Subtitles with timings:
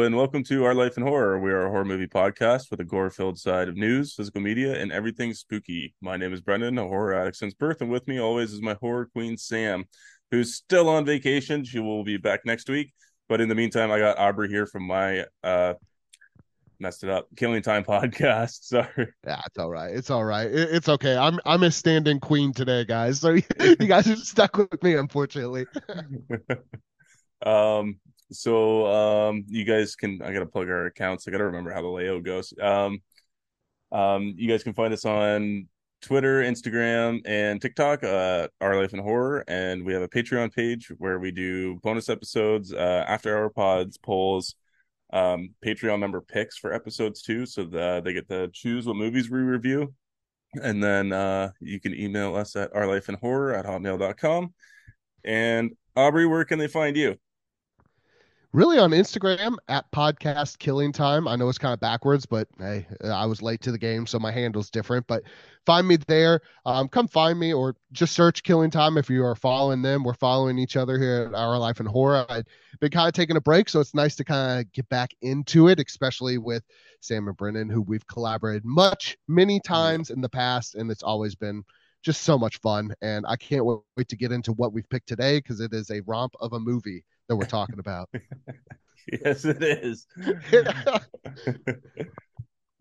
[0.00, 1.38] Hello and welcome to Our Life in Horror.
[1.40, 4.90] We are a horror movie podcast with a gore-filled side of news, physical media, and
[4.90, 5.94] everything spooky.
[6.00, 8.78] My name is Brendan, a horror addict since birth, and with me always is my
[8.80, 9.84] horror queen Sam,
[10.30, 11.64] who's still on vacation.
[11.64, 12.94] She will be back next week,
[13.28, 15.74] but in the meantime, I got Aubrey here from my uh
[16.78, 18.62] messed it up Killing Time podcast.
[18.62, 19.08] Sorry.
[19.26, 19.94] Yeah, it's all right.
[19.94, 20.50] It's all right.
[20.50, 21.14] It, it's okay.
[21.14, 23.20] I'm I'm a standing queen today, guys.
[23.20, 25.66] So you guys are stuck with me, unfortunately.
[27.44, 28.00] um
[28.32, 31.26] so um you guys can i gotta plug our accounts.
[31.26, 32.52] I gotta remember how the layout goes.
[32.60, 33.00] Um
[33.92, 35.66] um you guys can find us on
[36.00, 39.44] twitter instagram and tiktok uh our life in horror.
[39.48, 43.98] And we have a patreon page where we do bonus episodes uh after our pods
[43.98, 44.54] polls
[45.12, 49.30] um patreon member picks for episodes too so that they get to choose what movies
[49.30, 49.92] we review.
[50.62, 54.54] And then uh you can email us at our life in horror at hotmail.com
[55.24, 57.16] and aubrey where can they find you
[58.52, 61.28] really on Instagram at podcast killing time.
[61.28, 64.18] I know it's kind of backwards, but hey, I was late to the game, so
[64.18, 65.06] my handle's different.
[65.06, 65.22] But
[65.66, 66.40] find me there.
[66.66, 70.02] Um, come find me or just search killing time if you are following them.
[70.02, 72.26] We're following each other here at Our Life in Horror.
[72.28, 72.44] I've
[72.80, 75.68] been kind of taking a break, so it's nice to kind of get back into
[75.68, 76.64] it, especially with
[77.00, 81.36] Sam and Brendan, who we've collaborated much, many times in the past, and it's always
[81.36, 81.62] been
[82.02, 82.92] just so much fun.
[83.00, 86.00] And I can't wait to get into what we've picked today because it is a
[86.00, 88.10] romp of a movie that we're talking about.
[89.24, 90.06] yes, it is.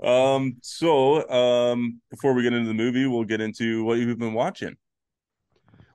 [0.04, 4.34] um, so um, before we get into the movie, we'll get into what you've been
[4.34, 4.76] watching.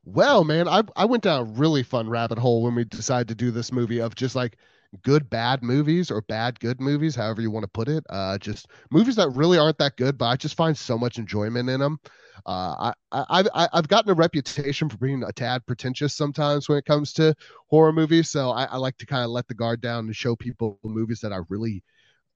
[0.04, 3.34] Well, man, I I went down a really fun rabbit hole when we decided to
[3.34, 4.56] do this movie of just like
[5.02, 8.04] good bad movies or bad good movies, however you want to put it.
[8.08, 11.68] Uh, just movies that really aren't that good, but I just find so much enjoyment
[11.68, 11.98] in them.
[12.46, 16.78] Uh, I, I, I, I've gotten a reputation for being a tad pretentious sometimes when
[16.78, 17.34] it comes to
[17.68, 18.30] horror movies.
[18.30, 21.20] So I, I like to kind of let the guard down and show people movies
[21.20, 21.82] that I really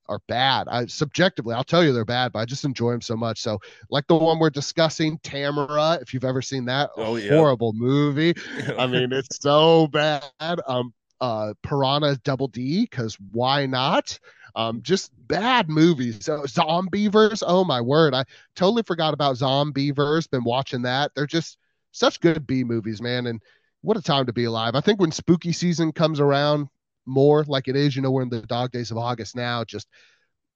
[0.09, 0.67] are bad.
[0.67, 3.41] I subjectively, I'll tell you they're bad, but I just enjoy them so much.
[3.41, 3.59] So,
[3.89, 7.35] like the one we're discussing, Tamara, if you've ever seen that, oh, yeah.
[7.35, 8.33] horrible movie.
[8.77, 10.23] I mean, it's so bad.
[10.39, 14.17] Um, uh, Piranha Double D, because why not?
[14.55, 16.25] Um, just bad movies.
[16.25, 18.23] So Zombeavers, oh my word, I
[18.55, 20.29] totally forgot about Zombeavers.
[20.29, 21.11] Been watching that.
[21.15, 21.57] They're just
[21.91, 23.27] such good B movies, man.
[23.27, 23.41] And
[23.81, 24.75] what a time to be alive.
[24.75, 26.67] I think when spooky season comes around
[27.05, 29.87] more like it is, you know, we're in the dog days of August now, just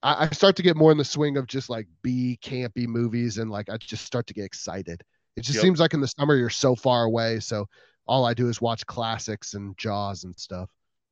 [0.02, 3.38] I, I start to get more in the swing of just like B campy movies
[3.38, 5.02] and like I just start to get excited.
[5.36, 5.64] It just yep.
[5.64, 7.40] seems like in the summer you're so far away.
[7.40, 7.68] So
[8.08, 10.70] all I do is watch classics and Jaws and stuff.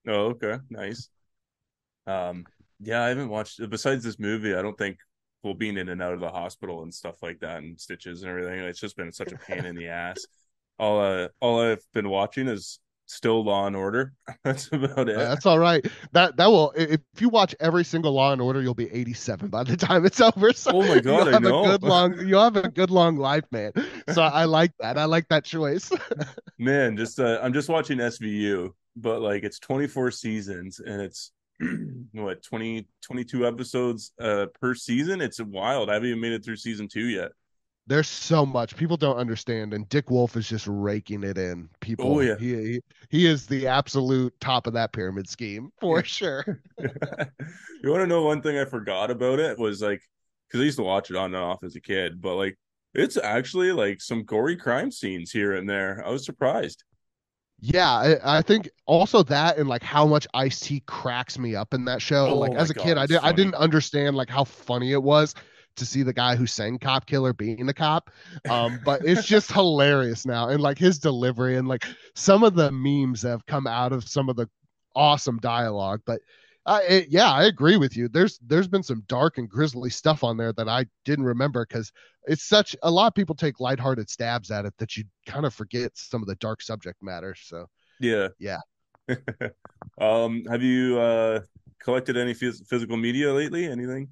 [0.08, 0.58] Oh, okay.
[0.70, 1.10] Nice.
[2.08, 2.46] Um,
[2.80, 4.56] yeah, I haven't watched besides this movie.
[4.56, 4.98] I don't think
[5.44, 8.30] well being in and out of the hospital and stuff like that and stitches and
[8.30, 8.60] everything.
[8.60, 10.26] It's just been such a pain in the ass.
[10.80, 12.80] All uh, all I've been watching is
[13.12, 14.14] still Law and Order.
[14.44, 15.18] That's about it.
[15.18, 15.86] That's all right.
[16.14, 19.64] That that will if you watch every single Law and Order, you'll be 87 by
[19.64, 20.54] the time it's over.
[20.54, 21.64] So oh my god, you'll have I know.
[21.66, 23.72] a good long you'll have a good long life, man.
[24.14, 24.98] So I like that.
[24.98, 25.92] I like that choice.
[26.58, 31.32] man, just uh, I'm just watching SVU, but like it's 24 seasons and it's
[32.14, 36.56] what 20 22 episodes uh per season it's wild i haven't even made it through
[36.56, 37.32] season two yet
[37.88, 42.18] there's so much people don't understand and dick wolf is just raking it in people.
[42.18, 42.38] Oh yeah.
[42.38, 46.62] He, he, he is the absolute top of that pyramid scheme for sure.
[47.84, 50.02] You want to know one thing i forgot about it was like
[50.48, 52.56] because i used to watch it on and off as a kid but like
[52.94, 56.04] it's actually like some gory crime scenes here and there.
[56.06, 56.84] I was surprised.
[57.60, 61.76] Yeah, I, I, think also that and like how much Ice T cracks me up
[61.76, 62.28] in that show.
[62.28, 63.30] Oh like as a God, kid, I did funny.
[63.30, 65.36] I didn't understand like how funny it was
[65.76, 68.12] to see the guy who sang Cop Killer being the cop.
[68.50, 71.86] Um, but it's just hilarious now, and like his delivery and like
[72.16, 74.48] some of the memes that have come out of some of the
[74.96, 76.02] awesome dialogue.
[76.06, 76.22] But
[76.66, 78.08] uh, it, yeah, I agree with you.
[78.08, 81.92] There's there's been some dark and grisly stuff on there that I didn't remember because
[82.26, 85.54] it's such a lot of people take lighthearted stabs at it that you kind of
[85.54, 87.36] forget some of the dark subject matter.
[87.36, 87.66] So
[88.00, 88.60] yeah, yeah.
[90.00, 91.42] um, have you uh
[91.82, 93.66] collected any phys- physical media lately?
[93.66, 94.10] Anything?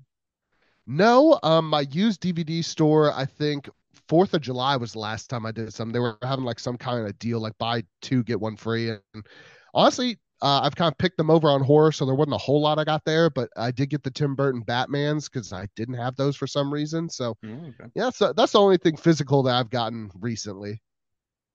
[0.90, 1.40] No.
[1.44, 3.14] Um, my used DVD store.
[3.14, 3.70] I think
[4.08, 5.92] Fourth of July was the last time I did some.
[5.92, 9.26] They were having like some kind of deal, like buy two get one free, and
[9.74, 12.60] honestly, uh, I've kind of picked them over on horror, so there wasn't a whole
[12.60, 15.96] lot I got there, but I did get the Tim Burton Batmans because I didn't
[15.96, 17.08] have those for some reason.
[17.08, 17.92] So mm, okay.
[17.94, 20.82] yeah, so that's the only thing physical that I've gotten recently.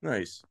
[0.01, 0.43] Nice.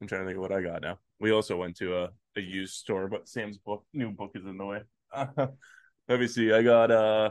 [0.00, 0.98] I'm trying to think of what I got now.
[1.18, 4.56] We also went to a, a used store, but Sam's book new book is in
[4.56, 4.82] the way.
[5.16, 6.52] let me see.
[6.52, 7.30] I got uh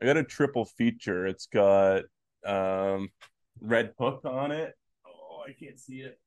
[0.00, 1.26] I got a triple feature.
[1.26, 2.02] It's got
[2.44, 3.10] um
[3.60, 4.74] Red Hook on it.
[5.06, 6.18] Oh, I can't see it.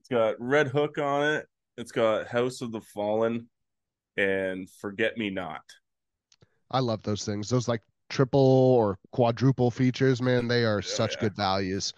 [0.00, 1.46] It's got Red Hook on it
[1.76, 3.48] it's got House of the Fallen,
[4.16, 5.62] and Forget Me Not.
[6.70, 7.48] I love those things.
[7.48, 11.20] Those like triple or quadruple features, man, they are Oh, such yeah.
[11.20, 11.92] good values.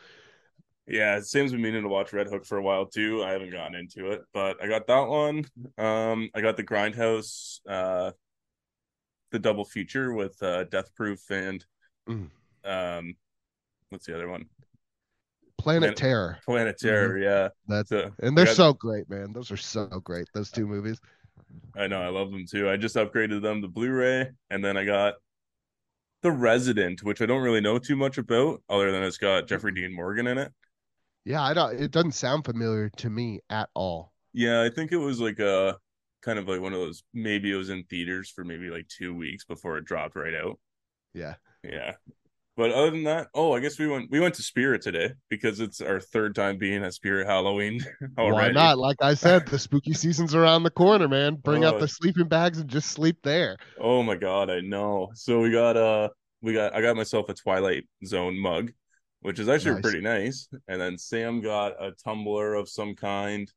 [0.87, 3.23] Yeah, Sam's been meaning to watch Red Hook for a while too.
[3.23, 5.45] I haven't gotten into it, but I got that one.
[5.77, 8.13] Um, I got the Grindhouse, uh,
[9.31, 11.65] the double feature with uh, Death Proof and
[12.09, 12.31] Mm.
[12.65, 13.15] um,
[13.91, 14.47] what's the other one?
[15.59, 16.39] Planet Planet- Terror.
[16.47, 17.19] Planet Terror.
[17.19, 19.33] Yeah, That's so and they're got- so great, man.
[19.33, 20.27] Those are so great.
[20.33, 21.01] Those two movies.
[21.77, 22.69] I know I love them too.
[22.71, 25.15] I just upgraded them to Blu-ray, and then I got
[26.23, 29.73] the Resident, which I don't really know too much about, other than it's got Jeffrey
[29.73, 30.53] Dean Morgan in it.
[31.25, 31.79] Yeah, I don't.
[31.79, 34.13] It doesn't sound familiar to me at all.
[34.33, 35.77] Yeah, I think it was like a
[36.23, 37.03] kind of like one of those.
[37.15, 40.59] Maybe it was in theaters for maybe like two weeks before it dropped right out.
[41.15, 41.35] Yeah.
[41.63, 41.95] Yeah.
[42.57, 45.61] But other than that, oh, I guess we went we went to Spirit today because
[45.61, 47.81] it's our third time being at Spirit Halloween
[48.17, 48.79] Why not?
[48.79, 51.37] Like I said, the spooky season's around the corner, man.
[51.37, 51.79] Bring out Oh.
[51.79, 53.57] the sleeping bags and just sleep there.
[53.81, 55.11] Oh my god, I know.
[55.15, 56.09] So we got uh
[56.43, 58.73] we got I got myself a Twilight Zone mug,
[59.21, 59.83] which is actually Nice.
[59.83, 60.49] pretty nice.
[60.67, 63.49] And then Sam got a tumbler of some kind.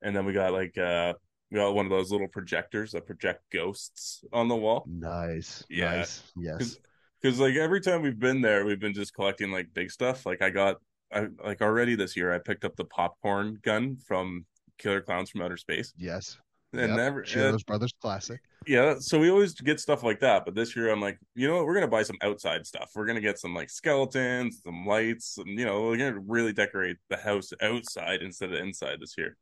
[0.00, 1.12] And then we got like uh
[1.54, 4.84] we got one of those little projectors that project ghosts on the wall.
[4.88, 5.62] Nice.
[5.70, 5.98] Yeah.
[5.98, 6.32] Nice.
[6.36, 6.58] Yes.
[6.58, 6.78] Cause,
[7.22, 10.26] Cause like every time we've been there, we've been just collecting like big stuff.
[10.26, 10.78] Like I got
[11.12, 14.46] I like already this year I picked up the popcorn gun from
[14.78, 15.94] Killer Clowns from Outer Space.
[15.96, 16.38] Yes.
[16.72, 16.96] And Yep.
[16.96, 18.40] never Shiro's uh, Brothers classic.
[18.66, 21.58] yeah, so we always get stuff like that, but this year I'm like, you know
[21.58, 22.90] what, we're gonna buy some outside stuff.
[22.96, 26.96] We're gonna get some like skeletons, some lights, and you know, we're gonna really decorate
[27.10, 29.36] the house outside instead of inside this year.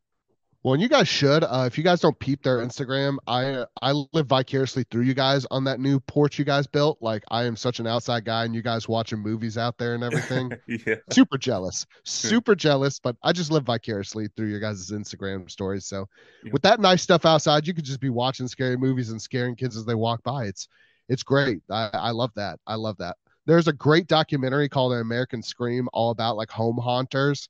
[0.65, 1.43] Well, and you guys should.
[1.43, 5.45] Uh, if you guys don't peep their Instagram, I I live vicariously through you guys
[5.51, 6.99] on that new porch you guys built.
[7.01, 10.05] Like I am such an outside guy, and you guys watching movies out there and
[10.05, 10.53] everything.
[10.69, 10.95] yeah.
[11.11, 16.07] super jealous super jealous but i just live vicariously through your guys' instagram stories so
[16.45, 16.51] Yeah.
[16.53, 19.77] with that nice stuff outside you could just be watching scary movies and scaring kids
[19.77, 20.69] as they walk by it's
[21.09, 23.17] it's great i i love that i love that
[23.47, 27.49] there's a great documentary called american scream all about like home haunters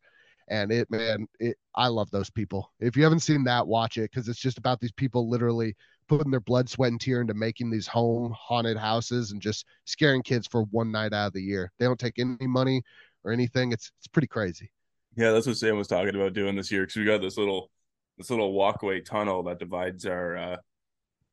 [0.52, 4.10] and it man it i love those people if you haven't seen that watch it
[4.10, 5.74] because it's just about these people literally
[6.08, 10.22] putting their blood sweat and tear into making these home haunted houses and just scaring
[10.22, 12.82] kids for one night out of the year they don't take any money
[13.24, 13.72] or anything.
[13.72, 14.70] It's it's pretty crazy.
[15.16, 17.70] Yeah, that's what Sam was talking about doing this year because we got this little
[18.18, 20.56] this little walkway tunnel that divides our uh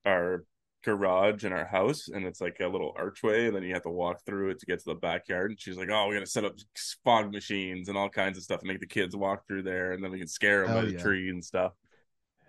[0.06, 0.46] our
[0.84, 3.90] garage in our house and it's like a little archway and then you have to
[3.90, 6.46] walk through it to get to the backyard and she's like oh we're gonna set
[6.46, 6.56] up
[7.04, 10.04] fog machines and all kinds of stuff and make the kids walk through there and
[10.04, 11.74] then we can scare them Hell by the tree and stuff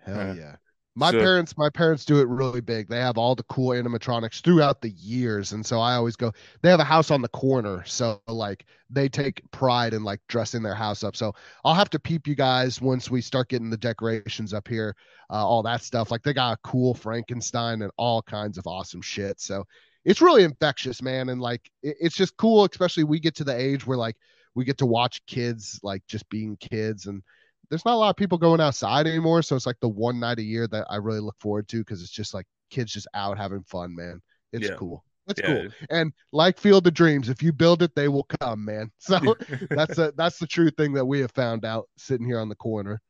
[0.05, 0.55] Hell yeah.
[0.95, 2.89] My so- parents, my parents do it really big.
[2.89, 6.33] They have all the cool animatronics throughout the years, and so I always go.
[6.61, 10.61] They have a house on the corner, so like they take pride in like dressing
[10.61, 11.15] their house up.
[11.15, 11.33] So
[11.63, 14.95] I'll have to peep you guys once we start getting the decorations up here,
[15.29, 16.11] uh, all that stuff.
[16.11, 19.39] Like they got a cool Frankenstein and all kinds of awesome shit.
[19.39, 19.63] So
[20.03, 22.65] it's really infectious, man, and like it, it's just cool.
[22.65, 24.17] Especially we get to the age where like
[24.55, 27.23] we get to watch kids like just being kids and
[27.71, 29.41] there's not a lot of people going outside anymore.
[29.41, 32.01] So it's like the one night a year that I really look forward to because
[32.03, 34.21] it's just like kids just out having fun, man.
[34.53, 34.75] It's Yeah.
[34.75, 35.03] cool.
[35.27, 35.47] It's Yeah.
[35.47, 35.67] cool.
[35.89, 38.91] And like Field of Dreams, if you build it, they will come, man.
[38.99, 39.35] So
[39.71, 42.55] that's a that's the true thing that we have found out sitting here on the
[42.55, 43.01] corner.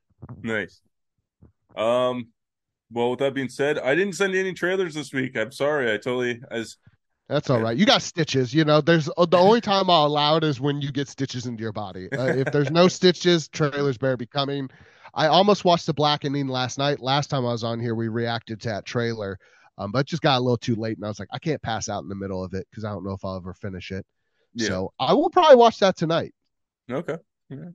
[0.44, 0.82] nice
[1.76, 2.28] um
[2.92, 5.96] well with that being said i didn't send any trailers this week i'm sorry i
[5.96, 6.76] totally as
[7.32, 7.78] That's all right.
[7.78, 8.54] You got stitches.
[8.54, 11.46] You know, there's uh, the only time I'll allow it is when you get stitches
[11.46, 12.12] into your body.
[12.12, 14.70] Uh, if there's no stitches, trailers better be coming.
[15.14, 17.00] I almost watched the Blackening last night.
[17.00, 19.40] Last time I was on here, we reacted to that trailer,
[19.78, 21.88] um, but just got a little too late, and I was like, I can't pass
[21.88, 24.06] out in the middle of it because I don't know if I'll ever finish it.
[24.54, 26.34] yeah So I will probably watch that tonight.
[26.92, 27.16] Okay.
[27.50, 27.70] Yeah.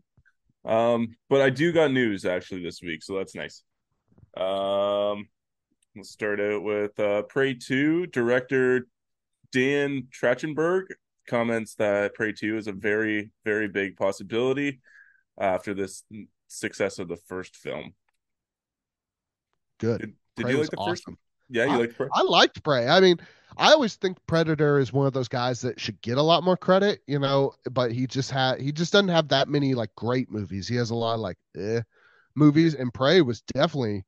[0.66, 3.62] Um, but I do got news actually this week, so that's nice.
[4.36, 5.28] Um,
[5.94, 8.86] let's start out with uh Prey 2 director
[9.56, 10.88] Dan Trachtenberg
[11.26, 14.80] comments that Prey 2 is a very, very big possibility
[15.40, 16.04] after this
[16.46, 17.94] success of the first film.
[19.78, 20.00] Good.
[20.00, 21.16] Did, did you like the first one?
[21.48, 22.08] Yeah, you liked Prey?
[22.12, 22.86] I liked Prey.
[22.86, 23.18] I mean,
[23.56, 26.58] I always think Predator is one of those guys that should get a lot more
[26.58, 30.30] credit, you know, but he just had he just doesn't have that many like great
[30.30, 30.68] movies.
[30.68, 31.80] He has a lot of like eh
[32.34, 34.04] movies and Prey was definitely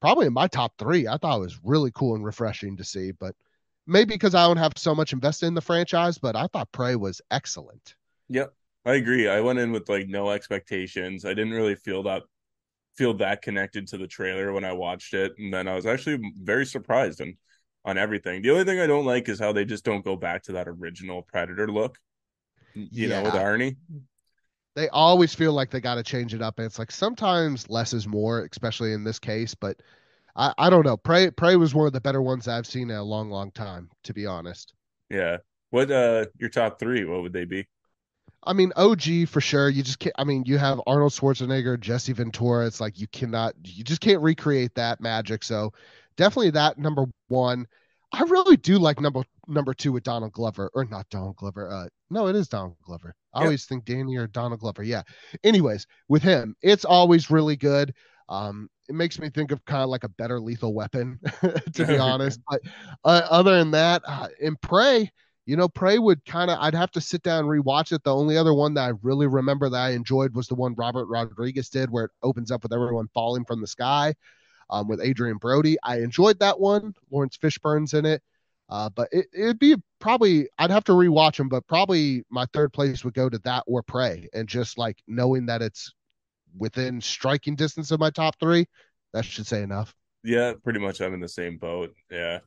[0.00, 1.06] probably in my top 3.
[1.06, 3.36] I thought it was really cool and refreshing to see, but
[3.88, 6.94] maybe because I don't have so much invested in the franchise, but I thought Prey
[6.94, 7.96] was excellent.
[8.28, 8.52] Yep,
[8.84, 9.28] I agree.
[9.28, 11.24] I went in with like no expectations.
[11.24, 12.22] I didn't really feel that
[12.96, 16.20] feel that connected to the trailer when I watched it, and then I was actually
[16.36, 17.34] very surprised and
[17.84, 18.42] on everything.
[18.42, 20.68] The only thing I don't like is how they just don't go back to that
[20.68, 21.96] original Predator look.
[22.74, 23.76] You know, with Arnie.
[24.76, 27.92] they always feel like they got to change it up and it's like sometimes less
[27.92, 29.80] is more especially in this case but
[30.38, 30.96] I, I don't know.
[30.96, 33.90] Prey Prey was one of the better ones I've seen in a long, long time,
[34.04, 34.72] to be honest.
[35.10, 35.38] Yeah.
[35.70, 37.04] What uh your top three?
[37.04, 37.66] What would they be?
[38.44, 39.68] I mean, OG for sure.
[39.68, 40.14] You just can't.
[40.16, 42.66] I mean, you have Arnold Schwarzenegger, Jesse Ventura.
[42.66, 45.42] It's like you cannot, you just can't recreate that magic.
[45.42, 45.72] So,
[46.16, 47.66] definitely that number one.
[48.12, 51.70] I really do like number number two with Donald Glover, or not Donald Glover.
[51.70, 53.14] Uh, no, it is Donald Glover.
[53.34, 54.82] I always think Danny or Donald Glover.
[54.82, 55.02] Yeah.
[55.44, 57.92] Anyways, with him, it's always really good.
[58.28, 61.18] Um, it makes me think of kind of like a better lethal weapon,
[61.74, 62.40] to be honest.
[62.48, 62.60] But
[63.04, 65.10] uh, other than that, uh, in Prey,
[65.46, 68.02] you know, Prey would kind of, I'd have to sit down and rewatch it.
[68.04, 71.06] The only other one that I really remember that I enjoyed was the one Robert
[71.06, 74.14] Rodriguez did, where it opens up with everyone falling from the sky
[74.70, 75.76] um, with Adrien Brody.
[75.82, 76.94] I enjoyed that one.
[77.10, 78.22] Laurence Fishburne's in it.
[78.70, 82.72] Uh, but it, it'd be probably, I'd have to rewatch them, but probably my third
[82.74, 84.28] place would go to that or Prey.
[84.34, 85.94] And just like knowing that it's
[86.56, 88.66] within striking distance of my top three,
[89.12, 89.94] that should say enough.
[90.24, 91.00] Yeah, pretty much.
[91.00, 91.94] I'm in the same boat.
[92.10, 92.40] Yeah.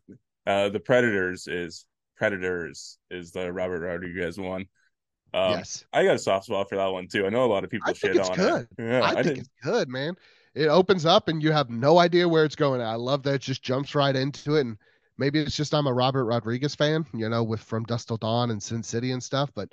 [0.45, 1.85] Uh, the Predators is
[2.17, 4.65] Predators is the Robert Rodriguez one.
[5.33, 7.25] Um, yes, I got a soft spot for that one too.
[7.25, 8.61] I know a lot of people I shit on good.
[8.63, 8.67] it.
[8.83, 10.15] Yeah, I, I think it's good, man.
[10.53, 12.81] It opens up and you have no idea where it's going.
[12.81, 14.61] I love that it just jumps right into it.
[14.61, 14.77] And
[15.17, 18.51] maybe it's just I'm a Robert Rodriguez fan, you know, with From Dusk Till Dawn
[18.51, 19.49] and Sin City and stuff.
[19.55, 19.71] But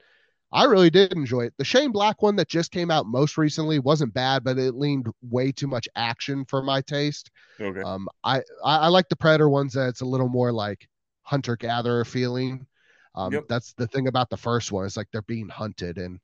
[0.51, 1.55] I really did enjoy it.
[1.59, 5.09] The Shane Black one that just came out most recently wasn't bad, but it leaned
[5.23, 7.31] way too much action for my taste.
[7.61, 7.83] Okay.
[7.83, 10.89] Um, I, I, I like the Predator ones that it's a little more like
[11.23, 12.67] hunter gatherer feeling.
[13.15, 13.45] Um, yep.
[13.49, 14.87] That's the thing about the first one.
[14.87, 16.21] It's like they're being hunted, and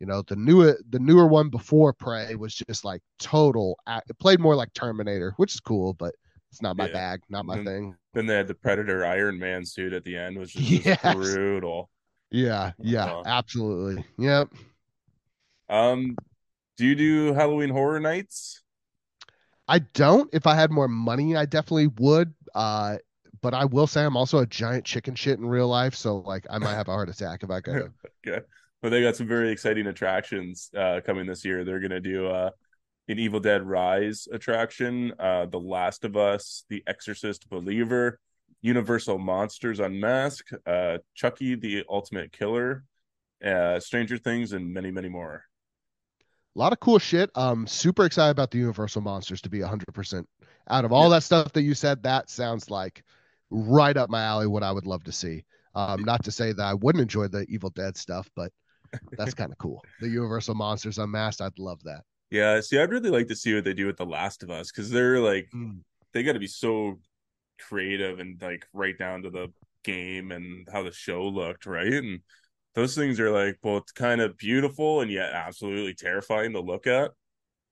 [0.00, 3.78] you know the newer the newer one before Prey was just like total.
[3.86, 6.14] It played more like Terminator, which is cool, but
[6.50, 6.92] it's not my yeah.
[6.92, 7.96] bag, not my then, thing.
[8.12, 11.14] Then they had the Predator Iron Man suit at the end, which is yes.
[11.14, 11.88] brutal.
[12.32, 14.04] Yeah, yeah, absolutely.
[14.18, 14.48] Yep.
[15.68, 16.16] Um,
[16.76, 18.62] do you do Halloween Horror Nights?
[19.68, 20.28] I don't.
[20.32, 22.32] If I had more money, I definitely would.
[22.54, 22.96] Uh,
[23.42, 26.46] but I will say I'm also a giant chicken shit in real life, so like
[26.48, 27.90] I might have a heart attack if I go.
[28.26, 28.44] okay.
[28.80, 31.64] But they got some very exciting attractions uh, coming this year.
[31.64, 32.50] They're gonna do uh,
[33.08, 38.18] an Evil Dead Rise attraction, uh, The Last of Us, The Exorcist Believer,
[38.62, 42.84] Universal Monsters Unmasked, uh, Chucky the Ultimate Killer,
[43.44, 45.44] uh, Stranger Things, and many, many more.
[46.54, 47.30] A lot of cool shit.
[47.34, 50.24] Um, super excited about the Universal Monsters to be 100%.
[50.70, 51.16] Out of all yeah.
[51.16, 53.02] that stuff that you said, that sounds like
[53.50, 54.46] right up my alley.
[54.46, 55.44] What I would love to see.
[55.74, 58.52] Um, not to say that I wouldn't enjoy the Evil Dead stuff, but
[59.16, 59.82] that's kind of cool.
[60.00, 62.02] The Universal Monsters Unmasked, I'd love that.
[62.30, 64.70] Yeah, see, I'd really like to see what they do with The Last of Us
[64.70, 65.80] because they're like, mm.
[66.12, 66.98] they got to be so
[67.68, 69.48] creative and like right down to the
[69.84, 71.92] game and how the show looked, right?
[71.92, 72.20] And
[72.74, 77.12] those things are like both kind of beautiful and yet absolutely terrifying to look at.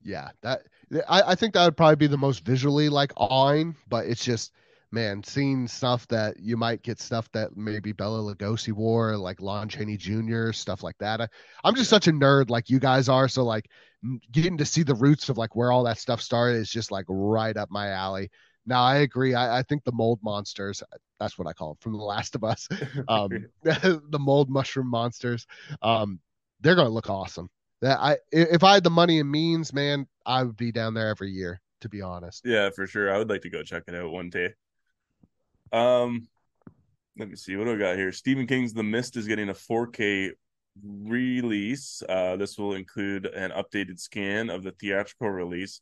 [0.03, 0.63] Yeah, that
[1.09, 4.53] I, I think that would probably be the most visually like awing, but it's just
[4.93, 9.69] man, seeing stuff that you might get stuff that maybe Bela Lugosi wore, like Lon
[9.69, 11.21] Chaney Jr., stuff like that.
[11.21, 11.29] I,
[11.65, 13.29] am just such a nerd like you guys are.
[13.29, 13.67] So like
[14.33, 17.05] getting to see the roots of like where all that stuff started is just like
[17.09, 18.31] right up my alley.
[18.71, 19.35] Now I agree.
[19.35, 20.81] I, I think the mold monsters,
[21.19, 22.69] that's what I call them from The Last of Us.
[23.09, 25.47] Um, the mold mushroom monsters.
[25.83, 26.21] Um,
[26.61, 27.51] they're gonna look awesome.
[27.83, 31.09] That I if I had the money and means, man, I would be down there
[31.09, 32.43] every year, to be honest.
[32.45, 33.13] Yeah, for sure.
[33.13, 34.55] I would like to go check it out one day.
[35.73, 36.29] Um
[37.19, 38.13] let me see what do I got here.
[38.13, 40.31] Stephen King's The Mist is getting a 4K
[40.83, 42.03] release.
[42.09, 45.81] Uh, this will include an updated scan of the theatrical release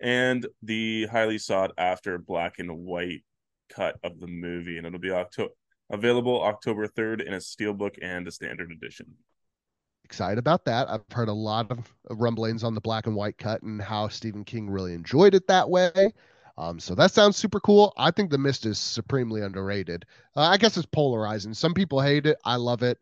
[0.00, 3.22] and the highly sought after black and white
[3.68, 5.52] cut of the movie, and it'll be October
[5.90, 9.06] available October 3rd in a steelbook and a standard edition.
[10.04, 10.88] Excited about that.
[10.88, 14.44] I've heard a lot of rumblings on the black and white cut and how Stephen
[14.44, 16.12] King really enjoyed it that way.
[16.58, 17.92] Um, so that sounds super cool.
[17.96, 20.06] I think The Mist is supremely underrated.
[20.34, 21.54] Uh, I guess it's polarizing.
[21.54, 22.38] Some people hate it.
[22.44, 22.98] I love it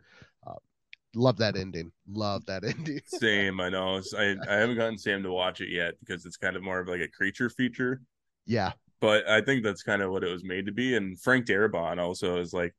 [1.14, 1.92] love that ending.
[2.09, 3.00] Love that ending.
[3.06, 4.00] Same, I know.
[4.16, 6.88] I I haven't gotten Sam to watch it yet because it's kind of more of
[6.88, 8.00] like a creature feature.
[8.47, 10.97] Yeah, but I think that's kind of what it was made to be.
[10.97, 12.75] And Frank Darabont also is like,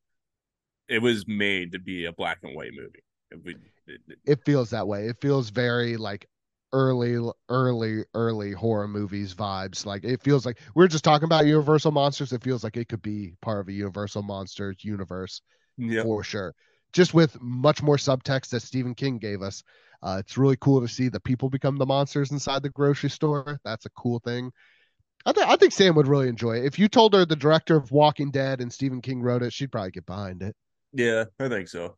[0.88, 3.02] it was made to be a black and white movie.
[3.30, 5.06] It, it, it feels that way.
[5.06, 6.28] It feels very like
[6.72, 7.16] early,
[7.48, 9.86] early, early horror movies vibes.
[9.86, 12.32] Like it feels like we're just talking about Universal monsters.
[12.32, 15.42] It feels like it could be part of a Universal monsters universe
[15.76, 16.04] yep.
[16.04, 16.54] for sure
[16.92, 19.62] just with much more subtext that Stephen King gave us.
[20.02, 23.58] Uh, it's really cool to see the people become the monsters inside the grocery store.
[23.64, 24.52] That's a cool thing.
[25.24, 26.66] I, th- I think Sam would really enjoy it.
[26.66, 29.72] If you told her the director of Walking Dead and Stephen King wrote it, she'd
[29.72, 30.54] probably get behind it.
[30.92, 31.96] Yeah, I think so.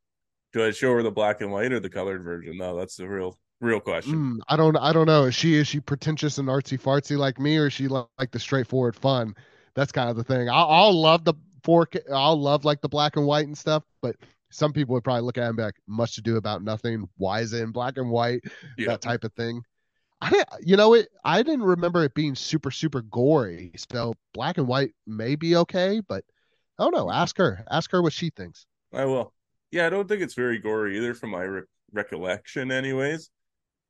[0.53, 2.57] Do I show her the black and white or the colored version?
[2.57, 4.23] No, that's the real Real question.
[4.37, 5.25] Mm, I don't I don't know.
[5.25, 8.31] Is she is she pretentious and artsy fartsy like me, or is she li- like
[8.31, 9.35] the straightforward fun?
[9.75, 10.49] That's kind of the thing.
[10.49, 12.01] I'll, I'll love the 4K.
[12.13, 14.15] I'll love like the black and white and stuff, but
[14.51, 17.09] some people would probably look at it and be like, "Much to do about nothing.
[17.17, 18.43] Why is it in black and white?"
[18.77, 18.89] Yeah.
[18.89, 19.63] That type of thing.
[20.21, 21.09] I didn't, you know it.
[21.25, 23.73] I didn't remember it being super super gory.
[23.91, 26.25] So black and white may be okay, but
[26.79, 27.11] I don't know.
[27.11, 27.65] Ask her.
[27.71, 28.67] Ask her what she thinks.
[28.93, 29.33] I will.
[29.71, 31.63] Yeah, I don't think it's very gory either from my re-
[31.93, 33.31] recollection anyways.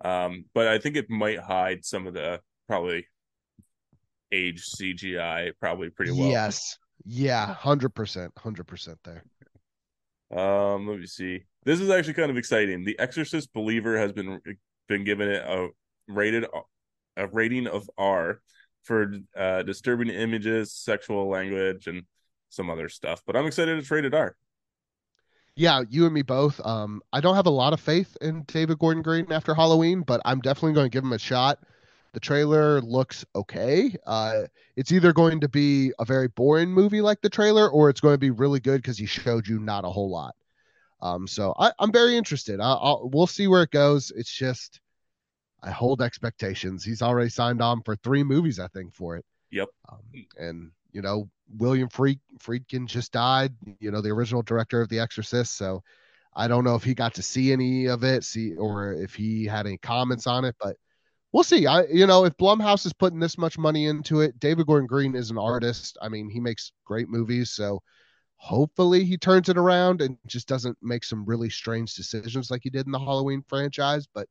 [0.04, 3.06] Um, but I think it might hide some of the probably
[4.32, 6.28] age CGI probably pretty well.
[6.28, 6.78] Yes.
[7.04, 7.54] Yeah.
[7.54, 8.32] Hundred percent.
[8.36, 9.24] Hundred percent there.
[10.34, 11.44] Um, let me see.
[11.64, 12.84] This is actually kind of exciting.
[12.84, 14.40] The Exorcist Believer has been
[14.88, 15.68] been given it a
[16.06, 16.46] rated
[17.16, 18.40] a rating of R
[18.84, 22.04] for uh, disturbing images, sexual language, and
[22.48, 23.22] some other stuff.
[23.26, 24.36] But I'm excited it's rated R.
[25.56, 26.64] Yeah, you and me both.
[26.64, 30.20] Um, I don't have a lot of faith in David Gordon Green after Halloween, but
[30.24, 31.58] I'm definitely going to give him a shot.
[32.12, 33.94] The trailer looks okay.
[34.06, 34.42] Uh,
[34.76, 38.14] it's either going to be a very boring movie like the trailer, or it's going
[38.14, 40.34] to be really good because he showed you not a whole lot.
[41.00, 42.60] Um, so I, I'm very interested.
[42.60, 44.10] I, I'll, we'll see where it goes.
[44.16, 44.80] It's just
[45.62, 46.84] I hold expectations.
[46.84, 49.24] He's already signed on for three movies, I think, for it.
[49.50, 49.68] Yep.
[49.88, 49.98] Um,
[50.38, 53.52] and you know, William Fried, Friedkin just died.
[53.80, 55.56] You know, the original director of The Exorcist.
[55.56, 55.82] So
[56.34, 59.44] I don't know if he got to see any of it, see, or if he
[59.44, 60.76] had any comments on it, but
[61.32, 61.66] we'll see.
[61.66, 65.14] I, you know, if Blumhouse is putting this much money into it, David Gordon Green
[65.14, 65.98] is an artist.
[66.00, 67.80] I mean, he makes great movies, so
[68.36, 72.70] hopefully he turns it around and just doesn't make some really strange decisions like he
[72.70, 74.06] did in the Halloween franchise.
[74.12, 74.28] But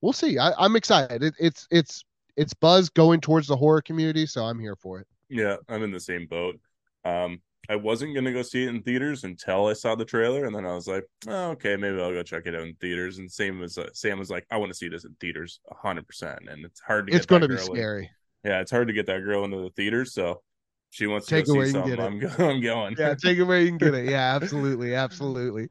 [0.00, 0.38] we'll see.
[0.38, 1.22] I, I'm excited.
[1.22, 2.04] It, it's it's
[2.36, 5.06] it's buzz going towards the horror community, so I'm here for it.
[5.28, 6.60] Yeah, I'm in the same boat.
[7.04, 10.54] Um, I wasn't gonna go see it in theaters until I saw the trailer, and
[10.54, 13.18] then I was like, oh, okay, maybe I'll go check it out in theaters.
[13.18, 16.06] And same as uh, Sam was like, I want to see this in theaters, hundred
[16.06, 16.40] percent.
[16.48, 17.16] And it's hard to.
[17.16, 18.10] It's going to be scary.
[18.44, 18.50] In.
[18.50, 20.42] Yeah, it's hard to get that girl into the theaters, so
[20.90, 21.96] she wants to take go it see something.
[21.96, 22.96] can get I'm, I'm going.
[22.98, 24.10] Yeah, take it where you can get it.
[24.10, 25.68] Yeah, absolutely, absolutely.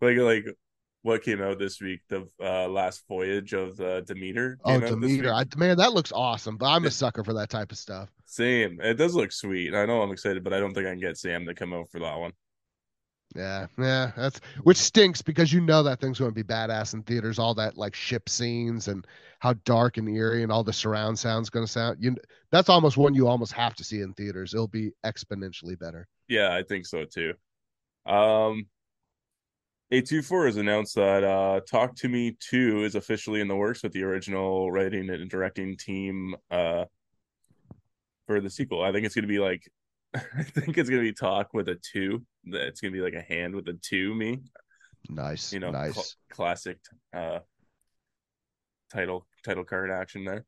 [0.00, 0.44] like like
[1.04, 5.32] what came out this week the uh, last voyage of uh, demeter oh demeter.
[5.32, 8.08] I, man that looks awesome but i'm a sucker for that type of stuff.
[8.24, 8.80] Same.
[8.80, 11.18] It does look sweet i know i'm excited but i don't think i can get
[11.18, 12.32] sam to come out for that one.
[13.36, 17.02] Yeah yeah that's which stinks because you know that thing's going to be badass in
[17.02, 19.06] theaters all that like ship scenes and
[19.40, 21.98] how dark and eerie and all the surround sounds going to sound.
[22.00, 22.16] You
[22.50, 24.54] that's almost one you almost have to see in theaters.
[24.54, 26.08] It'll be exponentially better.
[26.28, 27.34] Yeah i think so too.
[28.06, 28.66] Um
[30.02, 33.92] a24 has announced that uh, Talk to Me 2 is officially in the works with
[33.92, 36.84] the original writing and directing team uh,
[38.26, 38.82] for the sequel.
[38.82, 39.70] I think it's going to be like,
[40.14, 42.20] I think it's going to be Talk with a 2.
[42.46, 44.40] It's going to be like a hand with a 2 me.
[45.08, 45.52] Nice.
[45.52, 45.94] You know, nice.
[45.94, 46.78] Cl- classic
[47.14, 47.40] uh,
[48.92, 50.44] title title card action there.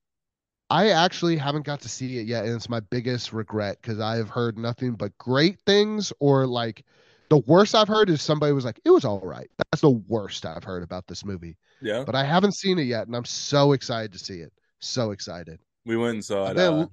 [0.71, 4.17] I actually haven't got to see it yet, and it's my biggest regret because I
[4.17, 6.85] have heard nothing but great things or like–
[7.29, 9.51] the worst I've heard is somebody was like, it was all right.
[9.59, 11.57] That's the worst I've heard about this movie.
[11.81, 12.05] Yeah.
[12.05, 14.53] But I haven't seen it yet, and I'm so excited to see it.
[14.81, 15.59] So excited.
[15.85, 16.59] We went and saw it.
[16.59, 16.87] Uh...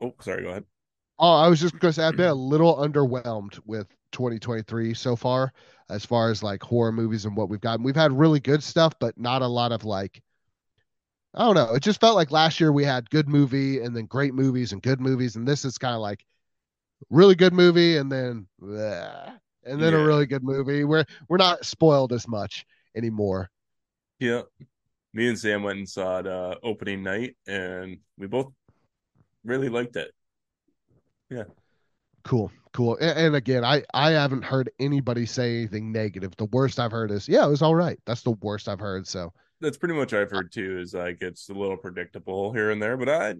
[0.00, 0.42] Oh, sorry.
[0.42, 0.64] Go ahead.
[1.18, 5.14] Oh, I was just going to say, I've been a little underwhelmed with 2023 so
[5.16, 5.52] far,
[5.88, 7.84] as far as like horror movies and what we've gotten.
[7.84, 10.22] We've had really good stuff, but not a lot of like,
[11.34, 11.74] I don't know.
[11.74, 14.82] It just felt like last year we had good movie and then great movies and
[14.82, 15.36] good movies.
[15.36, 16.24] And this is kind of like
[17.10, 20.00] really good movie and then bleh, and then yeah.
[20.00, 20.84] a really good movie.
[20.84, 22.64] We're we're not spoiled as much
[22.96, 23.50] anymore.
[24.18, 24.42] Yeah.
[25.12, 28.52] Me and Sam went and saw it uh, opening night and we both
[29.44, 30.12] really liked it.
[31.30, 31.44] Yeah.
[32.24, 32.50] Cool.
[32.72, 32.96] Cool.
[32.96, 36.34] And, and, again, I I haven't heard anybody say anything negative.
[36.36, 38.00] The worst I've heard is, yeah, it was all right.
[38.04, 39.06] That's the worst I've heard.
[39.06, 40.80] So that's pretty much I've heard too.
[40.80, 43.34] Is like it's a little predictable here and there, but I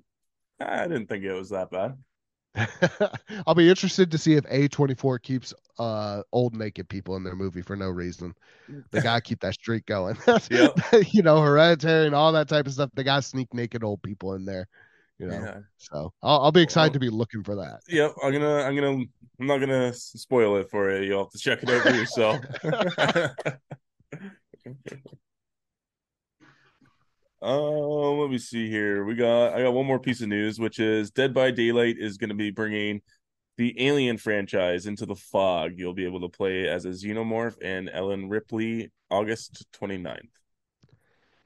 [0.61, 1.97] I didn't think it was that bad.
[3.47, 7.63] I'll be interested to see if A24 keeps uh old naked people in their movie
[7.63, 8.35] for no reason.
[8.91, 10.17] They gotta keep that streak going.
[10.51, 10.79] yep.
[11.13, 12.91] you know, hereditary and all that type of stuff.
[12.95, 14.69] They gotta sneak naked old people in there.
[15.19, 15.59] You know, yeah.
[15.79, 17.81] so I'll, I'll, be excited well, to be looking for that.
[17.89, 19.05] Yep, I'm gonna, I'm gonna,
[19.41, 21.07] I'm not gonna spoil it for you.
[21.07, 22.41] You'll have to check it out for yourself.
[27.47, 29.05] Oh, let me see here.
[29.05, 32.17] We got I got one more piece of news, which is Dead by Daylight is
[32.17, 33.03] going to be bringing
[33.59, 35.73] the Alien franchise into the fog.
[35.77, 40.44] You'll be able to play as a xenomorph and Ellen Ripley August 29th.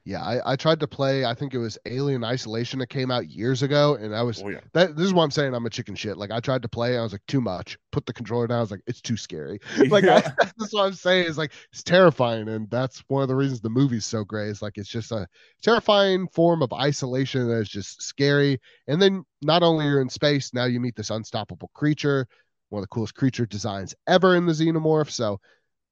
[0.08, 1.26] Yeah, I, I tried to play.
[1.26, 4.48] I think it was Alien Isolation that came out years ago, and I was Oh
[4.48, 4.60] yeah.
[4.72, 4.96] that.
[4.96, 6.16] This is why I'm saying I'm a chicken shit.
[6.16, 7.76] Like I tried to play, I was like too much.
[7.92, 8.56] Put the controller down.
[8.56, 9.60] I was like it's too scary.
[9.90, 10.32] Like I, Yeah.
[10.56, 11.26] that's what I'm saying.
[11.26, 14.48] Is like it's terrifying, and that's one of the reasons the movie's so great.
[14.48, 15.26] Is like it's just a
[15.62, 18.62] terrifying form of isolation that is just scary.
[18.86, 22.26] And then not only you're in space, now you meet this unstoppable creature,
[22.70, 25.10] one of the coolest creature designs ever in the Xenomorph.
[25.10, 25.38] So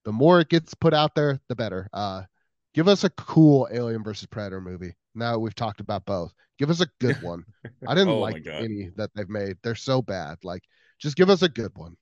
[0.06, 1.90] the more it gets put out there, the better.
[1.92, 2.22] Uh,
[2.76, 4.94] give us a cool Alien versus Predator movie.
[5.14, 6.32] Now we've talked about both.
[6.58, 7.44] Give us a good one.
[7.88, 9.56] I didn't Oh like any that they've made.
[9.62, 10.36] They're so bad.
[10.44, 10.62] Like,
[11.00, 11.96] just give us a good one.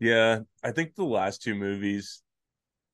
[0.00, 2.22] Yeah, I think the last two movies,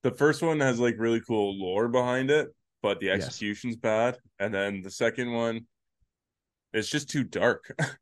[0.02, 2.48] the first one has like really cool lore behind it,
[2.82, 3.26] but the Yes.
[3.26, 4.18] execution's bad.
[4.38, 5.66] And then the second one,
[6.72, 7.74] it's just too dark.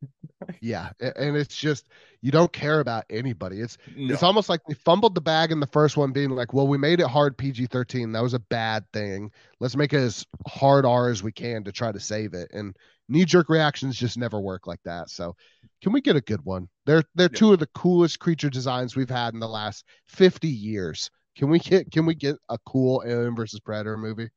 [0.61, 1.89] Yeah, and it's just
[2.21, 3.59] you don't care about anybody.
[3.59, 4.13] It's No.
[4.13, 6.77] it's almost like they fumbled the bag in the first one, being like, "Well, we
[6.77, 8.13] made it hard PG-13.
[8.13, 9.31] That was a bad thing.
[9.59, 12.75] Let's make it as hard R as we can to try to save it." And
[13.09, 15.09] knee-jerk reactions just never work like that.
[15.09, 15.35] So,
[15.81, 16.69] can we get a good one?
[16.85, 17.37] They're they're Yeah.
[17.39, 21.09] two of the coolest creature designs we've had in the last 50 years.
[21.35, 24.29] Can we get can we get a cool Alien versus Predator movie?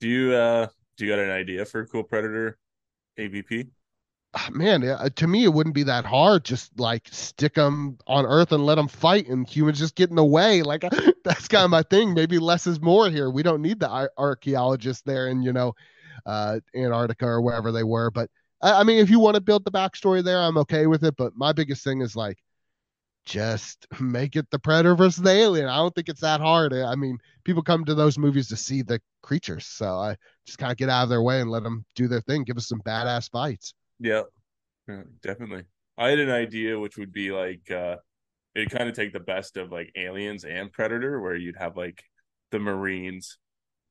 [0.00, 0.66] Do you uh
[0.96, 2.58] do you got an idea for a cool Predator
[3.18, 3.68] AVP?
[4.34, 6.44] Ah, man, uh, to me, it wouldn't be that hard.
[6.44, 10.16] Just like stick them on Earth and let them fight, and humans just get in
[10.16, 10.62] the way.
[10.62, 10.84] Like
[11.24, 12.14] that's kind of my thing.
[12.14, 13.30] Maybe less is more here.
[13.30, 15.74] We don't need the archaeologists there in you know
[16.24, 18.10] uh, Antarctica or wherever they were.
[18.10, 18.30] But
[18.62, 21.16] I, I mean, if you want to build the backstory there, I'm okay with it.
[21.16, 22.38] But my biggest thing is like
[23.24, 25.68] just make it the predator versus the alien.
[25.68, 26.72] I don't think it's that hard.
[26.72, 30.72] I mean, people come to those movies to see the creatures, so I just kind
[30.72, 32.44] of get out of their way and let them do their thing.
[32.44, 33.74] Give us some badass fights.
[33.98, 34.22] Yeah,
[34.88, 35.64] yeah, definitely.
[35.96, 37.96] I had an idea which would be like uh
[38.54, 42.02] it'd kind of take the best of like aliens and Predator, where you'd have like
[42.50, 43.38] the Marines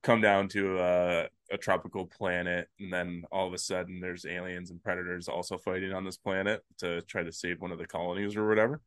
[0.04, 4.72] come down to a, a tropical planet, and then all of a sudden there's aliens
[4.72, 8.36] and predators also fighting on this planet to try to save one of the colonies
[8.36, 8.82] or whatever.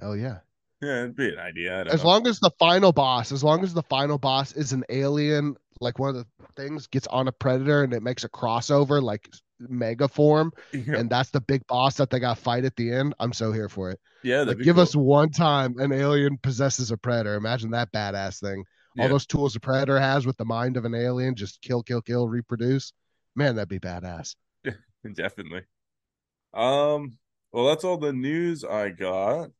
[0.00, 0.38] Hell yeah.
[0.82, 1.80] Yeah, it'd be an idea.
[1.80, 2.08] I don't as know.
[2.10, 5.98] long as the final boss, as long as the final boss is an alien, like
[5.98, 10.06] one of the things gets on a predator and it makes a crossover, like mega
[10.08, 13.14] form, yeah, and that's the big boss that they got to fight at the end.
[13.18, 14.00] I'm so here for it.
[14.22, 14.82] yeah Like, give cool.
[14.82, 17.34] us one time an alien possesses a predator.
[17.34, 18.64] Imagine that badass thing.
[18.98, 22.00] All those tools a predator has with the mind of an alien, just kill, kill,
[22.00, 22.92] kill, reproduce.
[23.34, 24.34] Man, that'd be badass.
[25.14, 25.62] Definitely.
[26.54, 27.18] Um,
[27.52, 29.50] well, that's all the news I got.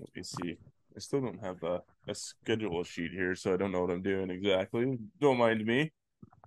[0.00, 0.58] Let me see.
[0.96, 4.02] I still don't have a, a schedule sheet here, so I don't know what I'm
[4.02, 4.98] doing exactly.
[5.20, 5.92] Don't mind me.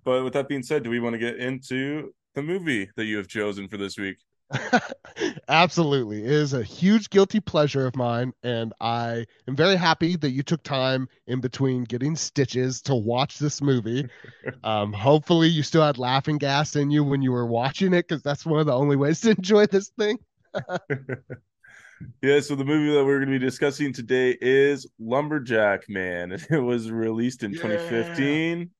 [0.04, 3.18] But with that being said, do we want to get into the movie that you
[3.18, 4.16] have chosen for this week?
[5.48, 6.24] Absolutely.
[6.24, 8.32] It is a huge guilty pleasure of mine.
[8.42, 13.38] And I am very happy that you took time in between getting stitches to watch
[13.38, 14.08] this movie.
[14.64, 18.22] Um, hopefully, you still had laughing gas in you when you were watching it, because
[18.22, 20.18] that's one of the only ways to enjoy this thing.
[22.22, 26.32] Yeah, so the movie that we're going to be discussing today is Lumberjack Man.
[26.50, 27.60] It was released in Yeah.
[27.60, 28.70] 2015.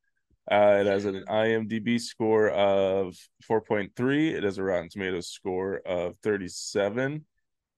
[0.51, 4.33] Uh, it has an IMDb score of 4.3.
[4.35, 7.25] It has a Rotten Tomatoes score of 37.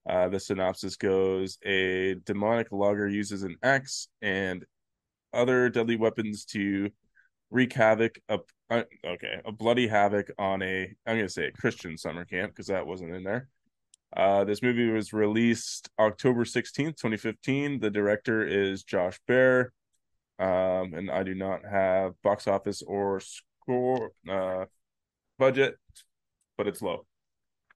[0.09, 4.65] Uh, the synopsis goes A demonic logger uses an axe and
[5.33, 6.89] other deadly weapons to
[7.49, 8.19] wreak havoc.
[8.29, 12.25] Up, uh, okay, a bloody havoc on a, I'm going to say a Christian summer
[12.25, 13.47] camp because that wasn't in there.
[14.15, 17.79] Uh, this movie was released October 16th, 2015.
[17.79, 19.71] The director is Josh Bear.
[20.39, 24.65] Um, and I do not have box office or score uh
[25.37, 25.75] budget,
[26.57, 27.05] but it's low.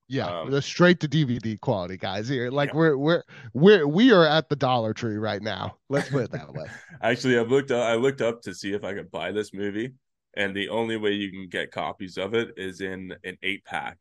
[0.08, 2.50] Yeah, Um, the straight to DVD quality guys here.
[2.50, 2.76] Like Yeah.
[2.76, 3.22] we're we're
[3.54, 5.76] we're we are at the Dollar Tree right now.
[5.88, 6.66] Let's put it that way.
[7.02, 9.94] Actually, I've looked up, I looked up to see if I could buy this movie,
[10.36, 13.98] and the only way you can get copies of it is in an eight pack.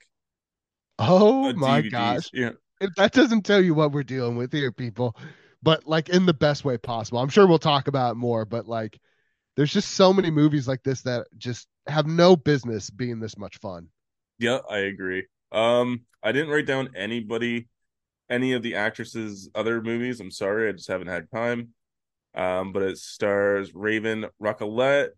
[0.99, 1.91] Oh my DVDs.
[1.91, 2.29] gosh.
[2.33, 2.51] Yeah.
[2.81, 5.15] if that doesn't tell you what we're dealing with here, people,
[5.63, 7.19] but like in the best way possible.
[7.19, 8.99] I'm sure we'll talk about it more, but like
[9.55, 13.57] there's just so many movies like this that just have no business being this much
[13.57, 13.87] fun.
[14.39, 15.25] Yeah, I agree.
[15.51, 17.67] Um, I didn't write down anybody,
[18.29, 20.19] any of the actresses' other movies.
[20.19, 21.69] I'm sorry, I just haven't had time.
[22.33, 25.11] Um, but it stars Raven Rockellette,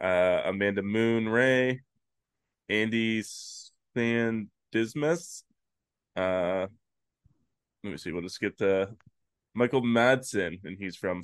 [0.00, 1.82] uh, Amanda Moon Ray,
[2.68, 3.22] Andy
[4.74, 5.44] Sandismus.
[6.16, 6.66] Uh,
[7.82, 8.12] let me see.
[8.12, 8.94] We'll just get the
[9.54, 11.22] Michael Madsen, and he's from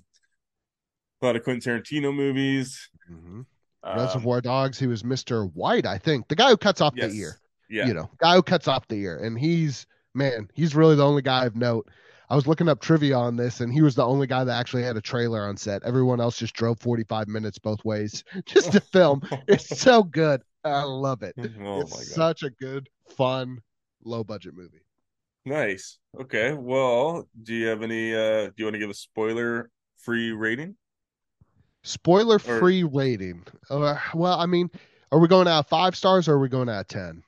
[1.22, 2.90] a lot of Quentin Tarantino movies.
[3.08, 3.46] Um,
[3.84, 5.52] Reservoir Dogs, he was Mr.
[5.54, 6.28] White, I think.
[6.28, 7.12] The guy who cuts off yes.
[7.12, 7.38] the ear.
[7.68, 7.86] Yeah.
[7.86, 9.18] You know, guy who cuts off the ear.
[9.18, 11.88] And he's man, he's really the only guy of note.
[12.28, 14.84] I was looking up trivia on this, and he was the only guy that actually
[14.84, 15.82] had a trailer on set.
[15.82, 19.22] Everyone else just drove 45 minutes both ways just to film.
[19.48, 20.42] It's so good.
[20.64, 21.34] I love it.
[21.62, 22.06] Oh it's my god.
[22.06, 23.62] such a good, fun,
[24.04, 24.82] low budget movie.
[25.44, 25.98] Nice.
[26.18, 26.52] Okay.
[26.52, 30.76] Well, do you have any uh do you want to give a spoiler free rating?
[31.82, 33.44] Spoiler Or free rating.
[33.70, 34.70] Uh, well, I mean,
[35.12, 37.22] are we going out five stars or are we going out 10?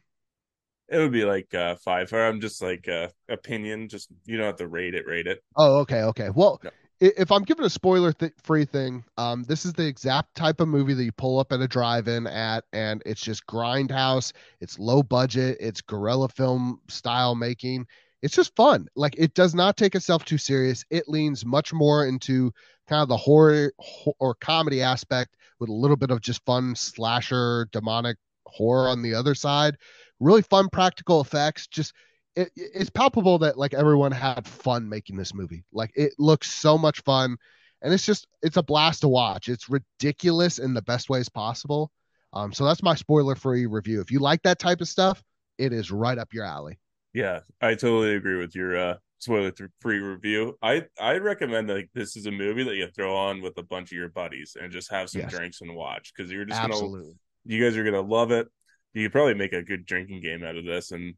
[0.88, 2.12] it would be like uh five.
[2.12, 5.42] Or I'm just like uh opinion, just you don't have to rate it, rate it.
[5.56, 6.28] Oh, okay, okay.
[6.30, 6.70] Well, No.
[7.02, 10.68] If I'm giving a spoiler th- free thing, um, this is the exact type of
[10.68, 14.32] movie that you pull up at a drive-in at, and it's just grindhouse.
[14.60, 15.56] It's low budget.
[15.58, 17.86] It's guerrilla film style making.
[18.22, 18.86] It's just fun.
[18.94, 20.84] Like it does not take itself too serious.
[20.90, 22.52] It leans much more into
[22.88, 26.76] kind of the horror ho- or comedy aspect with a little bit of just fun
[26.76, 29.76] slasher demonic horror on the other side.
[30.20, 31.66] Really fun practical effects.
[31.66, 31.94] Just
[32.36, 35.64] it, it's palpable that like everyone had fun making this movie.
[35.72, 37.36] Like it looks so much fun,
[37.82, 39.48] and it's just it's a blast to watch.
[39.48, 41.90] It's ridiculous in the best ways possible.
[42.32, 44.00] Um, so that's my spoiler-free review.
[44.00, 45.22] If you like that type of stuff,
[45.58, 46.78] it is right up your alley.
[47.12, 50.56] Yeah, I totally agree with your uh spoiler-free review.
[50.62, 53.92] I I recommend like this is a movie that you throw on with a bunch
[53.92, 55.30] of your buddies and just have some Yes.
[55.30, 57.04] drinks and watch because you're just gonna
[57.44, 58.48] you guys are gonna love it.
[58.94, 61.14] You could probably make a good drinking game out of this, and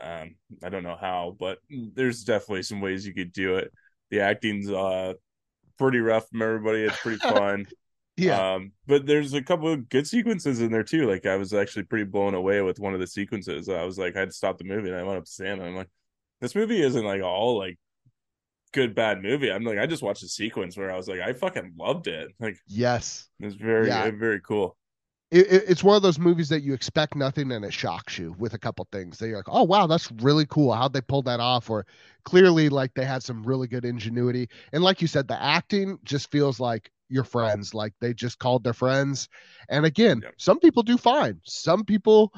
[0.00, 3.72] um, I don't know how, but there's definitely some ways you could do it.
[4.10, 5.14] The acting's uh
[5.78, 6.84] pretty rough from everybody.
[6.84, 7.66] It's pretty fun.
[8.16, 8.54] Yeah.
[8.54, 11.08] Um, but there's a couple of good sequences in there too.
[11.08, 13.68] Like I was actually pretty blown away with one of the sequences.
[13.68, 15.58] I was like, I had to stop the movie, and I went up to Sam,
[15.60, 15.88] and I'm like,
[16.40, 17.78] this movie isn't like all like
[18.72, 19.50] good bad movie.
[19.50, 22.30] I'm like, I just watched a sequence where I was like, I fucking loved it.
[22.38, 23.26] Like yes.
[23.40, 24.10] it's very Yeah.
[24.12, 24.76] very cool.
[25.30, 28.34] It, it, it's one of those movies that you expect nothing and it shocks you
[28.38, 30.72] with a couple things that you're like, oh wow, that's really cool.
[30.72, 31.70] How'd they pull that off?
[31.70, 31.86] Or
[32.24, 34.48] clearly, like they had some really good ingenuity.
[34.72, 38.64] And like you said, the acting just feels like your friends, like they just called
[38.64, 39.28] their friends.
[39.68, 41.40] And again, some people do fine.
[41.44, 42.32] Some people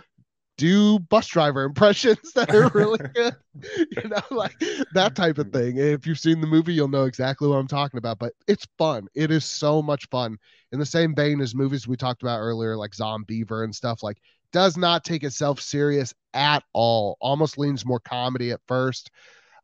[0.58, 3.36] do bus driver impressions that are really good.
[3.76, 5.14] you know, like that mm-hmm.
[5.14, 5.76] type of thing.
[5.76, 8.18] If you've seen the movie, you'll know exactly what I'm talking about.
[8.18, 9.08] But it's fun.
[9.14, 10.38] It is so much fun.
[10.72, 14.18] In the same vein as movies we talked about earlier, like Zombeaver and stuff, like
[14.52, 17.16] does not take itself serious at all.
[17.20, 19.10] Almost leans more comedy at first.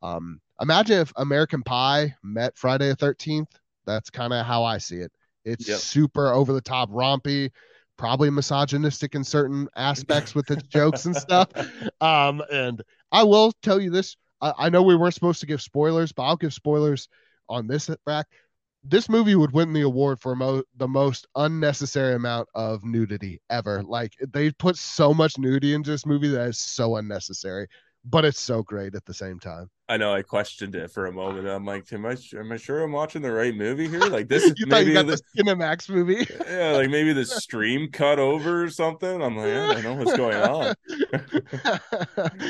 [0.03, 3.49] Um, imagine if American Pie met Friday the 13th.
[3.87, 5.12] That's kind of how I see it.
[5.44, 5.79] It's Yep.
[5.79, 7.51] super over the top, rompy,
[7.97, 11.49] probably misogynistic in certain aspects with its jokes and stuff.
[12.01, 14.16] Um, and I will tell you this.
[14.40, 17.09] I, I know we weren't supposed to give spoilers, but I'll give spoilers
[17.49, 18.33] on this fact.
[18.82, 23.82] This movie would win the award for mo- the most unnecessary amount of nudity ever.
[23.84, 27.68] Like they put so much nudity into this movie that is so unnecessary,
[28.04, 29.70] but it's so great at the same time.
[29.88, 31.46] I know I questioned it for a moment.
[31.48, 34.10] I'm like, am I am I sure I'm watching the right movie here?
[34.10, 36.26] Like this is you thought maybe you got the, the Cinemax movie.
[36.46, 39.22] yeah, like maybe the stream cut over or something.
[39.22, 40.74] I'm like, I don't know what's going on.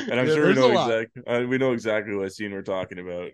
[0.09, 2.99] And I'm Yeah, sure we know exactly uh, we know exactly what scene we're talking
[2.99, 3.31] about.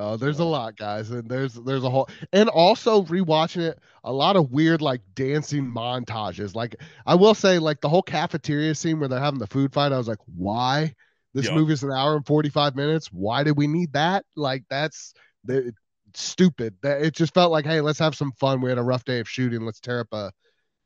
[0.00, 4.12] Oh, there's a lot, guys, and there's there's a whole and also rewatching it, a
[4.12, 6.54] lot of weird like dancing montages.
[6.54, 9.90] Like I will say, like the whole cafeteria scene where they're having the food fight,
[9.92, 10.94] I was like, why?
[11.34, 11.54] This Yeah.
[11.56, 13.08] movie is an hour and 45 minutes.
[13.12, 14.24] Why did we need that?
[14.36, 15.74] Like that's the
[16.14, 16.76] stupid.
[16.82, 18.60] That it just felt like, hey, let's have some fun.
[18.60, 19.62] We had a rough day of shooting.
[19.62, 20.30] Let's tear up a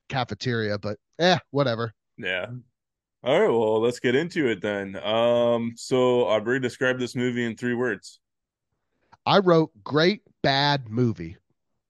[0.09, 1.93] cafeteria, but eh, whatever.
[2.19, 2.47] Yeah.
[3.25, 4.97] All right, well, let's get into it then.
[4.97, 8.21] Um, so Aubrey, describe this movie in three words.
[9.27, 11.37] I wrote great bad movie.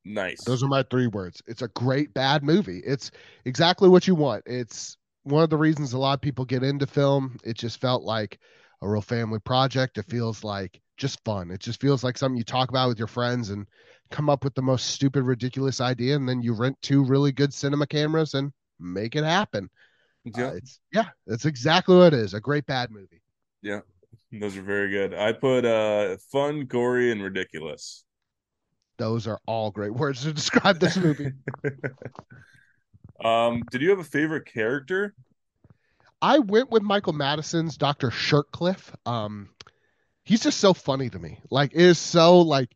[0.05, 0.47] Nice.
[0.47, 1.43] Those are my three words.
[1.47, 2.81] It's a great bad movie.
[2.85, 3.11] It's
[3.45, 4.43] exactly what you want.
[4.47, 7.39] It's one of the reasons a lot of people get into film.
[7.45, 8.39] It just felt like
[8.83, 9.99] a real family project.
[9.99, 11.51] It feels like just fun.
[11.51, 13.67] It just feels like something you talk about with your friends and
[14.11, 17.55] come up with the most stupid, ridiculous idea, and then you rent two really good
[17.55, 19.71] cinema cameras and make it happen.
[20.25, 22.35] Yeah, Uh, it's yeah, that's exactly what it is.
[22.35, 23.23] A great bad movie.
[24.33, 25.15] Those are very good.
[25.15, 28.05] I put uh fun, gory, and ridiculous.
[28.99, 31.33] Those are all great words to describe this movie.
[33.25, 35.15] Um, did you have a favorite character?
[36.21, 38.11] I went with Michael Madsen's Dr.
[38.11, 38.95] Shirtcliffe.
[39.07, 39.51] Um,
[40.25, 41.41] he's just so funny to me.
[41.51, 42.71] Like, it is so like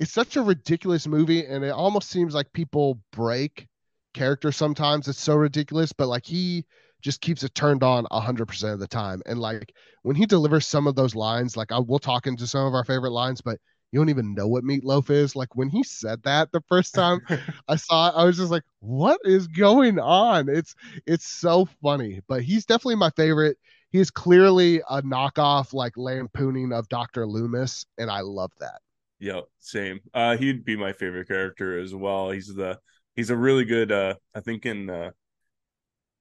[0.00, 3.68] it's such a ridiculous movie, and it almost seems like people break
[4.14, 5.08] character sometimes.
[5.08, 6.66] It's so ridiculous, but like he
[7.02, 9.22] just keeps it turned on hundred percent of the time.
[9.26, 12.66] And like when he delivers some of those lines, like I we'll talk into some
[12.66, 13.58] of our favorite lines, but
[13.92, 15.36] you don't even know what meatloaf is.
[15.36, 17.20] Like when he said that the first time
[17.68, 20.48] I saw it, I was just like, what is going on?
[20.48, 20.74] It's
[21.06, 22.20] it's so funny.
[22.28, 23.58] But he's definitely my favorite.
[23.90, 27.26] he is clearly a knockoff like lampooning of Dr.
[27.26, 28.80] Loomis and I love that.
[29.20, 30.00] Yep, same.
[30.14, 32.30] Uh he'd be my favorite character as well.
[32.30, 32.78] He's the
[33.14, 35.10] he's a really good uh I think in uh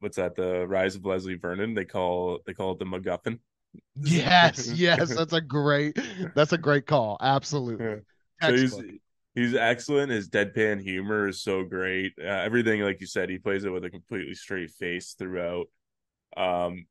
[0.01, 3.39] what's that, the rise of Leslie Vernon, they call they call it the MacGuffin.
[4.01, 5.97] Yes, yes, that's a great
[6.35, 7.17] that's a great call.
[7.21, 8.01] Absolutely.
[8.41, 8.81] so he's
[9.35, 10.11] he's excellent.
[10.11, 12.13] His deadpan humor is so great.
[12.19, 15.67] Uh, everything, like you said, he plays it with a completely straight face throughout.
[16.35, 16.87] Um,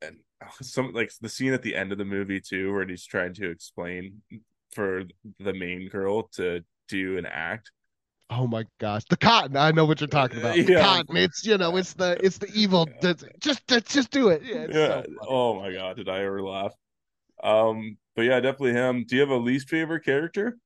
[0.00, 0.16] and
[0.60, 3.50] some like the scene at the end of the movie too, where he's trying to
[3.50, 4.22] explain
[4.72, 5.04] for
[5.38, 7.70] the main girl to do an act.
[8.34, 9.56] Oh my gosh, the cotton!
[9.56, 10.54] I know what you're talking about.
[10.54, 10.80] The yeah.
[10.80, 11.16] cotton.
[11.16, 12.88] It's you know, it's the it's the evil.
[13.00, 14.42] That's, just just do it.
[14.42, 14.66] Yeah.
[14.70, 15.02] yeah.
[15.02, 16.72] So oh my god, did I ever laugh?
[17.42, 19.04] Um, but yeah, definitely him.
[19.06, 20.56] Do you have a least favorite character?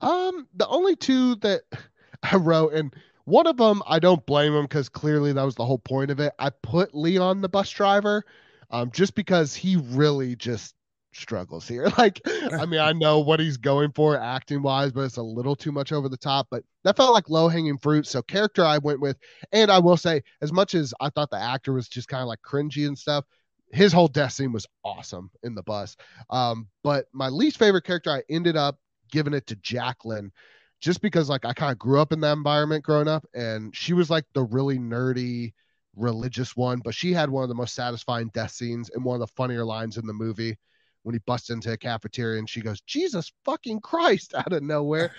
[0.00, 1.62] Um, the only two that
[2.22, 5.66] I wrote, and one of them I don't blame him because clearly that was the
[5.66, 6.32] whole point of it.
[6.38, 8.24] I put Leon the bus driver,
[8.70, 10.74] um, just because he really just
[11.12, 11.88] struggles here.
[11.98, 15.56] Like, I mean, I know what he's going for acting wise, but it's a little
[15.56, 16.46] too much over the top.
[16.50, 18.06] But that felt like low hanging fruit.
[18.06, 19.16] So character I went with,
[19.52, 22.28] and I will say, as much as I thought the actor was just kind of
[22.28, 23.24] like cringy and stuff,
[23.72, 25.96] his whole death scene was awesome in the bus.
[26.30, 28.78] Um, but my least favorite character, I ended up
[29.10, 30.32] giving it to Jacqueline
[30.80, 33.92] just because like I kind of grew up in that environment growing up and she
[33.92, 35.52] was like the really nerdy
[35.96, 39.20] religious one, but she had one of the most satisfying death scenes and one of
[39.20, 40.56] the funnier lines in the movie
[41.02, 45.12] when he busts into a cafeteria and she goes, Jesus fucking Christ out of nowhere.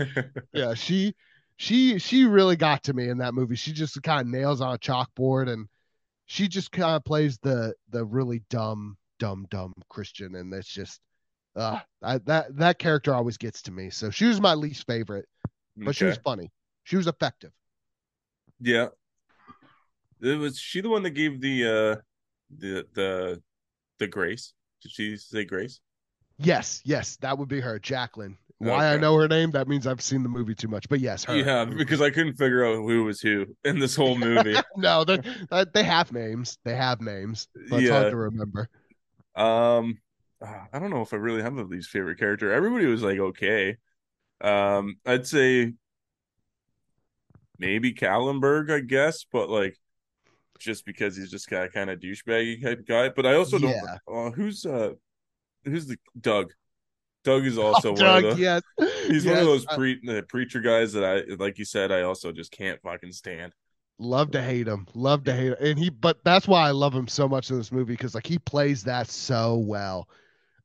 [0.54, 1.16] yeah, she
[1.58, 3.56] she she really got to me in that movie.
[3.56, 5.68] She just kind of nails on a chalkboard and
[6.26, 11.00] she just kind of plays the the really dumb, dumb, dumb Christian, and it's just
[11.56, 13.90] uh I, that that character always gets to me.
[13.90, 15.28] So she was my least favorite,
[15.76, 15.94] but okay.
[15.94, 16.52] she was funny.
[16.84, 17.52] She was effective.
[18.62, 18.88] Yeah.
[20.22, 22.02] It was she the one that gave the uh
[22.56, 23.42] the the
[24.00, 24.54] the grace?
[24.82, 25.80] Did she say grace?
[26.38, 28.38] Yes, yes, that would be her, Jacqueline.
[28.60, 28.88] Why okay.
[28.88, 30.90] I know her name, that means I've seen the movie too much.
[30.90, 31.36] But yes, her.
[31.36, 34.56] Yeah, because I couldn't figure out who was who in this whole movie.
[34.76, 36.58] no, they uh, they have names.
[36.66, 37.48] They have names.
[37.70, 37.88] But yeah.
[37.88, 38.70] it's hard to remember.
[39.36, 39.98] Um,
[40.42, 42.52] I don't know if I really have a least favorite character.
[42.52, 43.78] Everybody was like okay.
[44.42, 45.74] Um, I'd say
[47.58, 49.78] maybe Callenberg, I guess, but like
[50.60, 53.10] just because he's just got kind of douchebaggy type guy.
[53.10, 53.76] But I also don't.
[54.08, 54.92] Uh, who's uh,
[55.66, 56.52] who's the Doug?
[57.24, 58.42] Doug is also oh, one Doug, of the.
[58.42, 58.62] Yes.
[59.08, 59.34] He's yes.
[59.34, 62.52] one of those pre- the preacher guys that I, like you said, I also just
[62.52, 63.54] can't fucking stand.
[63.98, 64.88] Love to hate him.
[64.94, 65.56] Love to hate him.
[65.60, 68.28] And he, but that's why I love him so much in this movie because like
[68.28, 70.08] he plays that so well.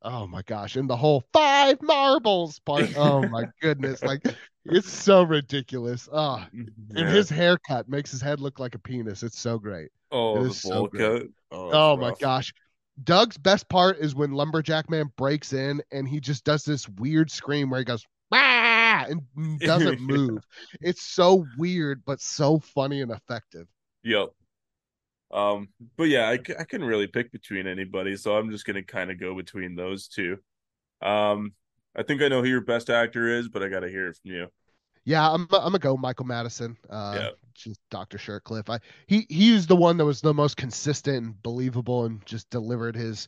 [0.01, 0.75] Oh my gosh.
[0.75, 2.95] And the whole five marbles part.
[2.95, 4.03] Oh my goodness.
[4.03, 4.23] Like
[4.65, 6.09] it's so ridiculous.
[6.11, 6.63] Oh, yeah.
[6.95, 9.23] and his haircut makes his head look like a penis.
[9.23, 9.89] It's so great.
[10.11, 11.23] Oh, the bowl so cut.
[11.51, 12.53] Oh, oh my gosh.
[13.03, 17.29] Doug's best part is when Lumberjack Man breaks in and he just does this weird
[17.29, 19.05] scream where he goes, ah!
[19.07, 19.21] and
[19.59, 20.43] doesn't move.
[20.81, 23.67] it's so weird, but so funny and effective.
[24.03, 24.29] Yep.
[25.31, 29.11] Um, but yeah, I, I couldn't really pick between anybody, so I'm just gonna kind
[29.11, 30.37] of go between those two.
[31.01, 31.53] Um,
[31.95, 34.17] I think I know who your best actor is, but I got to hear it
[34.17, 34.47] from you.
[35.05, 36.75] Yeah, I'm I'm gonna go Michael Madsen.
[36.89, 37.29] Uh, yeah.
[37.53, 38.17] just Dr.
[38.17, 38.69] Sutcliffe.
[38.69, 42.95] I he he's the one that was the most consistent and believable and just delivered
[42.95, 43.27] his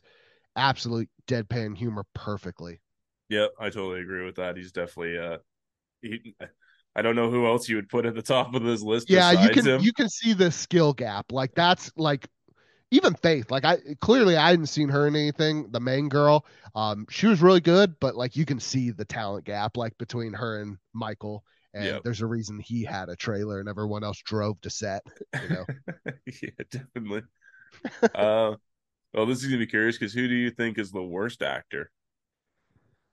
[0.56, 2.80] absolute deadpan humor perfectly.
[3.28, 4.56] Yep, I totally agree with that.
[4.56, 5.38] He's definitely uh
[6.02, 6.34] he
[6.96, 9.08] I don't know who else you would put at the top of this list.
[9.08, 9.80] Yeah, you can him.
[9.80, 11.30] you can see the skill gap.
[11.30, 12.28] Like that's like
[12.90, 13.50] even Faith.
[13.50, 15.70] Like I clearly I hadn't seen her in anything.
[15.70, 19.44] The main girl, um, she was really good, but like you can see the talent
[19.44, 21.44] gap like between her and Michael.
[21.74, 22.02] And yep.
[22.02, 25.02] there's a reason he had a trailer and everyone else drove to set.
[25.34, 25.64] You know.
[26.26, 27.22] yeah, definitely.
[28.14, 28.54] uh,
[29.12, 31.90] well, this is gonna be curious because who do you think is the worst actor?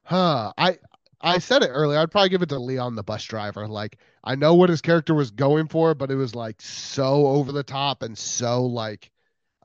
[0.03, 0.53] Huh.
[0.57, 0.77] I
[1.19, 1.99] I said it earlier.
[1.99, 3.67] I'd probably give it to Leon the bus driver.
[3.67, 7.51] Like I know what his character was going for, but it was like so over
[7.51, 9.11] the top and so like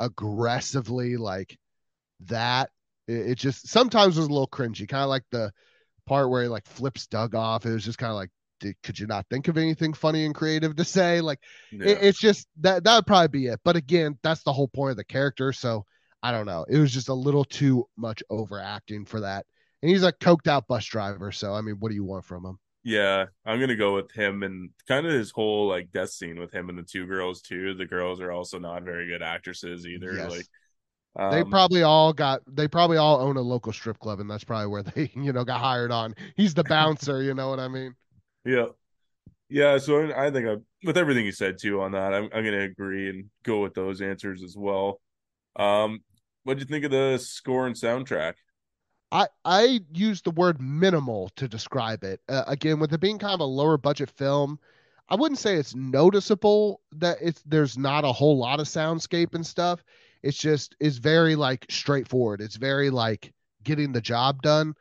[0.00, 1.56] aggressively like
[2.26, 2.70] that.
[3.06, 5.52] It, it just sometimes was a little cringy, kind of like the
[6.06, 7.66] part where he like flips Doug off.
[7.66, 10.34] It was just kind of like, did, could you not think of anything funny and
[10.34, 11.20] creative to say?
[11.20, 11.38] Like
[11.70, 11.86] yeah.
[11.86, 13.60] it, it's just that that would probably be it.
[13.64, 15.52] But again, that's the whole point of the character.
[15.52, 15.84] So
[16.22, 16.66] I don't know.
[16.68, 19.46] It was just a little too much overacting for that
[19.82, 21.32] and he's a coked out bus driver.
[21.32, 22.58] So I mean, what do you want from him?
[22.82, 26.52] Yeah, I'm gonna go with him and kind of his whole like death scene with
[26.52, 27.74] him and the two girls too.
[27.74, 30.14] The girls are also not very good actresses either.
[30.14, 30.30] Yes.
[30.30, 30.46] Like
[31.16, 34.44] um, they probably all got they probably all own a local strip club and that's
[34.44, 36.14] probably where they you know got hired on.
[36.36, 37.94] He's the bouncer, you know what I mean?
[38.44, 38.66] Yeah.
[39.52, 42.60] Yeah, so I think I, with everything you said too on that, I'm I'm gonna
[42.60, 45.00] agree and go with those answers as well.
[45.56, 46.00] Um,
[46.44, 48.34] what do you think of the score and soundtrack?
[49.12, 52.20] I I use the word minimal to describe it.
[52.28, 54.58] Uh, again, with it being kind of a lower budget film,
[55.08, 59.44] I wouldn't say it's noticeable that it's there's not a whole lot of soundscape and
[59.46, 59.82] stuff.
[60.22, 62.40] It's just it's very like straightforward.
[62.40, 63.32] It's very like
[63.64, 64.74] getting the job done.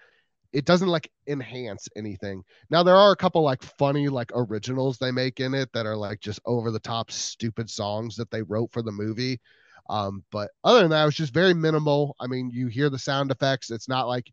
[0.53, 2.43] It doesn't like enhance anything.
[2.69, 5.97] Now there are a couple like funny like originals they make in it that are
[5.97, 9.39] like just over the top stupid songs that they wrote for the movie
[9.89, 12.15] um, but other than that, it was just very minimal.
[12.19, 13.71] I mean, you hear the sound effects.
[13.71, 14.31] It's not like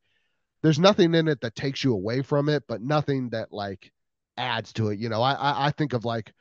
[0.62, 3.90] there's nothing in it that takes you away from it, but nothing that like
[4.36, 4.98] adds to it.
[4.98, 6.32] You know, I I, I think of like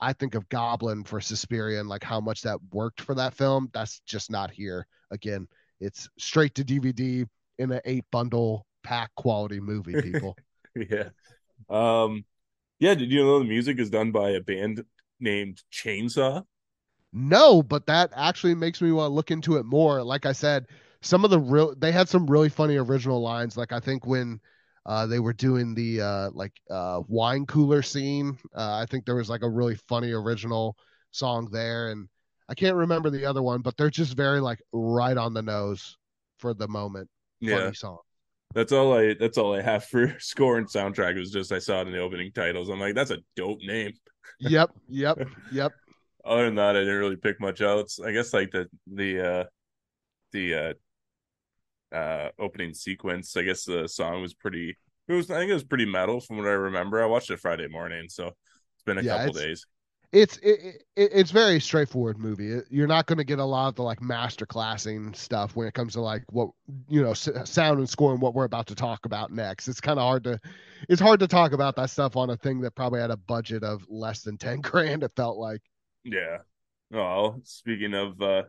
[0.00, 3.70] I think of Goblin for Suspiria and like how much that worked for that film.
[3.72, 4.86] That's just not here.
[5.12, 5.46] Again,
[5.80, 7.24] it's straight to DVD
[7.58, 10.36] in an eight bundle pack quality movie, people.
[10.74, 11.10] yeah.
[11.70, 12.24] Um
[12.80, 14.84] yeah, did you know the music is done by a band
[15.20, 16.42] named Chainsaw?
[17.18, 20.02] No, but that actually makes me want to look into it more.
[20.02, 20.66] Like I said,
[21.00, 23.56] some of the real they had some really funny original lines.
[23.56, 24.38] Like I think when
[24.84, 29.14] uh, they were doing the uh, like uh, wine cooler scene, uh, I think there
[29.14, 30.76] was like a really funny original
[31.10, 32.06] song there, and
[32.50, 35.96] I can't remember the other one, but they're just very like right on the nose
[36.38, 37.08] for the moment.
[37.40, 37.60] Yeah.
[37.60, 37.98] Funny song.
[38.54, 41.16] That's all I that's all I have for score and soundtrack.
[41.16, 42.68] It was just I saw it in the opening titles.
[42.68, 43.94] I'm like, that's a dope name.
[44.38, 45.18] Yep, yep,
[45.50, 45.72] yep.
[46.26, 48.00] Other than that, I didn't really pick much else.
[48.00, 49.44] I guess like the the uh
[50.32, 50.74] the uh
[51.96, 54.76] uh opening sequence, I guess the song was pretty
[55.08, 57.02] it was I think it was pretty metal from what I remember.
[57.02, 59.66] I watched it Friday morning, so it's been a Yeah, couple days.
[60.12, 60.60] it's it,
[60.96, 62.60] it, it's very straightforward movie.
[62.70, 65.74] You're not going to get a lot of the like master classing stuff when it
[65.74, 66.50] comes to like what
[66.88, 69.68] you know sound and score and what we're about to talk about next.
[69.68, 70.40] It's kind of hard to
[70.88, 73.64] it's hard to talk about that stuff on a thing that probably had a budget
[73.64, 75.62] of less than 10 grand it felt like.
[76.06, 76.38] Yeah.
[76.90, 78.44] Well, speaking of uh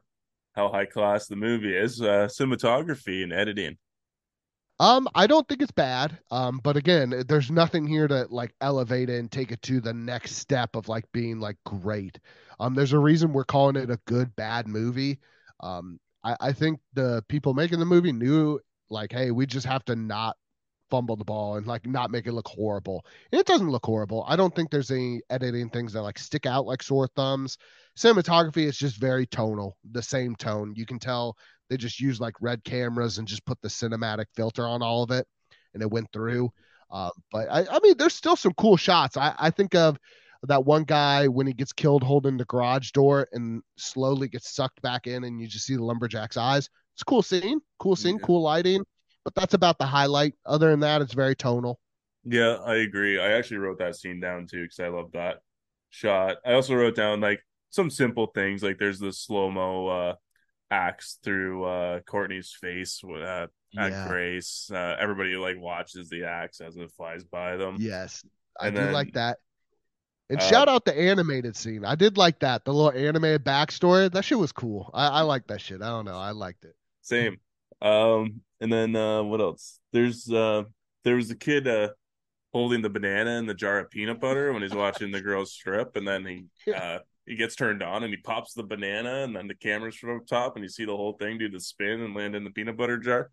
[0.54, 3.78] how high class the movie is, uh cinematography and editing.
[4.80, 6.20] Um I don't think it's bad.
[6.32, 9.94] Um but again, there's nothing here to like elevate it and take it to the
[9.94, 12.20] next step of like being like great.
[12.60, 15.20] Um there's a reason we're calling it a good bad movie.
[15.62, 19.84] Um I I think the people making the movie knew like hey, we just have
[19.86, 20.38] to not
[20.90, 23.06] fumble the ball and like not make it look horrible.
[23.32, 24.26] And it doesn't look horrible.
[24.28, 27.58] I don't think there's any editing things that like stick out like sore thumbs.
[27.98, 30.74] Cinematography is just very tonal, the same tone.
[30.76, 31.36] You can tell
[31.70, 35.12] they just use like red cameras and just put the cinematic filter on all of
[35.12, 35.26] it
[35.74, 36.50] and it went through.
[36.92, 39.18] Um, but I, I mean, there's still some cool shots.
[39.18, 39.98] I, I think of
[40.44, 44.82] that one guy when he gets killed holding the garage door and slowly gets sucked
[44.82, 46.70] back in and you just see the lumberjack's eyes.
[46.94, 48.26] It's a cool scene, cool scene, Yeah.
[48.26, 48.84] cool lighting
[49.28, 50.36] but that's about the highlight.
[50.46, 51.82] Other than that, it's very tonal.
[52.24, 53.20] Yeah, I agree.
[53.20, 55.40] I actually wrote that scene down too because I love that
[55.90, 56.38] shot.
[56.46, 60.16] I also wrote down like some simple things like there's the slow mo uh
[60.72, 63.48] axe through uh Courtney's face with uh,
[63.78, 64.08] at Yeah.
[64.08, 64.72] Grace.
[64.74, 67.76] Uh, everybody like watches the axe as it flies by them.
[67.80, 68.24] Yes,
[68.58, 69.40] I And do then, like that.
[70.30, 71.84] And uh, shout out the animated scene.
[71.84, 72.64] I did like that.
[72.64, 74.10] The little animated backstory.
[74.10, 74.90] That shit was cool.
[74.94, 75.82] I, I like that shit.
[75.82, 76.18] I don't know.
[76.18, 76.76] I liked it.
[77.02, 77.42] Same.
[77.82, 79.80] Um, and then uh what else?
[79.94, 80.64] There's uh
[81.04, 81.90] there was a kid uh
[82.54, 85.96] holding the banana in the jar of peanut butter when he's watching the girls strip,
[85.96, 89.48] and then he uh he gets turned on and he pops the banana, and then
[89.48, 92.16] the camera's from up top, and you see the whole thing do the spin and
[92.16, 93.32] land in the peanut butter jar.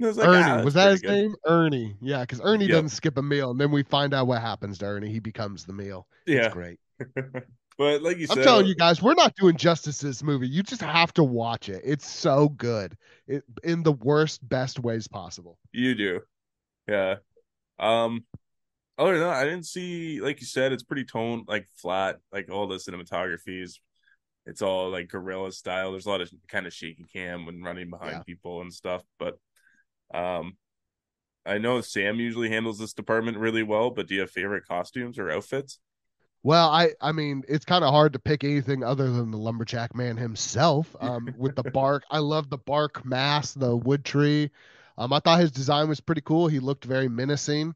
[0.00, 0.42] Was like, Ernie.
[0.50, 1.10] ah, was that his good.
[1.12, 1.34] name?
[1.46, 1.96] Ernie.
[2.00, 2.72] Yeah, because Ernie Yep.
[2.72, 3.52] doesn't skip a meal.
[3.52, 5.12] And then we find out what happens to Ernie.
[5.12, 6.08] He becomes the meal.
[6.26, 6.80] It's Yeah, great.
[7.78, 10.48] but like you said, I'm telling you guys, we're not doing justice to this movie.
[10.48, 11.82] You just have to watch it.
[11.84, 12.96] It's so good.
[13.26, 15.58] It in the worst, best ways possible.
[15.72, 16.20] you do.
[16.88, 17.16] Yeah.
[17.78, 18.24] Um.
[18.96, 22.18] Other than that, I didn't see, like you said, it's pretty tone like flat.
[22.30, 23.80] Like all the cinematography is
[24.46, 25.90] it's all like guerrilla style.
[25.90, 28.22] There's a lot of kind of shaky cam when running behind Yeah.
[28.22, 29.02] people and stuff.
[29.18, 29.36] But
[30.12, 30.56] um
[31.44, 35.18] I know Sam usually handles this department really well, but do you have favorite costumes
[35.18, 35.78] or outfits?
[36.44, 39.94] Well, I I mean, it's kind of hard to pick anything other than the lumberjack
[39.96, 40.94] man himself.
[41.00, 44.50] Um, with the bark, I love the bark mask, the wood tree.
[44.98, 46.46] Um, I thought his design was pretty cool.
[46.46, 47.74] He looked very menacing.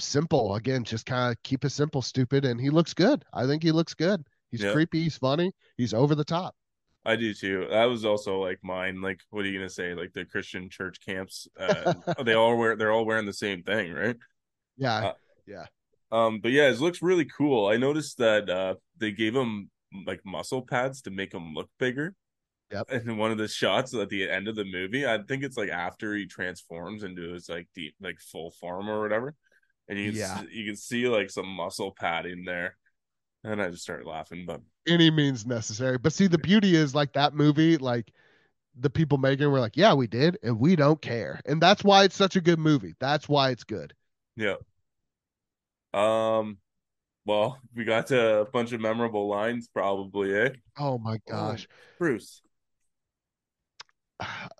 [0.00, 3.24] Simple again, just kind of keep it simple, stupid, and he looks good.
[3.32, 4.24] I think he looks good.
[4.50, 4.72] He's Yeah.
[4.72, 5.04] creepy.
[5.04, 5.52] He's funny.
[5.76, 6.56] He's over the top.
[7.04, 7.66] I do too.
[7.70, 9.00] That was also like mine.
[9.00, 9.94] Like, what are you gonna say?
[9.94, 11.94] Like the Christian church camps, uh,
[12.24, 14.16] they all wear they're all wearing the same thing, right?
[14.76, 15.12] Yeah, Uh,
[15.46, 15.66] yeah.
[16.10, 17.66] Um, but yeah, it looks really cool.
[17.66, 19.70] I noticed that uh they gave him
[20.06, 22.14] like muscle pads to make him look bigger.
[22.72, 22.86] Yep.
[22.90, 25.56] And in one of the shots at the end of the movie, I think it's
[25.56, 29.34] like after he transforms into his like deep like full form or whatever,
[29.88, 30.40] and you can Yeah.
[30.40, 32.76] see, you can see like some muscle padding there,
[33.44, 34.44] and I just started laughing.
[34.46, 35.98] But Any means necessary.
[35.98, 38.12] But see, the beauty is like that movie, like
[38.78, 41.40] the people making were like, yeah, we did, and we don't care.
[41.46, 42.94] And that's why it's such a good movie.
[43.00, 43.94] That's why it's good.
[44.36, 44.56] Yeah.
[45.94, 46.58] Um,
[47.26, 50.50] well, we got to a bunch of memorable lines, probably, eh?
[50.78, 51.68] Oh my gosh.
[51.70, 52.42] Oh, Bruce.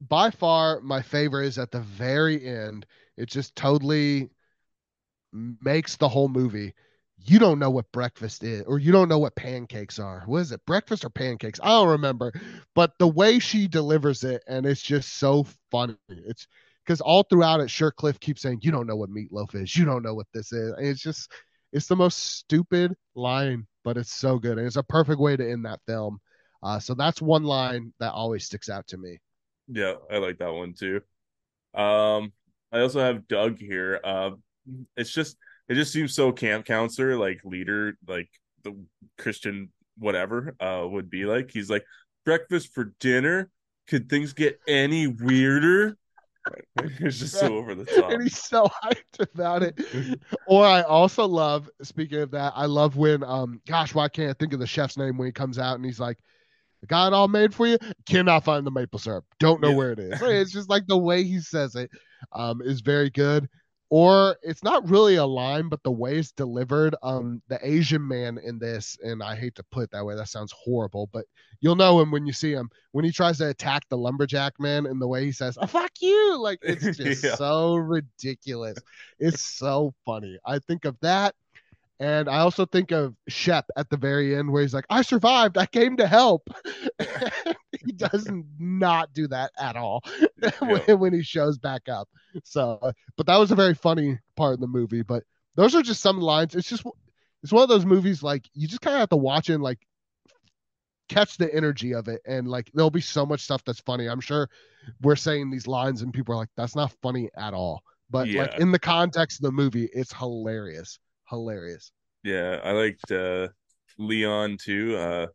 [0.00, 2.86] By far, my favorite is at the very end.
[3.16, 4.30] It just totally
[5.32, 6.74] makes the whole movie.
[7.24, 10.22] You don't know what breakfast is, or you don't know what pancakes are.
[10.26, 11.60] What is it, breakfast or pancakes?
[11.62, 12.32] I don't remember.
[12.74, 15.96] But the way she delivers it, and it's just so funny.
[16.08, 16.48] It's
[16.84, 19.76] because all throughout it, Sutcliffe keeps saying, "You don't know what meatloaf is.
[19.76, 21.30] You don't know what this is." And it's just,
[21.72, 25.50] it's the most stupid line, but it's so good, and it's a perfect way to
[25.50, 26.18] end that film.
[26.62, 29.18] Uh, so that's one line that always sticks out to me.
[29.68, 31.00] Yeah, I like that one too.
[31.74, 32.32] Um,
[32.70, 34.00] I also have Doug here.
[34.02, 34.32] Uh,
[34.96, 35.36] it's just
[35.68, 38.28] it just seems so camp counselor like leader like
[38.62, 38.76] the
[39.18, 41.50] Christian whatever uh would be like.
[41.50, 41.84] He's like
[42.24, 43.50] breakfast for dinner.
[43.88, 45.96] Could things get any weirder?
[46.76, 48.10] it's just so over the top.
[48.10, 49.78] and he's so hyped about it.
[50.46, 54.34] or I also love, speaking of that, I love when um gosh, why can't I
[54.34, 56.18] think of the chef's name when he comes out and he's like,
[56.86, 57.78] got it all made for you.
[58.06, 59.24] Cannot find the maple syrup.
[59.38, 59.76] Don't know Yeah.
[59.76, 60.20] where it is.
[60.22, 61.90] It's just like the way he says it
[62.32, 63.48] um, is very good.
[63.94, 66.94] Or it's not really a line, but the way it's delivered.
[67.02, 70.28] Um, the Asian man in this, and I hate to put it that way, that
[70.28, 71.26] sounds horrible, but
[71.60, 72.70] you'll know him when you see him.
[72.92, 75.90] When he tries to attack the lumberjack man, and the way he says, oh, "Fuck
[76.00, 77.34] you!" Like it's just Yeah.
[77.34, 78.78] so ridiculous.
[79.18, 80.38] It's so funny.
[80.46, 81.34] I think of that.
[82.02, 85.56] And I also think of Shep at the very end where he's like, I survived.
[85.56, 86.48] I came to help.
[87.86, 88.28] he does
[88.58, 90.02] not do that at all
[90.58, 92.08] when, when he shows back up.
[92.42, 92.80] So,
[93.16, 95.02] but that was a very funny part of the movie.
[95.02, 95.22] But
[95.54, 96.56] those are just some lines.
[96.56, 96.84] It's just,
[97.44, 99.62] it's one of those movies like you just kind of have to watch it and
[99.62, 99.78] like
[101.08, 102.20] catch the energy of it.
[102.26, 104.08] And like there'll be so much stuff that's funny.
[104.08, 104.50] I'm sure
[105.02, 107.84] we're saying these lines and people are like, that's not funny at all.
[108.10, 110.98] But like in the context of the movie, it's hilarious.
[111.32, 111.90] Hilarious.
[112.22, 113.48] Yeah, I liked uh
[113.98, 114.96] Leon too.
[114.96, 115.26] Uh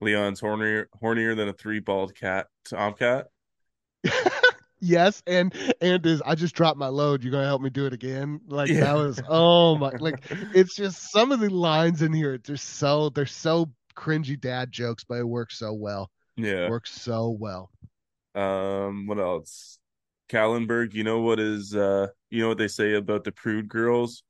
[0.00, 3.28] Leon's hornier hornier than a three bald cat tomcat.
[4.80, 7.22] yes, and and is I just dropped my load.
[7.24, 8.40] You're gonna help me do it again?
[8.46, 8.80] Like Yeah.
[8.80, 10.24] that was oh my like
[10.54, 12.38] it's just some of the lines in here.
[12.38, 16.10] They're so they're so cringy dad jokes, but it works so well.
[16.36, 16.68] Yeah.
[16.68, 17.70] Works so well.
[18.34, 19.78] Um, what else?
[20.30, 24.22] Kallenberg, you know what is uh you know what they say about the prude girls,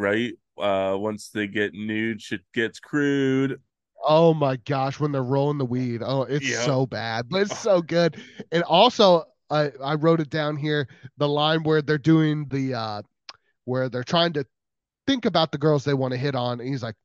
[0.00, 0.34] right?
[0.58, 3.60] Uh once they get nude, shit gets crude.
[4.02, 6.02] Oh my gosh, when they're rolling the weed.
[6.04, 6.62] Oh, it's Yeah.
[6.64, 8.16] so bad, but it's so good.
[8.50, 10.88] And also, I I wrote it down here.
[11.18, 13.02] The line where they're doing the uh
[13.64, 14.46] where they're trying to
[15.06, 16.96] think about the girls they want to hit on, and he's like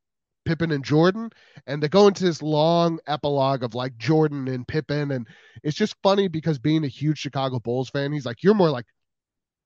[0.46, 1.32] Pippen and Jordan,
[1.68, 5.28] and they go into this long epilogue of like Jordan and Pippen, and
[5.64, 8.86] it's just funny because being a huge Chicago Bulls fan, he's like, you're more like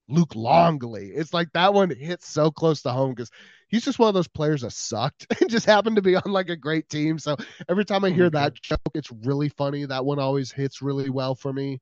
[0.09, 1.07] Luke Longley.
[1.13, 3.29] It's like that one hits so close to home because
[3.67, 6.49] he's just one of those players that sucked and just happened to be on like
[6.49, 7.19] a great team.
[7.19, 7.35] So
[7.69, 9.85] every time I hear that joke, it's really funny.
[9.85, 11.79] That one always hits really well for me.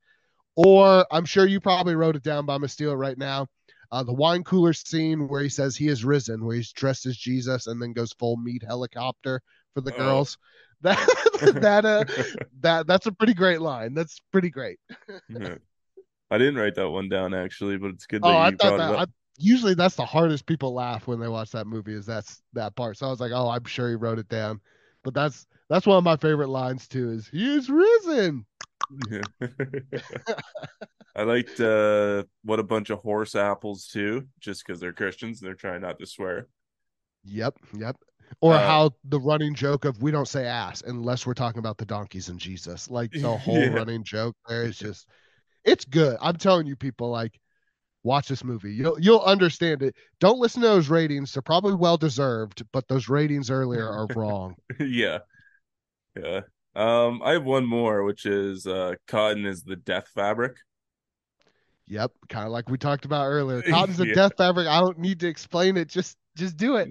[0.56, 3.48] Or I'm sure you probably wrote it down, but I'm gonna steal it right now.
[3.92, 7.16] Uh, the wine cooler scene where he says he is risen, where he's dressed as
[7.16, 9.42] Jesus and then goes full meat helicopter
[9.74, 9.98] for the Oh.
[9.98, 10.38] girls.
[10.82, 11.00] That
[11.62, 12.04] that uh
[12.62, 13.96] that that's a pretty great line.
[13.96, 14.78] That's pretty great.
[16.30, 16.36] Yeah.
[16.36, 18.94] I didn't write that one down actually, but it's good that Oh, I thought that.
[18.94, 19.06] it I,
[19.38, 22.98] usually that's the hardest people laugh when they watch that movie is that's that part.
[22.98, 24.60] So I was like, oh, I'm sure he wrote it down.
[25.04, 27.12] But that's that's one of my favorite lines too.
[27.12, 28.46] Is he's is risen?
[31.16, 35.48] I liked uh what a bunch of horse apples too, just because they're Christians and
[35.48, 36.48] they're trying not to swear.
[37.26, 37.98] Yep, yep.
[38.42, 41.78] Or Uh, how the running joke of we don't say ass unless we're talking about
[41.78, 42.90] the donkeys and Jesus.
[42.90, 43.70] Like the whole Yeah.
[43.70, 45.08] running joke there is just
[45.68, 46.18] it's good.
[46.22, 47.40] I'm telling you, people, like
[48.04, 48.74] watch this movie.
[48.74, 49.96] You'll you'll understand it.
[50.20, 51.34] Don't listen to those ratings.
[51.34, 54.56] They're probably well deserved, but those ratings earlier are wrong.
[54.80, 55.20] yeah.
[56.16, 56.42] Yeah.
[56.76, 60.58] Um, I have one more, which is uh cotton is the death fabric.
[61.88, 63.62] Yep, kind of like we talked about earlier.
[63.70, 64.14] Cotton's a Yeah.
[64.14, 64.68] death fabric.
[64.68, 65.88] I don't need to explain it.
[65.88, 66.90] Just just do it.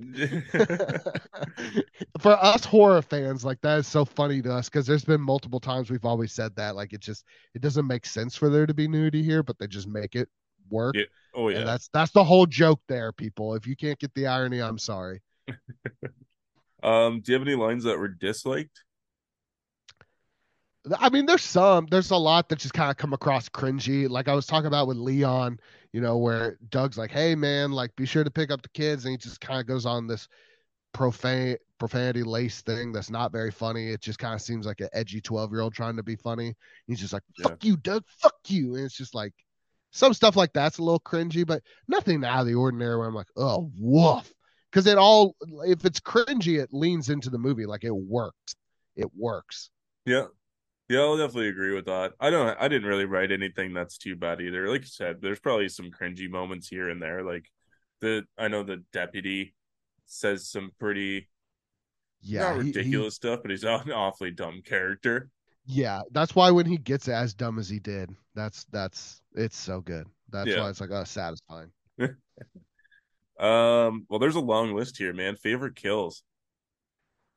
[2.21, 5.61] For us horror fans, like that is so funny to us because there's been multiple
[5.61, 6.77] times we've always said that.
[6.77, 7.25] Like it just
[7.55, 10.29] it doesn't make sense for there to be nudity here, but they just make it
[10.71, 10.95] work.
[10.97, 11.05] Yeah.
[11.35, 11.59] oh yeah.
[11.59, 13.55] And that's that's the whole joke there, people.
[13.55, 15.23] If you can't get the irony, I'm sorry.
[16.83, 18.85] Um, do you have any lines that were disliked?
[21.01, 24.09] I mean, there's some, there's a lot that just kind of come across cringy.
[24.09, 25.59] Like I was talking about with Leon,
[25.93, 29.05] you know, where Doug's like, "Hey, man, like be sure to pick up the kids,"
[29.05, 30.29] and he just kind of goes on this
[30.93, 33.91] profane, profanity lace thing that's not very funny.
[33.91, 36.55] It just kind of seems like an edgy 12 year old trying to be funny.
[36.87, 37.71] He's just like, fuck yeah.
[37.71, 38.77] you, Doug, fuck you.
[38.77, 39.33] And it's just like
[39.91, 43.15] some stuff like that's a little cringy, but nothing out of the ordinary where I'm
[43.15, 44.33] like, oh, woof.
[44.71, 47.67] Because it all, if it's cringy, it leans into the movie.
[47.67, 48.57] Like it works.
[48.97, 49.71] It works.
[50.05, 50.27] Yeah.
[50.89, 52.13] Yeah, I'll definitely agree with that.
[52.21, 54.69] I don't I didn't really write anything that's too bad either.
[54.69, 57.25] Like you said, there's probably some cringy moments here and there.
[57.25, 57.51] Like
[58.01, 59.55] the I know the deputy
[60.07, 61.29] says some pretty
[62.21, 65.29] yeah not ridiculous he, stuff, but he's an awfully dumb character.
[65.65, 69.81] Yeah, that's why when he gets as dumb as he did, that's that's it's so
[69.81, 70.07] good.
[70.31, 70.61] That's yeah.
[70.61, 71.71] why it's like oh satisfying.
[73.41, 75.35] um, well, there's a long list here, man.
[75.35, 76.23] Favorite kills.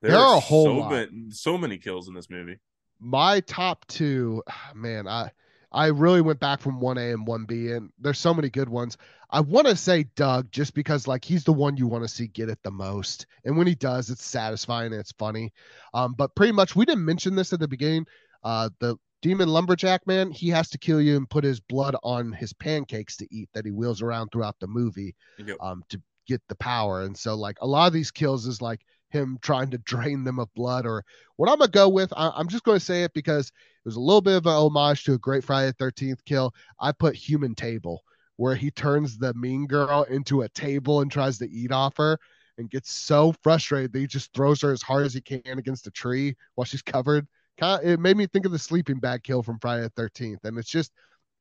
[0.04, 0.92] There, there are, are a whole so lot.
[0.92, 2.60] Many, so many kills in this movie.
[3.00, 4.44] My top two,
[4.74, 5.32] man, I
[5.72, 8.98] I really went back from 1A and 1B, and there's so many good ones.
[9.30, 12.28] I want to say Doug just because like he's the one you want to see
[12.28, 15.54] get it the most, and when he does, it's satisfying and it's funny.
[15.94, 18.08] Um, but pretty much we didn't mention this at the beginning.
[18.44, 22.32] Uh, the demon lumberjack man, he has to kill you and put his blood on
[22.32, 25.58] his pancakes to eat that he wheels around throughout the movie, yep.
[25.62, 27.02] um, to get the power.
[27.04, 30.40] And so like a lot of these kills is like him trying to drain them
[30.40, 31.04] of blood or
[31.36, 32.14] what I'm gonna go with.
[32.16, 35.04] I, am just gonna say it because it was a little bit of an homage
[35.06, 36.54] to a Great Friday the 13th kill.
[36.80, 38.02] I put human table
[38.38, 42.18] where he turns the mean girl into a table and tries to eat off her
[42.58, 45.88] and gets so frustrated that he just throws her as hard as he can against
[45.88, 47.28] a tree while she's covered.
[47.58, 50.44] Kind of, it made me think of the sleeping bag kill from Friday the 13th,
[50.44, 50.92] and it's just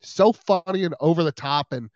[0.01, 1.91] so funny and over the top and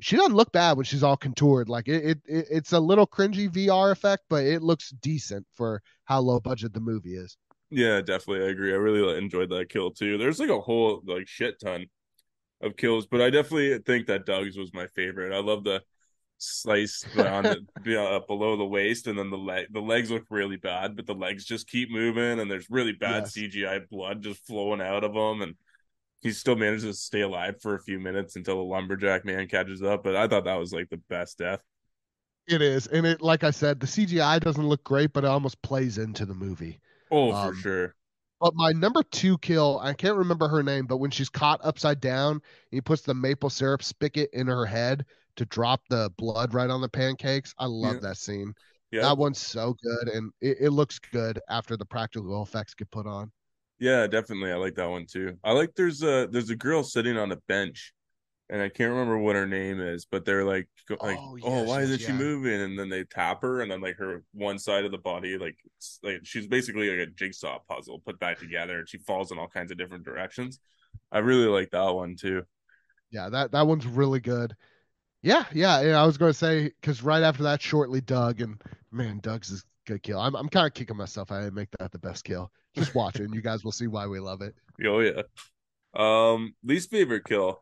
[0.00, 1.68] she doesn't look bad when she's all contoured.
[1.68, 5.82] Like it, it, it, it's a little cringy VR effect, but it looks decent for
[6.04, 7.36] how low budget the movie is.
[7.70, 8.72] Yeah, definitely, I agree.
[8.72, 10.16] I really enjoyed that kill too.
[10.16, 11.86] There's like a whole like shit ton
[12.62, 15.34] of kills, but I definitely think that Doug's was my favorite.
[15.34, 15.82] I love the
[16.38, 17.42] slice on
[17.84, 19.66] the, uh, below the waist, and then the leg.
[19.70, 23.24] The legs look really bad, but the legs just keep moving, and there's really bad
[23.24, 23.36] yes.
[23.36, 25.54] CGI blood just flowing out of them, and
[26.20, 29.82] he still manages to stay alive for a few minutes until the lumberjack man catches
[29.82, 30.02] up.
[30.02, 31.62] But I thought that was like the best death.
[32.46, 35.60] It is, and it like I said, the CGI doesn't look great, but it almost
[35.62, 36.80] plays into the movie.
[37.10, 37.94] Oh, um, for sure.
[38.40, 42.00] But my number two kill, I can't remember her name, but when she's caught upside
[42.00, 42.40] down,
[42.70, 45.04] he puts the maple syrup spigot in her head
[45.36, 47.54] to drop the blood right on the pancakes.
[47.58, 48.00] I love yeah.
[48.00, 48.54] that scene.
[48.90, 49.02] Yeah.
[49.02, 53.06] That one's so good, and it, it looks good after the practical effects get put
[53.06, 53.30] on.
[53.80, 54.50] Yeah, definitely.
[54.50, 55.38] I like that one too.
[55.44, 57.92] I like there's a there's a girl sitting on a bench,
[58.50, 60.68] and I can't remember what her name is, but they're like
[61.00, 62.06] like oh, oh why isn't yeah.
[62.08, 62.60] she moving?
[62.60, 65.56] And then they tap her, and then like her one side of the body like
[66.02, 69.48] like she's basically like a jigsaw puzzle put back together, and she falls in all
[69.48, 70.58] kinds of different directions.
[71.12, 72.42] I really like that one too.
[73.10, 74.56] Yeah, that that one's really good.
[75.22, 76.02] Yeah, yeah, yeah.
[76.02, 78.60] I was going to say because right after that, shortly Doug and
[78.90, 80.20] man, Doug's is good kill.
[80.20, 81.32] I'm I'm kind of kicking myself.
[81.32, 82.52] I didn't make that the best kill.
[82.74, 84.54] Just watch it, and you guys will see why we love it.
[84.84, 85.22] Oh yeah.
[85.94, 87.60] Um, least favorite kill.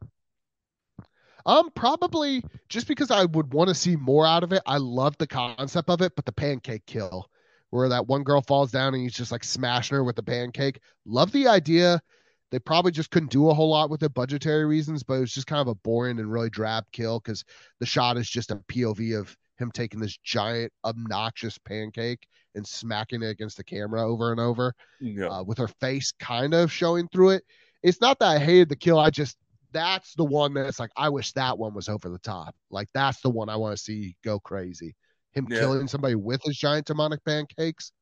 [1.47, 4.63] Um, probably just because I would want to see more out of it.
[4.67, 7.31] I love the concept of it, but the pancake kill,
[7.71, 10.81] where that one girl falls down and he's just like smashing her with the pancake.
[11.07, 12.03] Love the idea.
[12.51, 15.33] They probably just couldn't do a whole lot with it, budgetary reasons, but it was
[15.33, 17.45] just kind of a boring and really drab kill because
[17.79, 23.23] the shot is just a POV of him taking this giant obnoxious pancake and smacking
[23.23, 25.27] it against the camera over and over yeah.
[25.27, 27.43] uh, with her face kind of showing through it
[27.83, 29.37] it's not that i hated the kill i just
[29.73, 33.21] that's the one that's like i wish that one was over the top like that's
[33.21, 34.95] the one i want to see go crazy
[35.33, 35.59] him yeah.
[35.59, 37.93] killing somebody with his giant demonic pancakes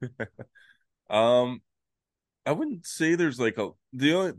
[1.10, 1.60] um
[2.46, 4.32] i wouldn't say there's like a the only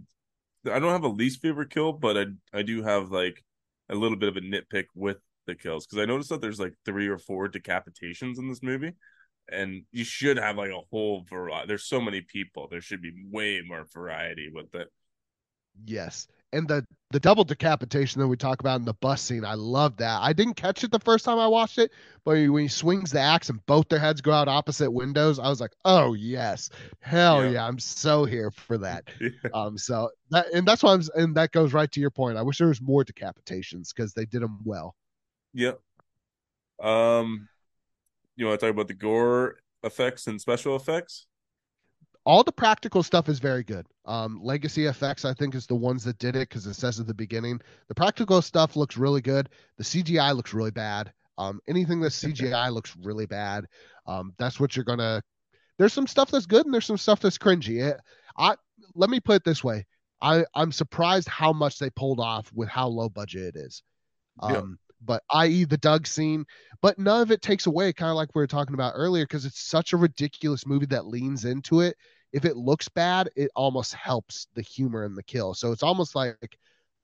[0.72, 3.44] i don't have a least favorite kill but i i do have like
[3.90, 5.18] a little bit of a nitpick with
[5.48, 8.94] the kills because I noticed that there's like three or four decapitations in this movie,
[9.52, 11.68] and you should have like a whole variety.
[11.68, 12.68] There's so many people.
[12.70, 14.90] There should be way more variety with it.
[15.86, 19.54] Yes, and the the double decapitation that we talk about in the bus scene, I
[19.54, 20.20] love that.
[20.22, 21.92] I didn't catch it the first time I watched it,
[22.26, 25.50] but when he swings the axe and both their heads go out opposite windows, I
[25.50, 26.70] was like, "Oh yes,
[27.00, 29.30] hell yeah, yeah I'm so here for that." yeah.
[29.54, 32.38] Um, so that and that's why I'm and that goes right to your point.
[32.38, 34.96] I wish there was more decapitations because they did them well.
[35.54, 35.80] Yep.
[36.82, 37.48] Um,
[38.36, 41.26] you want to talk about the gore effects and special effects?
[42.26, 43.86] All the practical stuff is very good.
[44.06, 47.08] Um, Legacy effects, I think, is the ones that did it because it says at
[47.08, 47.62] the beginning.
[47.88, 49.50] The practical stuff looks really good.
[49.78, 51.14] The CGI looks really bad.
[51.38, 53.66] Um, anything that's CGI looks really bad.
[54.08, 55.22] Um, that's what you're gonna.
[55.78, 57.92] There's some stuff that's good and there's some stuff that's cringy.
[57.92, 57.98] It,
[58.38, 58.56] I
[58.96, 59.86] let me put it this way.
[60.22, 63.84] I I'm surprised how much they pulled off with how low budget it is.
[64.40, 65.66] Um, but i.e.
[65.66, 66.46] the Doug scene.
[66.82, 69.46] But none of it takes away, kind of like we were talking about earlier, because
[69.46, 71.96] it's such a ridiculous movie that leans into it.
[72.34, 75.54] If it looks bad, it almost helps the humor and the kill.
[75.54, 76.58] So it's almost like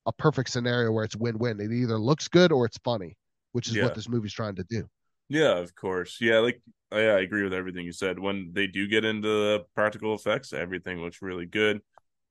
[0.05, 1.59] a perfect scenario where it's win-win.
[1.59, 3.17] It either looks good or it's funny,
[3.53, 3.85] which is Yeah.
[3.85, 4.87] what this movie's trying to do.
[5.29, 6.17] Yeah, of course.
[6.19, 8.19] Yeah, like oh, yeah, I agree with everything you said.
[8.19, 11.81] When they do get into the practical effects, everything looks really good.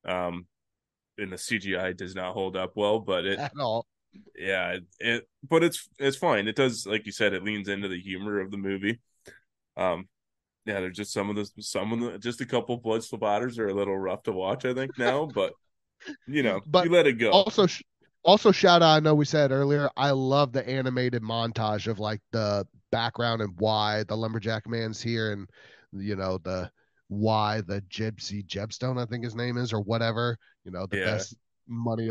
[0.04, 0.46] Um,
[1.18, 3.86] and the CGI does not hold up well, but it At all.
[4.36, 6.48] Yeah, it, it but it's it's fine.
[6.48, 9.00] It does like you said, it leans into the humor of the movie.
[9.76, 10.08] Um,
[10.66, 13.68] yeah, there's just some of the some of the just a couple blood splatters are
[13.68, 15.54] a little rough to watch, I think now, but
[16.26, 17.30] you know, But you let it go.
[17.30, 17.82] Also, sh-
[18.24, 18.96] also shout out.
[18.96, 19.90] I know we said earlier.
[19.96, 25.32] I love the animated montage of like the background and why the lumberjack man's here,
[25.32, 25.48] and
[25.92, 26.70] you know the
[27.08, 30.38] why the gypsy Jebstone, I think his name is, or whatever.
[30.64, 31.14] You know the Yeah.
[31.14, 31.36] best
[31.68, 32.10] money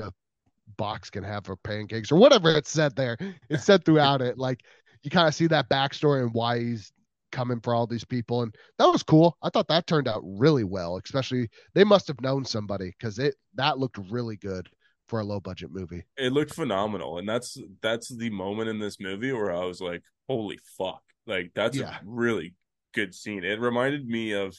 [0.78, 3.17] box can have for pancakes or whatever it's said there.
[3.49, 4.38] It's said throughout it.
[4.38, 4.61] Like
[5.03, 6.91] you kind of see that backstory and why he's
[7.32, 9.38] coming for all these people, and that was cool.
[9.41, 10.99] I thought that turned out really well.
[11.03, 14.67] Especially they must have known somebody because it that looked really good
[15.07, 16.03] for a low budget movie.
[16.17, 20.01] it looked phenomenal and that's that's the moment in this movie where i was like
[20.30, 21.95] holy fuck like that's Yeah.
[21.97, 22.53] a really
[22.93, 24.55] good scene it reminded me of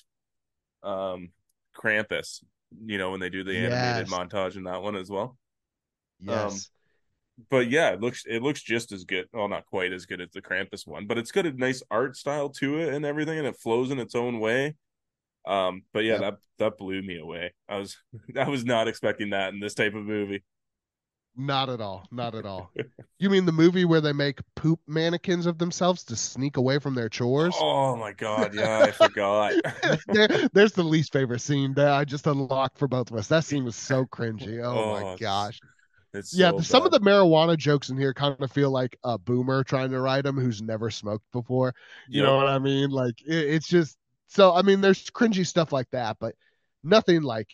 [0.83, 1.31] um
[1.75, 2.45] krampus
[2.85, 4.11] you know when they do the animated Yes.
[4.11, 5.39] montage in that one as well
[6.25, 6.71] Yes.
[7.51, 10.29] but yeah it looks it looks just as good well not quite as good as
[10.33, 13.47] the krampus one but it's got a nice art style to it and everything and
[13.47, 14.75] it flows in its own way
[15.47, 16.21] um but yeah Yep.
[16.21, 17.97] that that blew me away i was
[18.39, 20.45] i was not expecting that in this type of movie
[21.35, 22.07] Not at all.
[22.11, 22.71] Not at all.
[23.19, 26.95] you mean the movie where they make poop mannequins of themselves to sneak away from
[26.95, 27.55] their chores?
[27.59, 29.53] oh my god yeah i forgot
[30.09, 33.29] there, there's the least favorite scene that I just unlocked for both of us.
[33.29, 34.63] That scene was so cringy.
[34.63, 35.61] Oh, Oh, my gosh.
[36.15, 39.19] It's Yeah, so some of the marijuana jokes in here kind of feel like a
[39.19, 41.75] boomer trying to write them who's never smoked before.
[42.09, 42.91] You know what I mean?
[42.91, 43.97] Like it, it's just
[44.29, 44.55] so.
[44.55, 46.35] I mean, there's cringy stuff like that, but
[46.85, 47.49] nothing like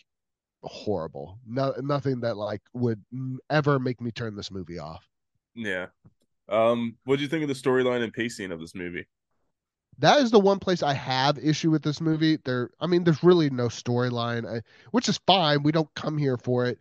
[0.61, 1.39] horrible.
[1.47, 3.03] No, nothing that like would
[3.49, 5.07] ever make me turn this movie off.
[5.55, 5.87] Yeah.
[6.49, 9.07] Um, what do you think of the storyline and pacing of this movie?
[9.99, 12.37] That is the one place I have issue with this movie.
[12.45, 15.61] There, I mean, there's really no storyline, which is fine.
[15.61, 16.79] We don't come here for it.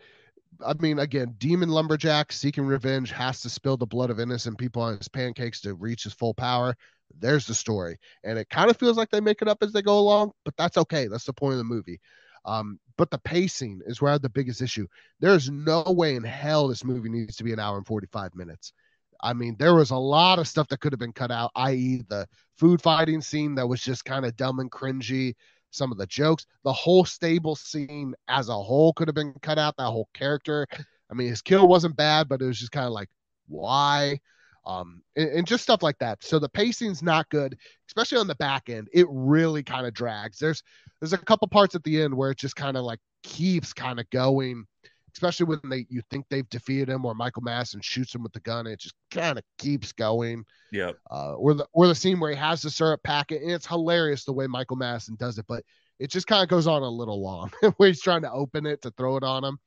[0.64, 4.82] I mean, again, demon lumberjack seeking revenge has to spill the blood of innocent people
[4.82, 6.74] on his pancakes to reach his full power.
[7.18, 9.82] There's the story, and it kind of feels like they make it up as they
[9.82, 11.06] go along, but that's okay.
[11.06, 12.00] That's the point of the movie.
[12.44, 14.86] Um, but the pacing is where I have the biggest issue.
[15.20, 18.72] There's no way in hell this movie needs to be an hour and 45 minutes.
[19.20, 22.04] I mean, there was a lot of stuff that could have been cut out, i.e.,
[22.08, 22.26] the
[22.56, 25.34] food fighting scene that was just kind of dumb and cringy.
[25.70, 29.58] Some of the jokes, the whole stable scene as a whole could have been cut
[29.58, 29.76] out.
[29.76, 30.66] That whole character.
[31.10, 33.08] I mean, his kill wasn't bad, but it was just kind of like,
[33.48, 34.20] why?
[34.66, 36.22] Um, and, and just stuff like that.
[36.22, 37.56] So the pacing's not good,
[37.88, 38.88] especially on the back end.
[38.92, 40.38] It really kind of drags.
[40.38, 40.62] There's
[41.00, 43.98] there's a couple parts at the end where it just kind of like keeps kind
[43.98, 44.66] of going,
[45.12, 48.40] especially when they you think they've defeated him, or Michael Madsen shoots him with the
[48.40, 48.66] gun.
[48.66, 50.92] And it just kind of keeps going Yeah.
[51.10, 54.24] uh, or the or the scene where he has the syrup packet, and it's hilarious
[54.24, 55.64] the way Michael Madsen does it, but
[55.98, 58.80] it just kind of goes on a little long where he's trying to open it
[58.82, 59.58] to throw it on him.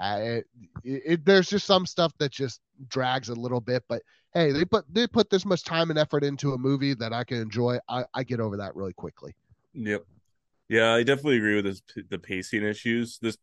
[0.00, 0.46] Uh, it,
[0.84, 4.84] it, there's just some stuff that just drags a little bit, but hey, they put
[4.92, 7.78] they put this much time and effort into a movie that I can enjoy.
[7.88, 9.34] I, I get over that really quickly.
[9.74, 10.04] Yep.
[10.68, 13.18] Yeah, I definitely agree with this, the pacing issues.
[13.20, 13.38] This,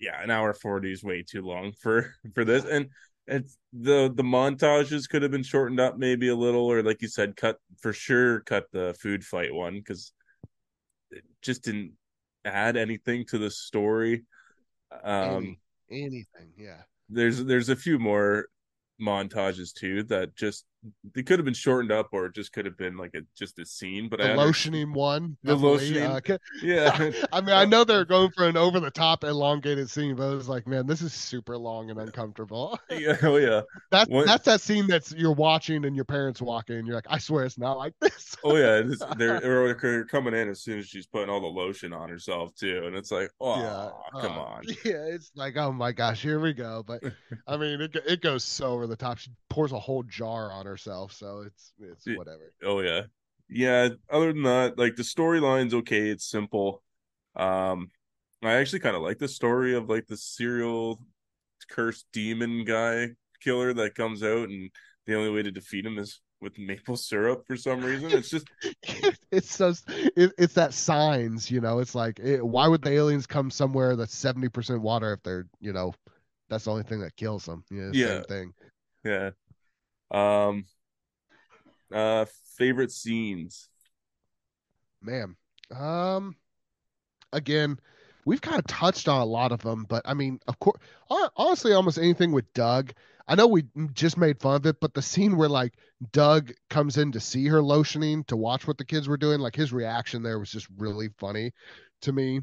[0.00, 2.88] yeah, an hour forty is way too long for for this, and
[3.26, 7.08] it's the the montages could have been shortened up maybe a little, or like you
[7.08, 10.12] said, cut for sure, cut the food fight one because
[11.10, 11.92] it just didn't
[12.44, 14.24] add anything to the story.
[15.02, 15.56] Um,
[15.90, 16.82] Any, anything, yeah.
[17.08, 18.46] there's there's a few more
[19.00, 20.64] montages too that just
[21.14, 23.58] they could have been shortened up or it just could have been like a just
[23.58, 26.30] a scene but The I lotioning one, The definitely, lotioning.
[26.30, 30.16] uh, yeah I mean, I know they're going for an over the top elongated scene,
[30.16, 32.78] but it was like, man, this is super long and uncomfortable.
[32.90, 36.76] yeah oh yeah That's that's that scene that's you're watching and your parents walk in
[36.76, 38.36] and you're like, I swear it's not like this.
[38.44, 41.92] oh yeah it's, they're, they're coming in as soon as she's putting all the lotion
[41.92, 45.72] on herself too and it's like oh yeah, come uh, on Yeah, it's like, oh
[45.72, 46.82] my gosh, here we go.
[46.86, 47.02] But
[47.46, 49.18] I mean, it it goes so over the top.
[49.18, 52.52] She pours a whole jar on herself, so it's it's whatever.
[52.64, 53.02] oh yeah
[53.48, 56.82] yeah other than that like the storyline's okay it's simple
[57.36, 57.90] um
[58.42, 60.98] i actually kind of like the story of like the serial
[61.68, 63.08] cursed demon guy
[63.40, 64.70] killer that comes out and
[65.06, 68.46] the only way to defeat him is with maple syrup for some reason it's just
[69.30, 71.80] it's just it, it's that signs, you know.
[71.80, 75.46] It's like, it, why would the aliens come somewhere that's seventy percent water if they're,
[75.60, 75.92] you know,
[76.48, 77.64] that's the only thing that kills them?
[77.70, 77.90] Yeah.
[77.92, 78.52] same thing.
[79.04, 79.30] Yeah.
[80.10, 80.64] Um.
[81.92, 82.26] Uh.
[82.56, 83.68] Favorite scenes.
[85.02, 85.36] Man.
[85.74, 86.36] Um
[87.34, 87.78] again,
[88.24, 90.80] we've kind of touched on a lot of them, but I mean, of course,
[91.36, 92.92] honestly, almost anything with Doug.
[93.26, 95.74] I know we just made fun of it, but the scene where like
[96.12, 99.56] Doug comes in to see her lotioning to watch what the kids were doing, like
[99.56, 101.52] his reaction there was just really funny
[102.02, 102.40] to me.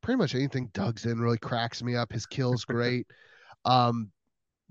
[0.00, 2.12] Pretty much anything Doug's in really cracks me up.
[2.12, 3.06] His kill's great.
[3.64, 4.10] um,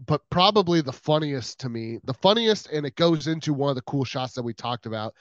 [0.06, 3.82] but probably the funniest to me, the funniest, and it goes into one of the
[3.84, 5.14] cool shots that we talked about,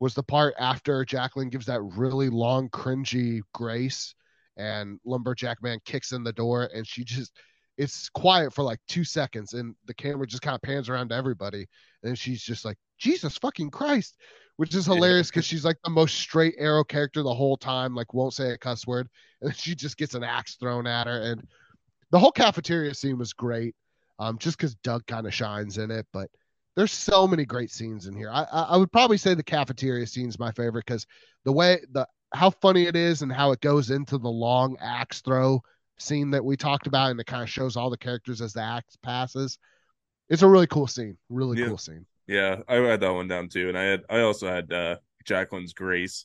[0.00, 4.14] was the part after Jacqueline gives that really long, cringy grace,
[4.56, 7.32] and Lumberjack Man kicks in the door, and she just
[7.76, 11.14] it's quiet for like two seconds, and the camera just kind of pans around to
[11.14, 11.66] everybody,
[12.02, 14.16] and she's just like, Jesus fucking Christ,
[14.56, 18.14] which is hilarious because she's like the most straight arrow character the whole time, like
[18.14, 19.08] won't say a cuss word,
[19.42, 21.46] and she just gets an axe thrown at her, and
[22.10, 23.74] the whole cafeteria scene was great,
[24.18, 26.30] um, just because Doug kind of shines in it, but
[26.76, 28.30] there's so many great scenes in here.
[28.30, 31.06] I, I would probably say the cafeteria scene is my favorite because
[31.44, 35.20] the way the how funny it is and how it goes into the long axe
[35.20, 35.62] throw
[35.98, 38.60] scene that we talked about and it kind of shows all the characters as the
[38.60, 39.58] axe passes.
[40.28, 41.16] It's a really cool scene.
[41.28, 41.68] Really yeah.
[41.68, 42.06] cool scene.
[42.26, 45.74] Yeah, I had that one down too, and I had I also had uh, Jacqueline's
[45.74, 46.24] Grace,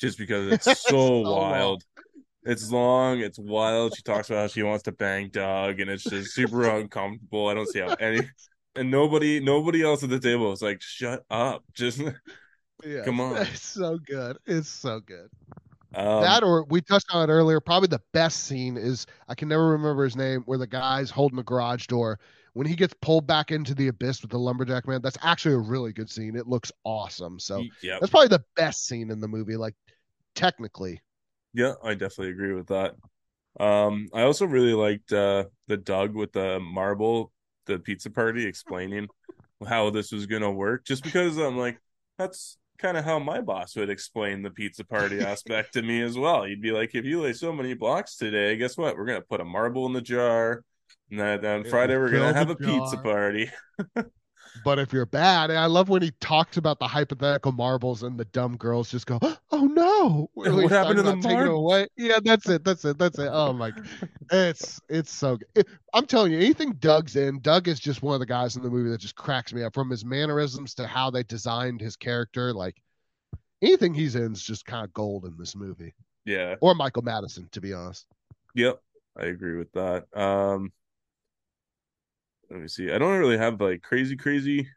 [0.00, 1.82] just because it's so, so wild.
[1.96, 2.04] Long.
[2.44, 3.94] It's long, it's wild.
[3.96, 7.48] She talks about how she wants to bang Doug, and it's just super uncomfortable.
[7.48, 8.28] I don't see how any
[8.74, 12.00] and nobody nobody else at the table is like, "Shut up!" Just
[12.84, 13.36] yeah, come on.
[13.36, 14.38] It's so good.
[14.46, 15.28] It's so good.
[15.94, 17.60] Um, that or we touched on it earlier.
[17.60, 21.36] Probably the best scene is I can never remember his name, where the guy's holding
[21.36, 22.18] the garage door
[22.54, 25.00] when he gets pulled back into the abyss with the lumberjack man.
[25.02, 26.36] That's actually a really good scene.
[26.36, 27.38] It looks awesome.
[27.38, 28.00] So yep.
[28.00, 29.74] that's probably the best scene in the movie, like
[30.34, 31.00] technically.
[31.54, 32.94] Yeah, I definitely agree with that.
[33.60, 37.32] Um, I also really liked uh the Doug with the marble
[37.66, 39.08] the pizza party explaining
[39.66, 41.78] how this was going to work just because I'm like
[42.18, 46.18] that's kind of how my boss would explain the pizza party aspect to me as
[46.18, 46.42] well.
[46.44, 48.96] He'd be like, if you lay so many blocks today, guess what?
[48.96, 50.64] We're gonna put a marble in the jar,
[51.10, 52.80] and then on Friday we're gonna have a jar.
[52.80, 53.50] pizza party.
[54.64, 58.26] But if you're bad, I love when he talks about the hypothetical marbles and the
[58.26, 59.18] dumb girls just go,
[59.50, 61.88] "Oh no, what happened to the marbles?
[61.96, 62.64] Yeah, that's it.
[62.64, 62.98] That's it.
[62.98, 63.28] That's it.
[63.32, 63.72] Oh my,
[64.30, 65.48] it's it's so good.
[65.54, 68.62] It, I'm telling you, anything Doug's in, Doug is just one of the guys in
[68.62, 71.96] the movie that just cracks me up from his mannerisms to how they designed his
[71.96, 72.52] character.
[72.52, 72.76] Like
[73.62, 75.94] anything he's in is just kind of gold in this movie.
[76.24, 78.06] Yeah, or Michael Madsen, to be honest.
[78.54, 78.80] Yep,
[79.16, 80.06] I agree with that.
[80.14, 80.72] Um,
[82.52, 82.92] let me see.
[82.92, 84.68] I don't really have like crazy, crazy,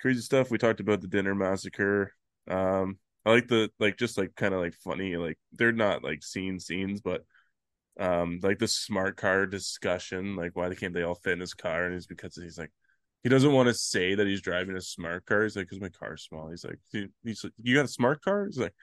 [0.00, 0.50] crazy stuff.
[0.50, 2.12] We talked about the dinner massacre.
[2.48, 6.22] Um, I like the like just like kind of like funny, like they're not like
[6.22, 7.24] scene scenes, but
[8.00, 11.84] um, like the smart car discussion, like why can't they all fit in his car?
[11.84, 12.70] And it's because he's like
[13.22, 15.42] he doesn't want to say that he's driving a smart car.
[15.42, 16.48] He's like, because my car's small.
[16.48, 16.78] He's like,
[17.24, 18.46] he's like, you got a smart car?
[18.46, 18.74] He's like,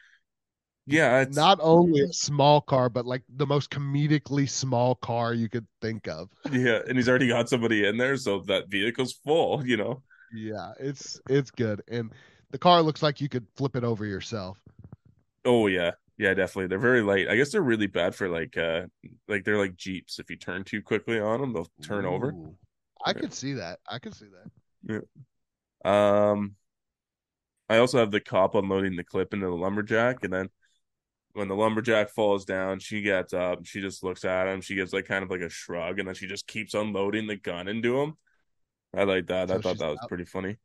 [0.85, 5.49] yeah, it's not only a small car, but like the most comedically small car you
[5.49, 6.29] could think of.
[6.51, 10.03] Yeah, and he's already got somebody in there, so that vehicle's full, you know.
[10.31, 11.81] Yeah, it's it's good.
[11.87, 12.11] And
[12.51, 14.57] the car looks like you could flip it over yourself.
[15.45, 15.91] Oh yeah.
[16.17, 16.67] Yeah, definitely.
[16.67, 17.27] They're very light.
[17.27, 18.83] I guess they're really bad for like uh
[19.27, 20.19] like they're like Jeeps.
[20.19, 22.35] If you turn too quickly on them, they'll turn Ooh, over.
[23.05, 23.13] I yeah.
[23.13, 23.79] could see that.
[23.87, 25.03] I could see that.
[25.85, 26.33] Yeah.
[26.33, 26.55] Um
[27.69, 30.49] I also have the cop unloading the clip into the lumberjack and then
[31.33, 34.93] when the lumberjack falls down, she gets up, she just looks at him, she gives
[34.93, 37.99] like kind of like a shrug, and then she just keeps unloading the gun into
[37.99, 38.15] him.
[38.95, 39.49] I like that.
[39.49, 40.57] So I thought that was pretty funny.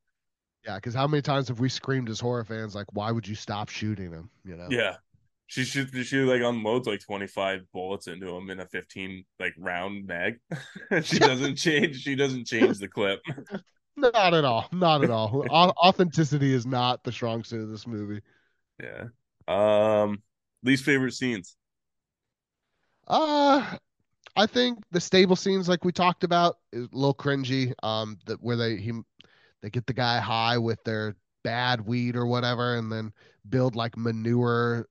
[0.64, 3.34] Yeah, because how many times have we screamed as horror fans like, "Why would you
[3.34, 4.66] stop shooting him?" You know?
[4.68, 4.96] Yeah,
[5.46, 9.54] she should she like unloads like twenty five bullets into him in a fifteen like
[9.56, 10.38] round mag.
[11.02, 12.02] she doesn't change.
[12.02, 13.20] She doesn't change the clip.
[13.96, 14.68] Not at all.
[14.70, 15.44] Not at all.
[15.50, 18.20] Authenticity is not the strong suit of this movie.
[18.80, 19.06] Yeah.
[19.48, 20.22] Um.
[20.62, 21.56] Least favorite scenes?
[23.06, 23.76] Uh
[24.36, 27.72] I think the stable scenes like we talked about is a little cringy.
[27.82, 28.92] Um that where they he
[29.62, 33.12] they get the guy high with their bad weed or whatever and then
[33.48, 34.86] build like manure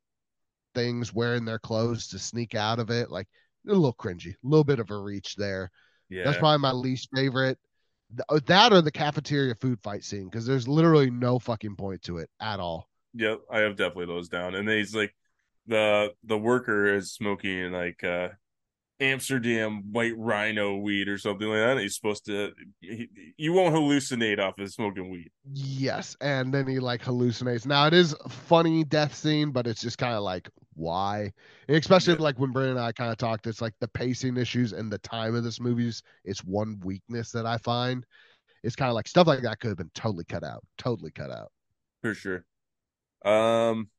[0.74, 3.09] things wearing their clothes to sneak out of it.
[3.11, 3.28] Like
[3.68, 5.72] a little cringy, a little bit of a reach there.
[6.09, 6.24] Yeah.
[6.24, 7.57] That's probably my least favorite.
[8.30, 12.20] Uh, that or the cafeteria food fight scene because there's literally no fucking point to
[12.20, 12.88] it at all.
[13.13, 14.55] Yep, I have definitely those down.
[14.55, 15.13] And he's like
[15.68, 18.30] the the worker is smoking like uh
[18.99, 21.78] Amsterdam white rhino weed or something like that.
[21.78, 22.51] He's supposed to,
[22.82, 23.07] he,
[23.38, 25.30] you won't hallucinate off of smoking weed.
[25.53, 27.68] Yes, and then he like hallucinates.
[27.68, 31.32] Now it is a funny death scene, but it's just kind of like why,
[31.68, 32.24] and especially yeah.
[32.24, 33.45] like when Brendan and I kind of talked.
[33.45, 36.01] It's like the pacing issues and the time of this movie's.
[36.26, 38.03] It's one weakness that I find,
[38.63, 41.32] it's kind of like stuff like that could have been totally cut out, totally cut
[41.32, 41.51] out.
[42.01, 42.45] For sure.
[43.24, 43.89] Um,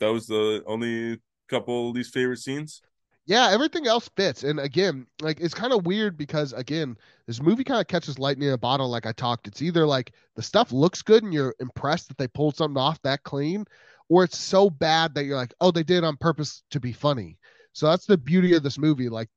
[0.00, 2.82] that was the only couple of least favorite scenes.
[3.26, 4.42] Yeah, everything else fits.
[4.42, 6.96] And again, like it's kind of weird because again,
[7.26, 8.88] this movie kind of catches lightning in a bottle.
[8.88, 12.26] Like I talked, it's either like the stuff looks good and you're impressed that they
[12.26, 13.66] pulled something off that clean,
[14.08, 16.92] or it's so bad that you're like, oh, they did it on purpose to be
[16.92, 17.38] funny.
[17.72, 19.08] So that's the beauty of this movie.
[19.08, 19.28] Like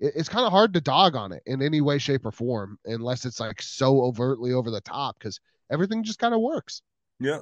[0.00, 3.24] it's kind of hard to dog on it in any way, shape, or form unless
[3.24, 5.40] it's like so overtly over the top because
[5.70, 6.82] everything just kind of works.
[7.20, 7.40] Yeah.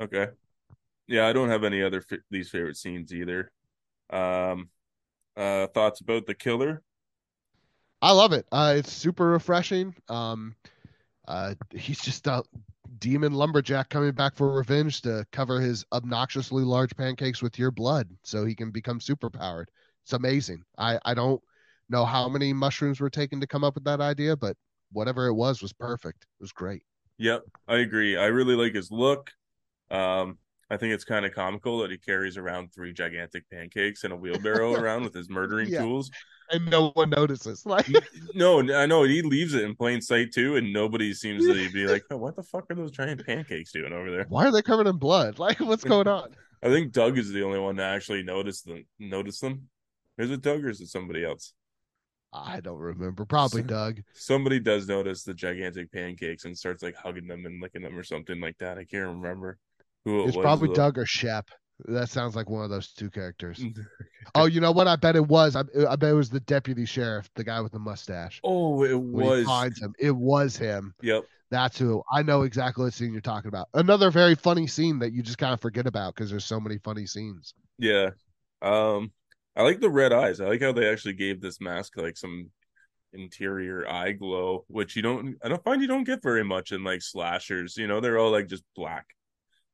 [0.00, 0.28] Okay.
[1.10, 3.52] Yeah, I don't have any other f- least favorite scenes either.
[4.10, 4.70] Um,
[5.36, 6.82] uh, thoughts about the killer?
[8.02, 8.46] I love it.
[8.52, 9.94] Uh, it's super refreshing.
[10.08, 10.54] Um,
[11.28, 12.44] uh, he's just a
[12.98, 18.08] demon lumberjack coming back for revenge to cover his obnoxiously large pancakes with your blood
[18.24, 19.70] so he can become super powered.
[20.04, 20.64] It's amazing.
[20.78, 21.42] I, I don't
[21.90, 24.56] know how many mushrooms were taken to come up with that idea, but
[24.92, 26.24] whatever it was was perfect.
[26.24, 26.84] It was great.
[27.18, 28.16] Yep, I agree.
[28.16, 29.30] I really like his look.
[29.90, 30.38] Um,
[30.72, 34.16] I think it's kind of comical that he carries around three gigantic pancakes and a
[34.16, 35.82] wheelbarrow around with his murdering Yeah.
[35.82, 36.10] tools.
[36.52, 37.62] And no one notices.
[37.66, 37.86] Like
[38.34, 41.86] No, I know he leaves it in plain sight too, and nobody seems to be
[41.86, 44.62] like, oh, "What the fuck are those giant pancakes doing over there?" why are they
[44.62, 45.38] covered in blood?
[45.38, 46.34] Like what's going on?
[46.62, 48.84] I think Doug is the only one to actually notice them.
[48.98, 49.68] Notice them.
[50.18, 51.52] Is it Doug or is it somebody else?
[52.32, 53.24] I don't remember.
[53.24, 54.00] Probably So- Doug.
[54.12, 58.04] Somebody does notice the gigantic pancakes and starts like hugging them and licking them or
[58.04, 58.76] something like that.
[58.78, 59.58] I can't remember
[60.04, 60.42] who it It's was.
[60.42, 60.74] probably though.
[60.74, 61.46] Doug or Shep.
[61.86, 63.62] That sounds like one of those two characters.
[64.34, 64.86] Oh, you know what?
[64.86, 65.56] I bet it was.
[65.56, 68.38] I, I bet it was the deputy sheriff, the guy with the mustache.
[68.44, 69.46] Oh, it was.
[69.46, 70.94] finds him, it was him.
[71.02, 71.24] Yep.
[71.50, 72.02] That's who.
[72.12, 73.68] I know exactly what scene you're talking about.
[73.74, 76.78] Another very funny scene that you just kind of forget about because there's so many
[76.84, 77.54] funny scenes.
[77.78, 78.10] Yeah.
[78.62, 79.10] Um,
[79.56, 80.38] I like the red eyes.
[80.40, 82.50] I like how they actually gave this mask like some
[83.14, 85.36] interior eye glow, which you don't.
[85.42, 87.76] I don't find you don't get very much in like slashers.
[87.76, 89.06] You know, they're all like just black.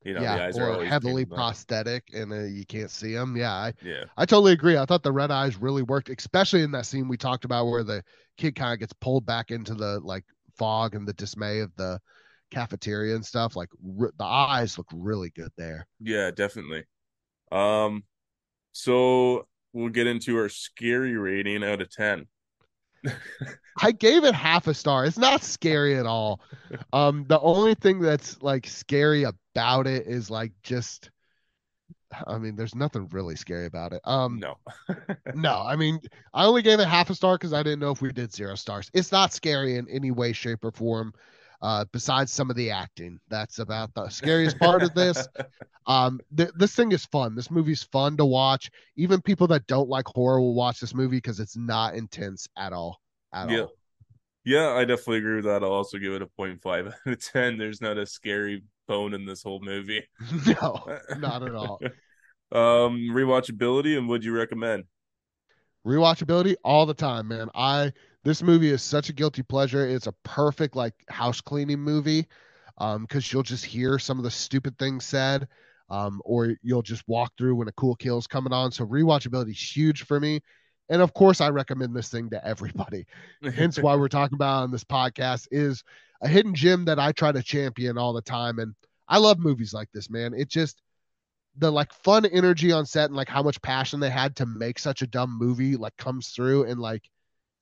[0.05, 3.37] You know, the yeah, eyes are or heavily prosthetic, and uh, you can't see them.
[3.37, 4.05] Yeah, I, Yeah.
[4.17, 4.77] I totally agree.
[4.77, 7.83] I thought the red eyes really worked, especially in that scene we talked about where
[7.83, 8.03] the
[8.37, 10.25] kid kind of gets pulled back into the like
[10.57, 12.01] fog and the dismay of the
[12.51, 13.57] cafeteria and stuff.
[13.57, 13.69] Like
[14.01, 15.87] r- the eyes look really good there.
[16.01, 16.85] Yeah, definitely.
[17.51, 18.05] Um,
[18.73, 22.27] so we'll get into our scary rating out of ten.
[23.81, 25.05] I gave it half a star.
[25.05, 26.41] It's not scary at all.
[26.93, 31.11] Um, the only thing that's like scary about it is like just,
[32.27, 34.01] I mean, there's nothing really scary about it.
[34.05, 34.57] Um, No.
[35.35, 36.01] no, I mean,
[36.33, 38.55] I only gave it half a star because I didn't know if we did zero
[38.55, 38.91] stars.
[38.95, 41.13] It's not scary in any way, shape, or form.
[41.63, 45.27] Uh, besides some of the acting, that's about the scariest part of this.
[45.87, 47.35] Um, th- this thing is fun.
[47.35, 48.71] This movie's fun to watch.
[48.97, 52.73] Even people that don't like horror will watch this movie because it's not intense at
[52.73, 53.01] all.
[53.33, 53.61] At Yeah.
[53.63, 53.73] all.
[54.45, 55.65] Yeah, I definitely agree with that.
[55.65, 57.59] I'll also give it a 0.5 out of 10.
[57.59, 60.05] There's not a scary bone in this whole movie.
[60.47, 61.81] no, not at all.
[62.53, 64.85] Um, rewatchability and would you recommend?
[65.85, 67.49] Rewatchability all the time, man.
[67.55, 67.93] I
[68.27, 69.87] this movie is such a guilty pleasure.
[69.87, 72.27] It's a perfect like house cleaning movie.
[72.79, 75.47] Um, because you'll just hear some of the stupid things said.
[75.89, 78.73] Um, or you'll just walk through when a cool kill is coming on.
[78.73, 80.41] So rewatchability is huge for me.
[80.89, 83.07] And of course, I recommend this thing to everybody.
[83.55, 85.85] Hence why we're talking about on this podcast is
[86.21, 88.59] a hidden gem that I try to champion all the time.
[88.59, 88.75] And
[89.07, 90.35] I love movies like this, man.
[90.35, 90.83] It just
[91.59, 94.81] the like fun energy on set and like how much passion they had to make
[94.81, 96.65] such a dumb movie like comes through.
[96.65, 97.09] And like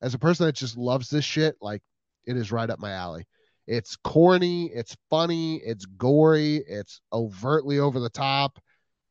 [0.02, 1.82] as a person that just loves this shit, like
[2.26, 3.26] it is right up my alley.
[3.66, 8.58] It's corny, it's funny, it's gory, it's overtly over the top.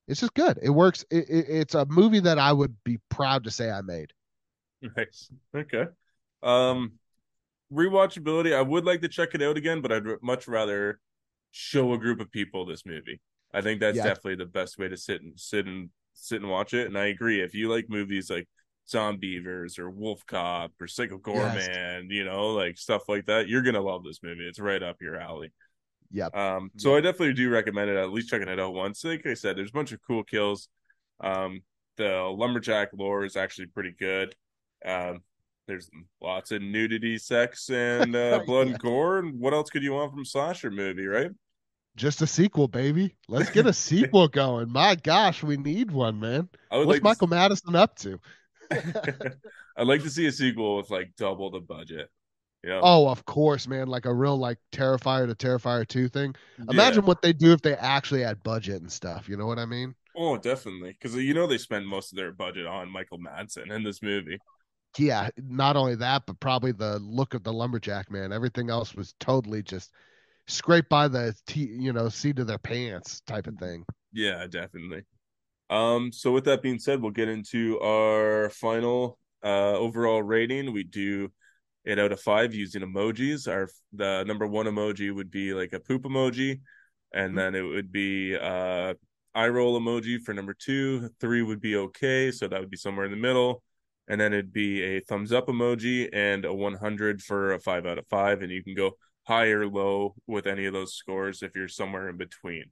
[0.07, 0.59] It's just good.
[0.61, 1.05] It works.
[1.09, 4.11] It, it, it's a movie that I would be proud to say I made.
[4.97, 5.31] Nice.
[5.55, 5.85] Okay.
[6.43, 6.93] Um,
[7.73, 8.53] rewatchability.
[8.53, 10.99] I would like to check it out again, but I'd much rather
[11.51, 13.21] show a group of people this movie.
[13.53, 14.03] I think that's Yeah.
[14.03, 16.87] definitely the best way to sit and sit and sit and watch it.
[16.87, 17.41] And I agree.
[17.41, 18.47] If you like movies like
[18.91, 21.67] Zombeavers or WolfCop or Psycho Yes.
[21.67, 24.45] Goreman, you know, like stuff like that, you're gonna love this movie.
[24.47, 25.51] It's right up your alley.
[26.11, 26.35] Yep.
[26.35, 27.97] Um, so I definitely do recommend it.
[27.97, 29.03] At least checking it out once.
[29.03, 30.67] Like I said, there's a bunch of cool kills.
[31.21, 31.61] Um,
[31.97, 34.35] the lumberjack lore is actually pretty good.
[34.85, 35.21] Um,
[35.67, 35.89] there's
[36.21, 38.73] lots of nudity, sex, and uh, blood Yeah.
[38.73, 39.19] and gore.
[39.19, 41.31] And what else could you want from a slasher movie, right?
[41.95, 43.15] Just a sequel, baby.
[43.27, 44.71] Let's get a sequel going.
[44.71, 46.49] My gosh, we need one, man.
[46.69, 48.19] What's like Michael Madsen up to?
[49.77, 52.09] I'd like to see a sequel with like double the budget.
[52.63, 52.81] Yeah.
[52.81, 53.87] Oh, of course, man.
[53.87, 56.35] Like a real like Terrifier to Terrifier 2 thing.
[56.57, 56.65] Yeah.
[56.69, 59.27] Imagine what they do if they actually had budget and stuff.
[59.27, 59.95] You know what I mean?
[60.15, 60.91] Oh, definitely.
[60.93, 64.41] Because you know they spend most of their budget on Michael Madsen in this movie.
[64.97, 68.31] yeah, not only that, but probably the look of the lumberjack man.
[68.31, 69.91] Everything else was totally just
[70.47, 73.85] scraped by the t- you know seat of their pants type of thing.
[74.11, 75.03] Yeah, definitely.
[75.69, 80.71] Um, so with that being said, we'll get into our final uh overall rating.
[80.71, 81.31] We do
[81.85, 83.47] it out of five using emojis.
[83.51, 86.61] Our the number one emoji would be like a poop emoji,
[87.13, 87.35] and Mhm.
[87.35, 88.93] then it would be uh
[89.35, 91.09] eye roll emoji for number two.
[91.19, 93.63] Three would be okay, so that would be somewhere in the middle.
[94.07, 97.97] And then it'd be a thumbs up emoji and a 100 for a five out
[97.97, 98.41] of five.
[98.41, 98.97] And you can go
[99.27, 102.65] high or low with any of those scores if you're somewhere in between.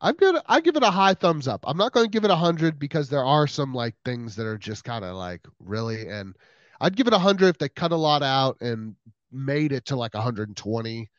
[0.00, 0.36] I'm good.
[0.46, 1.64] I give it a high thumbs up.
[1.66, 4.46] I'm not going to give it a hundred because there are some like things that
[4.46, 6.36] are just kind of like really, and
[6.80, 8.94] I'd give it a hundred if they cut a lot out and
[9.32, 11.10] made it to like 120,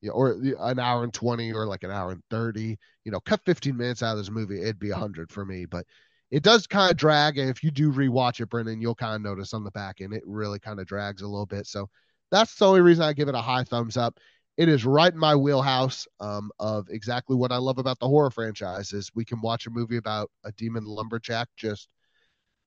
[0.00, 2.78] you know, or an hour and 20, or like an hour and 30.
[3.04, 5.66] You know, cut 15 minutes out of this movie, it'd be a hundred for me.
[5.66, 5.86] But
[6.30, 9.20] it does kind of drag, and if you do rewatch it, Brendan, you'll kind of
[9.20, 11.66] notice on the back end it really kind of drags a little bit.
[11.66, 11.90] So
[12.30, 14.18] that's the only reason I give it a high thumbs up
[14.56, 18.30] it is right in my wheelhouse um, of exactly what I love about the horror
[18.30, 21.88] franchise is we can watch a movie about a demon lumberjack just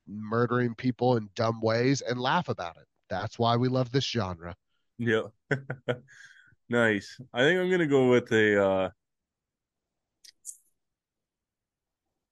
[0.08, 2.88] murdering people in dumb ways and laugh about it.
[3.10, 4.56] That's why we love this genre.
[4.98, 5.24] Yeah.
[6.70, 7.20] nice.
[7.34, 8.90] I think I'm gonna go with a uh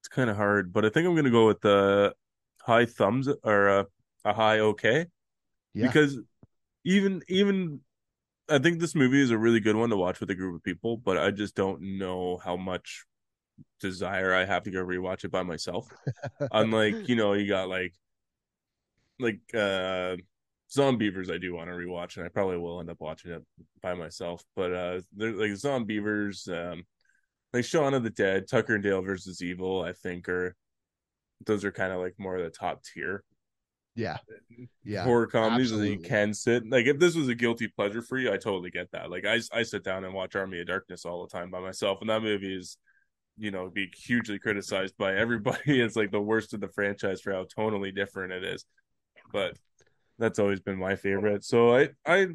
[0.00, 2.14] it's kind of hard, but I think I'm gonna go with the
[2.60, 3.86] high thumbs or a,
[4.24, 5.06] a high okay.
[5.74, 5.86] Yeah.
[5.86, 6.18] Because
[6.84, 7.80] even even
[8.48, 10.62] I think this movie is a really good one to watch with a group of
[10.62, 13.04] people, but I just don't know how much
[13.80, 15.88] desire I have to go rewatch it by myself.
[16.52, 17.94] Unlike, you know, you got like
[19.18, 20.16] like uh
[20.74, 23.42] Zombeavers I do want to rewatch and I probably will end up watching it
[23.80, 24.42] by myself.
[24.56, 26.84] But uh they're like Zombeavers, um
[27.52, 30.56] like Shaun of the Dead, Tucker and Dale versus Evil, I think are
[31.46, 33.24] those are kind of like more of the top tier
[33.94, 34.16] yeah.
[34.84, 35.04] Yeah.
[35.04, 38.32] horror comedies that you can sit like if this was a guilty pleasure for you
[38.32, 41.26] i totally get that like i i sit down and watch army of darkness all
[41.26, 42.76] the time by myself and that movie is
[43.36, 47.32] you know be hugely criticized by everybody it's like the worst of the franchise for
[47.32, 48.64] how tonally different it is
[49.32, 49.56] but
[50.18, 52.26] that's always been my favorite so i i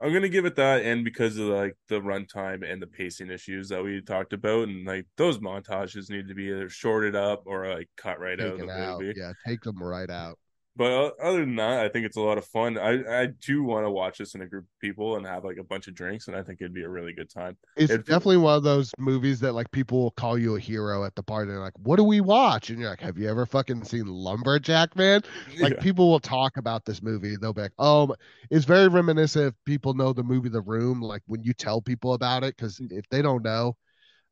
[0.00, 3.68] i'm gonna give it that and because of like the runtime and the pacing issues
[3.68, 7.68] that we talked about and like those montages need to be either shorted up or
[7.72, 9.00] like cut right out of the out.
[9.00, 9.32] movie Yeah.
[9.46, 10.38] Take them right out.
[10.76, 12.78] But other than that, I think it's a lot of fun.
[12.78, 15.58] I I do want to watch this in a group of people and have like
[15.58, 17.56] a bunch of drinks, and I think it'd be a really good time.
[17.76, 21.04] It's It- definitely one of those movies that like people will call you a hero
[21.04, 21.52] at the party.
[21.52, 22.70] And like, what do we watch?
[22.70, 25.22] And you're like, have you ever fucking seen Lumberjack Man?
[25.60, 25.80] Like Yeah.
[25.80, 27.36] people will talk about this movie.
[27.36, 28.14] They'll be like, "Oh,
[28.50, 29.54] it's very reminiscent.
[29.64, 32.90] People know the movie The Room, like when you tell people about it, because mm.
[32.92, 33.76] if they don't know,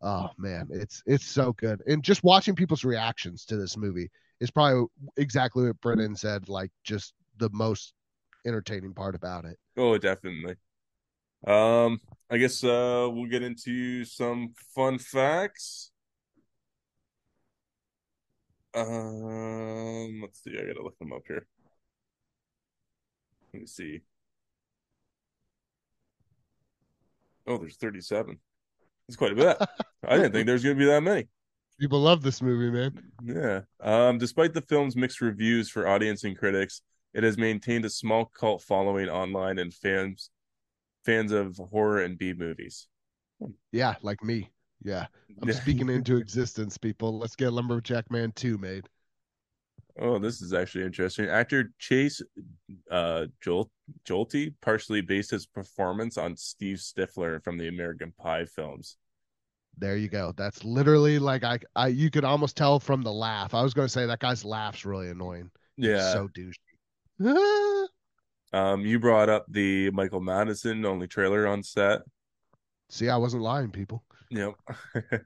[0.02, 1.82] oh man, it's it's so good.
[1.86, 4.10] And just watching people's reactions to this movie
[4.42, 4.86] is probably
[5.16, 6.48] exactly what Brendan said.
[6.48, 7.94] Like just the most
[8.44, 9.56] entertaining part about it.
[9.76, 10.56] oh, definitely.
[11.46, 15.90] Um, I guess uh we'll get into some fun facts.
[18.74, 20.58] Um, let's see.
[20.58, 21.46] I gotta look them up here.
[23.52, 24.00] Let me see.
[27.46, 28.38] Oh, there's 37.
[29.06, 29.56] That's quite a bit.
[30.06, 31.28] I didn't think there's gonna be that many.
[31.82, 32.96] People love this movie, man.
[33.24, 33.62] Yeah.
[33.80, 36.80] Um, despite the film's mixed reviews for audience and critics,
[37.12, 40.30] it has maintained a small cult following online and fans
[41.04, 42.86] fans of horror and B movies.
[43.72, 44.48] Yeah, like me.
[44.84, 45.06] Yeah,
[45.42, 47.18] I'm speaking into existence, people.
[47.18, 48.88] Let's get Lumberjack Man 2 made.
[49.98, 51.26] Oh, this is actually interesting.
[51.26, 52.22] Actor Chase
[52.92, 53.72] uh Jolt
[54.08, 58.98] Jolty partially based his performance on Steve Stifler from the American Pie films.
[59.78, 60.32] There you go.
[60.36, 63.54] That's literally like I, I you could almost tell from the laugh.
[63.54, 65.50] I was going to say that guy's laugh's really annoying.
[65.76, 66.12] Yeah.
[66.12, 67.86] so douchey.
[68.54, 72.02] Um, you brought up the Michael Madsen only trailer on set.
[72.90, 74.04] See, I wasn't lying, people.
[74.30, 74.52] Yep.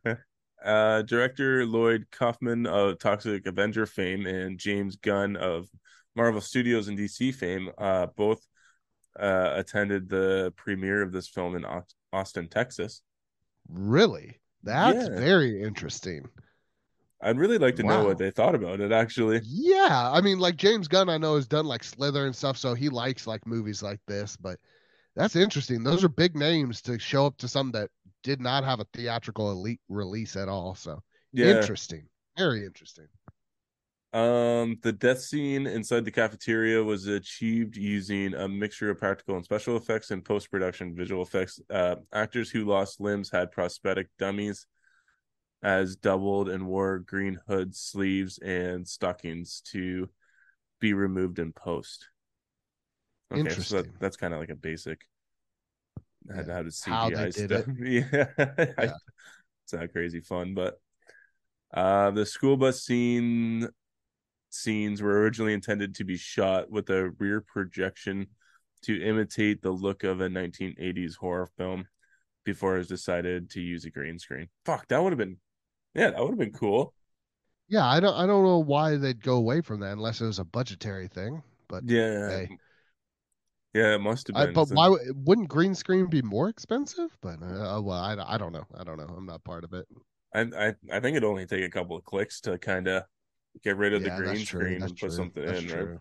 [0.64, 5.68] uh, director Lloyd Kaufman of Toxic Avenger fame and James Gunn of
[6.14, 8.46] Marvel Studios and DC fame uh, both
[9.18, 11.66] uh, attended the premiere of this film in
[12.12, 13.02] Austin, Texas.
[13.68, 14.40] Really?
[14.62, 15.20] That's Yeah.
[15.20, 16.28] very interesting.
[17.20, 19.40] I'd really like to know what they thought about it, actually.
[19.44, 22.74] Yeah, I mean, like James Gunn, I know has done like Slither and stuff, so
[22.74, 24.36] he likes like movies like this.
[24.36, 24.58] But
[25.14, 25.82] that's interesting.
[25.82, 27.90] Those are big names to show up to some that
[28.22, 30.74] did not have a theatrical elite release at all.
[30.74, 31.02] So
[31.32, 31.46] Yeah.
[31.52, 33.08] interesting, very interesting.
[34.16, 39.44] Um, the death scene inside the cafeteria was achieved using a mixture of practical and
[39.44, 41.60] special effects and post production visual effects.
[41.68, 44.66] Uh, actors who lost limbs had prosthetic dummies
[45.62, 50.08] as doubled and wore green hoods, sleeves, and stockings to
[50.80, 52.08] be removed in post.
[53.30, 55.02] Okay, so that, that's kind of like a basic
[56.34, 56.52] how, Yeah.
[56.54, 57.66] how to CGI How they did stuff.
[57.78, 58.06] Yeah.
[58.38, 58.92] Yeah.
[59.64, 60.80] it's not crazy fun, but
[61.74, 63.68] uh the school bus scene
[64.62, 68.26] scenes were originally intended to be shot with a rear projection
[68.82, 71.86] to imitate the look of a 1980s horror film
[72.44, 74.48] before it was decided to use a green screen.
[74.64, 75.38] Fuck, that would have been
[75.94, 76.92] yeah, that would have been cool.
[77.68, 80.38] Yeah, I don't I don't know why they'd go away from that unless it was
[80.38, 81.42] a budgetary thing.
[81.68, 82.28] But Yeah.
[82.28, 82.48] hey.
[83.74, 84.54] Yeah, it must have I, been.
[84.54, 87.10] but So- why would- wouldn't green screen be more expensive?
[87.20, 88.64] But uh, well, I, I don't know.
[88.78, 89.12] I don't know.
[89.16, 89.86] I'm not part of it.
[90.34, 93.02] I, I I think it'd only take a couple of clicks to kind of
[93.62, 96.00] get rid of Yeah, the green screen and put something that's in, true.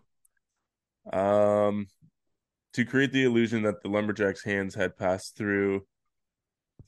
[1.14, 1.68] right?
[1.68, 1.88] Um,
[2.74, 5.86] to create the illusion that the lumberjack's hands had passed through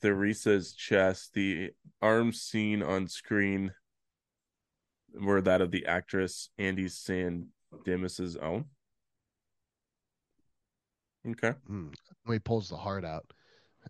[0.00, 1.72] Theresa's chest, the
[2.02, 3.72] arms seen on screen
[5.20, 8.66] were that of the actress Andy Sandemus's own.
[11.28, 11.54] Okay.
[11.66, 11.88] Hmm.
[12.24, 13.32] When he pulls the heart out.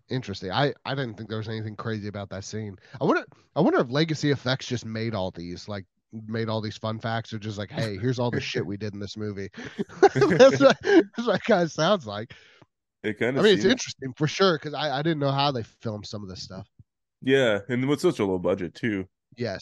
[0.09, 0.51] Interesting.
[0.51, 2.77] I, I didn't think there was anything crazy about that scene.
[3.01, 3.25] I wonder
[3.55, 7.33] I wonder if Legacy Effects just made all these like made all these fun facts
[7.33, 9.49] or just like, hey, here's all the shit we did in this movie.
[10.01, 10.15] that's,
[10.59, 12.33] what, that's what it kind of sounds like.
[13.03, 13.43] It kind of.
[13.43, 16.23] I mean, it's interesting for sure because I, I didn't know how they filmed some
[16.23, 16.67] of this stuff.
[17.21, 19.07] yeah, and with such a low budget too.
[19.37, 19.61] Yes.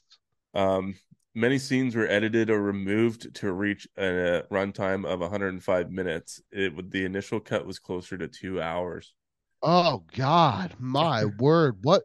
[0.53, 0.95] Um,
[1.35, 6.41] many scenes were edited or removed to reach a runtime of 105 minutes.
[6.51, 9.13] It would the initial cut was closer to two hours.
[9.61, 11.77] Oh God, my word!
[11.83, 12.03] What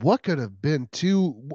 [0.00, 1.48] what could have been two?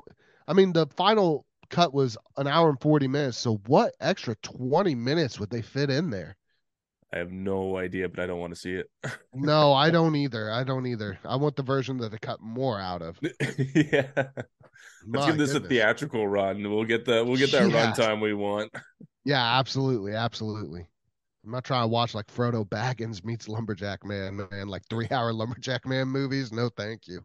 [0.47, 3.37] I mean, the final cut was an hour and forty minutes.
[3.37, 6.35] So what extra twenty minutes would they fit in there?
[7.13, 8.89] I have no idea, but I don't want to see it.
[9.35, 10.51] No, I don't either.
[10.51, 11.17] I don't either.
[11.25, 13.17] I want the version that they cut more out of.
[13.75, 14.05] yeah,
[15.07, 16.61] let's give this a theatrical run.
[16.71, 17.91] We'll get the we'll get that Yeah.
[17.91, 18.71] runtime we want.
[19.25, 20.85] Yeah, absolutely, absolutely.
[21.45, 25.31] I'm not trying to watch like Frodo Baggins meets Lumberjack Man, man, like three hour
[25.33, 26.51] Lumberjack Man movies.
[26.51, 27.21] No, thank you.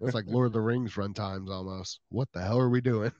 [0.00, 2.00] It's like Lord of the Rings run times almost.
[2.08, 3.12] What the hell are we doing?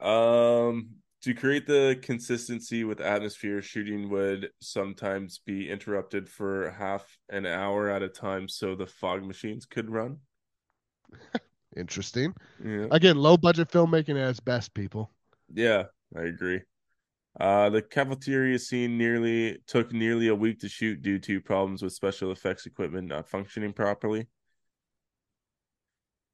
[0.00, 0.90] Um,
[1.22, 7.88] to create the consistency with atmosphere, shooting would sometimes be interrupted for half an hour
[7.88, 10.18] at a time so the fog machines could run.
[11.76, 12.34] Interesting.
[12.64, 12.86] Yeah.
[12.90, 15.10] Again, low budget filmmaking at its best, people.
[15.52, 15.84] Yeah,
[16.16, 16.60] I agree.
[17.38, 21.92] Uh, the cafeteria scene nearly took nearly a week to shoot due to problems with
[21.92, 24.26] special effects equipment not functioning properly.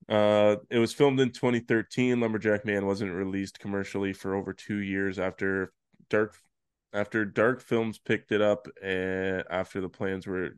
[0.08, 2.20] Uh, it was filmed in 2013.
[2.20, 5.72] Lumberjack Man wasn't released commercially for over two years after
[6.10, 6.36] Dark
[6.92, 10.50] after Dark Films picked it up and after the plans were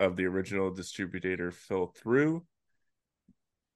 [0.00, 2.44] of the original distributor fell through.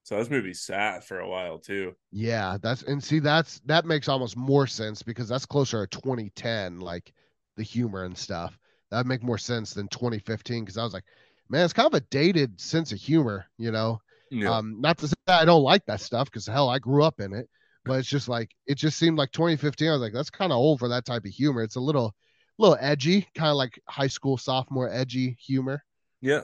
[0.04, 1.94] So this movie sat for a while too.
[2.10, 6.80] Yeah, that's and see that's that makes almost more sense because that's closer to 2010,
[6.80, 7.12] like
[7.56, 8.58] the humor and stuff.
[8.90, 11.04] That'd make more sense than 2015 because I was like,
[11.48, 14.00] man, it's kind of a dated sense of humor, you know.
[14.32, 14.56] Yeah.
[14.56, 17.34] Um, not to say I don't like that stuff because hell, I grew up in
[17.34, 17.50] it,
[17.84, 19.88] but it's just like it just seemed like 2015.
[19.88, 21.62] I was like, that's kind of old for that type of humor.
[21.62, 22.14] It's a little,
[22.56, 25.84] little edgy, kind of like high school sophomore edgy humor.
[26.22, 26.40] Yeah,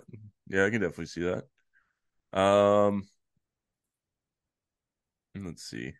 [0.48, 2.38] yeah, I can definitely see that.
[2.38, 3.08] Um,
[5.34, 5.94] let's see.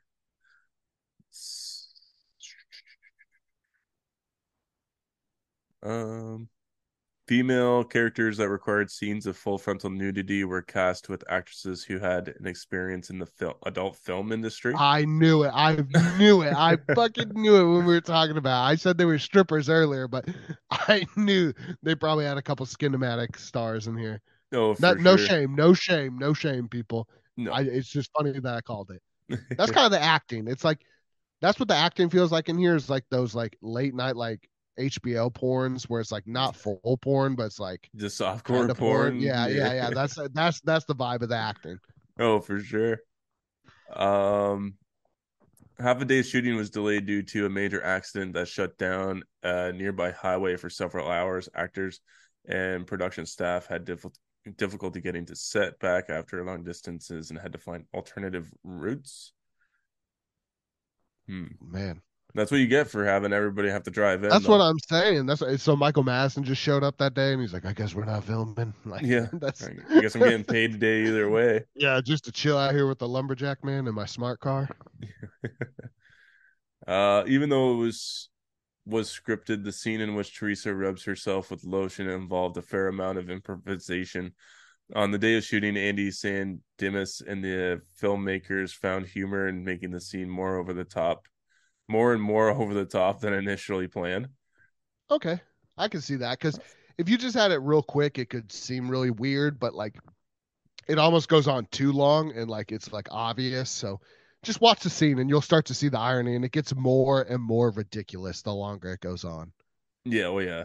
[5.82, 6.50] Um,
[7.28, 12.34] female characters that required scenes of full frontal nudity were cast with actresses who had
[12.40, 14.74] an experience in the film adult film industry.
[14.74, 15.50] I knew it.
[15.54, 15.84] I
[16.16, 16.54] knew it.
[16.54, 18.64] I fucking knew it when we were talking about.
[18.64, 18.72] It.
[18.72, 20.26] I said they were strippers earlier, but
[20.70, 21.52] I knew
[21.82, 24.22] they probably had a couple cinematic stars in here.
[24.54, 27.06] Oh, no, for No, no shame, no shame, no shame, people.
[27.36, 27.52] No.
[27.52, 29.02] I, it's just funny that I called it.
[29.58, 30.48] That's kind of the acting.
[30.48, 30.78] It's like
[31.42, 32.74] that's what the acting feels like in here.
[32.74, 34.48] Is like those like late night like
[34.78, 39.20] HBO porns where it's like not full porn, but it's like the softcore of porn.
[39.20, 39.90] Yeah, yeah, yeah.
[39.90, 41.78] That's that's that's the vibe of the acting.
[42.18, 42.98] Oh, for sure.
[43.94, 44.74] Um,
[45.78, 49.72] half a day's shooting was delayed due to a major accident that shut down a
[49.72, 51.48] nearby highway for several hours.
[51.54, 52.00] Actors
[52.48, 54.14] and production staff had diffi-
[54.56, 59.32] difficulty getting to set back after long distances and had to find alternative routes.
[61.28, 61.46] Hmm.
[61.60, 62.00] Man,
[62.38, 64.30] That's what you get for having everybody have to drive in.
[64.30, 64.52] that's though.
[64.52, 65.26] what I'm saying.
[65.26, 68.04] That's so Michael Madsen just showed up that day and he's like, I guess we're
[68.04, 68.72] not filming.
[68.84, 69.26] Like, Yeah.
[69.32, 71.64] that's I guess I'm getting paid today either way.
[71.74, 74.68] yeah, just to chill out here with the lumberjack man in my smart car.
[76.86, 78.30] Uh, even though it was
[78.86, 83.18] was scripted, the scene in which Teresa rubs herself with lotion involved a fair amount
[83.18, 84.32] of improvisation.
[84.96, 90.00] On the day of shooting, Andy Sandimas and the filmmakers found humor in making the
[90.00, 91.26] scene more over the top
[91.88, 94.28] more and more over the top than initially planned.
[95.10, 95.40] Okay,
[95.76, 96.58] I can see that because
[96.98, 99.96] if you just had it real quick, it could seem really weird, but like
[100.86, 103.70] it almost goes on too long and like it's like obvious.
[103.70, 104.00] So
[104.42, 107.22] just watch the scene and you'll start to see the irony, and it gets more
[107.22, 109.52] and more ridiculous the longer it goes on.
[110.04, 110.64] Yeah, well, yeah.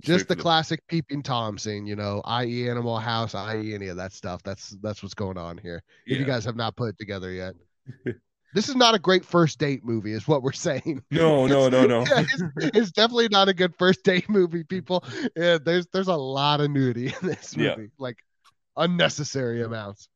[0.00, 2.68] Just the, the classic peeping tom scene, you know, i.e.
[2.68, 3.74] Animal House, i.e.
[3.74, 4.42] any of that stuff.
[4.42, 5.82] That's that's what's going on here.
[6.06, 6.14] Yeah.
[6.14, 7.54] If you guys have not put it together yet.
[8.54, 11.02] this is not a great first date movie, is what we're saying.
[11.10, 12.04] No, no, no, no.
[12.06, 15.04] it's, it's, definitely not a good first date movie, people.
[15.36, 17.88] Yeah, there's there's a lot of nudity in this movie, yeah.
[17.98, 18.18] like
[18.76, 20.08] unnecessary amounts.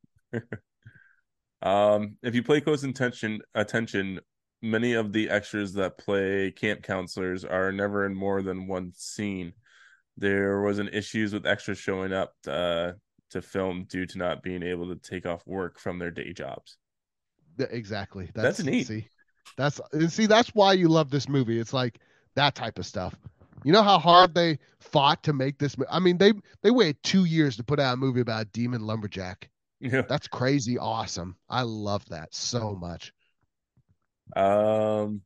[1.63, 4.21] um, if you play close attention, attention,
[4.63, 9.53] many of the extras that play camp counselors are never in more than one scene.
[10.17, 12.93] There was an issues with extras showing up uh,
[13.31, 16.77] to film due to not being able to take off work from their day jobs.
[17.71, 18.31] Exactly.
[18.35, 18.87] That's, that's neat.
[18.87, 19.09] See,
[19.57, 21.59] that's see that's why you love this movie.
[21.59, 22.01] It's like
[22.35, 23.15] that type of stuff.
[23.65, 25.77] You know how hard they fought to make this.
[25.91, 26.33] I mean, they
[26.63, 29.51] they waited two years to put out a movie about a demon lumberjack.
[29.81, 30.79] Yeah, that's crazy.
[30.79, 31.37] Awesome.
[31.49, 33.13] I love that so much.
[34.37, 35.23] Um,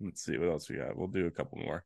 [0.00, 0.96] let's see what else we got.
[0.96, 1.84] We'll do a couple more.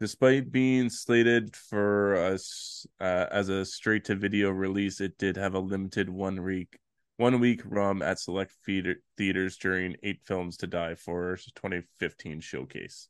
[0.00, 5.54] Despite being slated for us uh, as a straight to video release, it did have
[5.54, 6.78] a limited one week
[7.16, 13.08] one week run at select theaters during Eight Films to Die for 2015 showcase.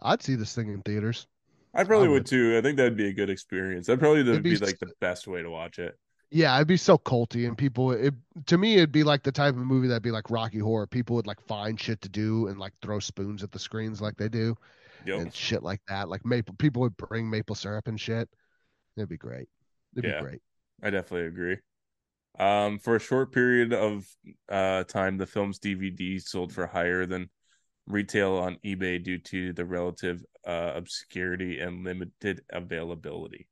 [0.00, 1.26] I'd see this thing in theaters.
[1.74, 2.14] I probably I would.
[2.14, 2.26] would.
[2.26, 2.56] too.
[2.56, 3.86] I think that'd be a good experience.
[3.86, 5.98] That probably would be, be, like the best way to watch it.
[6.30, 7.92] Yeah, it'd be so culty, and people.
[7.92, 8.14] It
[8.46, 10.86] to me, it'd be like the type of movie that'd be like Rocky Horror.
[10.86, 14.16] People would like find shit to do and like throw spoons at the screens like
[14.16, 14.56] they do,
[15.04, 15.20] yep.
[15.20, 16.08] and shit like that.
[16.08, 18.28] Like maple, people would bring maple syrup and shit.
[18.96, 19.48] It'd be great.
[19.96, 20.40] It'd yeah, be great.
[20.82, 21.58] I definitely agree.
[22.38, 24.06] Um, for a short period of
[24.48, 27.30] uh, time, the film's DVD sold for higher than
[27.86, 33.46] retail on eBay due to the relative uh, obscurity and limited availability.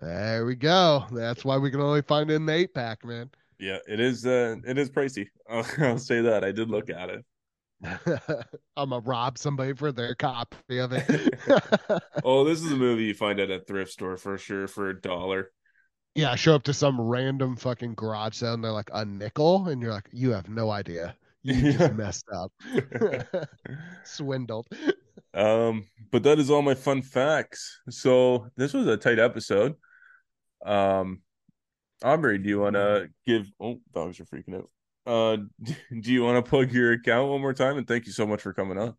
[0.00, 1.04] There we go.
[1.12, 3.30] That's why we can only find it in the eight pack, man.
[3.58, 4.24] Yeah, it is.
[4.24, 5.26] Uh, it is pricey.
[5.48, 6.44] I'll, I'll say that.
[6.44, 7.24] I did look at it.
[8.76, 11.38] I'm gonna rob somebody for their copy of it.
[12.24, 15.00] oh, this is a movie you find at a thrift store for sure for a
[15.00, 15.50] dollar.
[16.18, 19.80] Yeah, show up to some random fucking garage sale and they're like a nickel, and
[19.80, 21.14] you're like, you have no idea.
[21.42, 22.50] You just messed up.
[24.02, 24.66] Swindled.
[25.32, 27.82] Um, but that is all my fun facts.
[27.88, 29.76] So this was a tight episode.
[30.66, 31.20] Um,
[32.02, 33.46] Aubrey, do you want to give?
[33.60, 34.70] Oh, dogs are freaking out.
[35.06, 35.36] Uh,
[36.00, 37.78] do you want to plug your account one more time?
[37.78, 38.96] And thank you so much for coming on.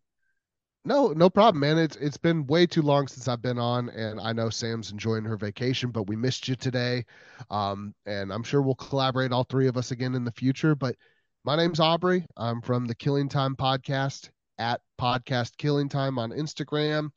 [0.84, 1.76] No, no problem, man.
[1.78, 5.24] It's it's been way too long since I've been on, and I know Sam's enjoying
[5.24, 7.04] her vacation, but we missed you today.
[7.50, 10.74] Um, and I'm sure we'll collaborate all three of us again in the future.
[10.74, 10.96] But
[11.44, 12.26] my name's Aubrey.
[12.36, 17.10] I'm from the Killing Time podcast at podcast Killing Time on Instagram.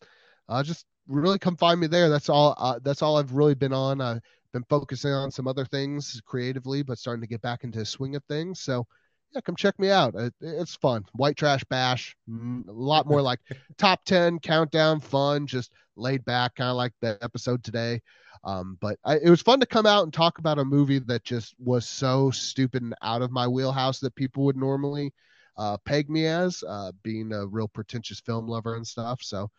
[0.49, 2.10] Uh, just really come find me there.
[2.10, 2.56] That's all.
[2.57, 4.02] Uh, that's all I've really been on.
[4.02, 4.22] I've
[4.52, 8.26] been focusing on some other things creatively, but starting to get back into swing of
[8.26, 8.60] things.
[8.60, 8.85] So
[9.34, 10.15] yeah, come check me out.
[10.15, 11.05] It, it's fun.
[11.14, 13.39] White Trash Bash, mm, a lot more like
[13.77, 18.01] top 10 countdown fun, just laid back, kind of like the episode today.
[18.43, 21.23] Um, but I, it was fun to come out and talk about a movie that
[21.23, 25.14] just was so stupid and out of my wheelhouse that people would normally
[25.57, 29.22] uh, peg me as, uh, being a real pretentious film lover and stuff.
[29.22, 29.49] So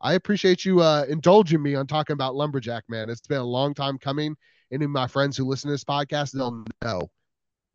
[0.00, 3.10] I appreciate you uh, indulging me on talking about Lumberjack, man.
[3.10, 4.36] It's been a long time coming.
[4.70, 7.10] Any of my friends who listen to this podcast, they'll know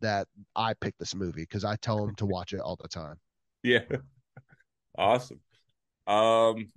[0.03, 3.17] that I picked this movie because I tell them to watch it all the time.
[3.63, 3.79] Yeah.
[4.97, 5.39] awesome.
[6.05, 6.67] Um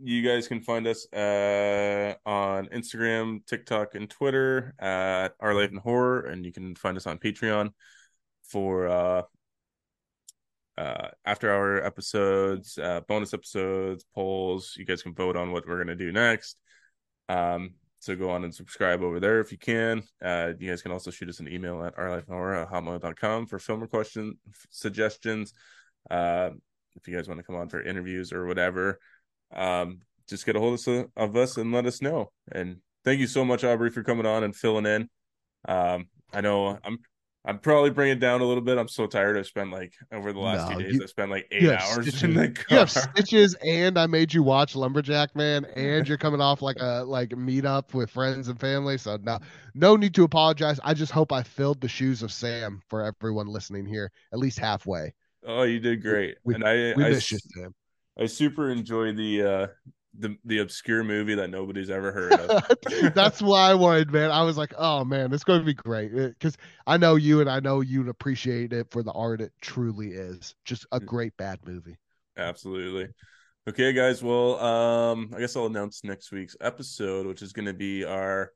[0.00, 5.76] you guys can find us uh on Instagram, TikTok, and Twitter at Our Life in
[5.76, 7.70] Horror, and you can find us on Patreon
[8.42, 9.22] for uh
[10.78, 14.74] uh after hour episodes, uh bonus episodes, polls.
[14.76, 16.56] You guys can vote on what we're gonna do next.
[17.28, 17.74] Um
[18.04, 20.02] so go on and subscribe over there if you can.
[20.22, 23.86] Uh, you guys can also shoot us an email at ourlifeinhorror at hotmail.com for film
[23.86, 24.36] question
[24.70, 25.54] suggestions.
[26.10, 26.50] Uh,
[26.96, 28.98] if you guys want to come on for interviews or whatever,
[29.54, 32.30] um, just get a hold of, of us and let us know.
[32.52, 32.76] And
[33.06, 35.08] thank you so much, Aubrey, for coming on and filling in.
[35.66, 36.98] Um, I know I'm
[37.46, 38.78] I'm probably bringing down a little bit.
[38.78, 39.36] I'm so tired.
[39.36, 40.94] I've spent like over the last no, two days.
[40.94, 42.22] You, I spent like eight hours stitches.
[42.22, 42.64] in the car.
[42.70, 46.78] You have stitches, and I made you watch Lumberjack Man, and you're coming off like
[46.80, 48.96] a like meet up with friends and family.
[48.96, 49.38] So no,
[49.74, 50.80] no need to apologize.
[50.84, 54.58] I just hope I filled the shoes of Sam for everyone listening here, at least
[54.58, 55.12] halfway.
[55.46, 57.74] Oh, you did great, we, and I I, you, Sam.
[58.18, 59.66] I super enjoy the uh
[60.18, 62.62] the the obscure movie that nobody's ever heard of.
[63.14, 64.30] That's why I wanted, man.
[64.30, 67.50] I was like, oh man, it's going to be great because I know you and
[67.50, 70.54] I know you'd appreciate it for the art it truly is.
[70.64, 71.96] Just a great bad movie.
[72.36, 73.08] Absolutely.
[73.68, 74.22] Okay, guys.
[74.22, 78.52] Well, um, I guess I'll announce next week's episode, which is going to be our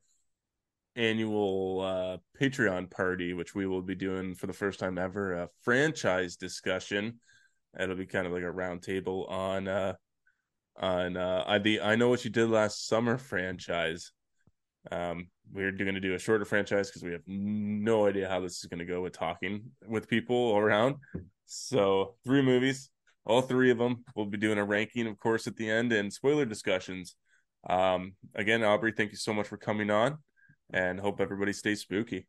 [0.95, 5.49] annual uh, Patreon party, which we will be doing for the first time ever, a
[5.61, 7.19] franchise discussion.
[7.79, 9.93] It'll be kind of like a roundtable on uh,
[10.79, 14.11] on uh, I the I know what you did last summer franchise.
[14.91, 18.59] Um, we're going to do a shorter franchise because we have no idea how this
[18.59, 20.95] is going to go with talking with people around.
[21.45, 22.89] So three movies,
[23.25, 24.03] all three of them.
[24.15, 27.15] We'll be doing a ranking, of course, at the end and spoiler discussions.
[27.69, 30.19] Um, again, Aubrey, thank you so much for coming on,
[30.71, 32.27] and hope everybody stays spooky.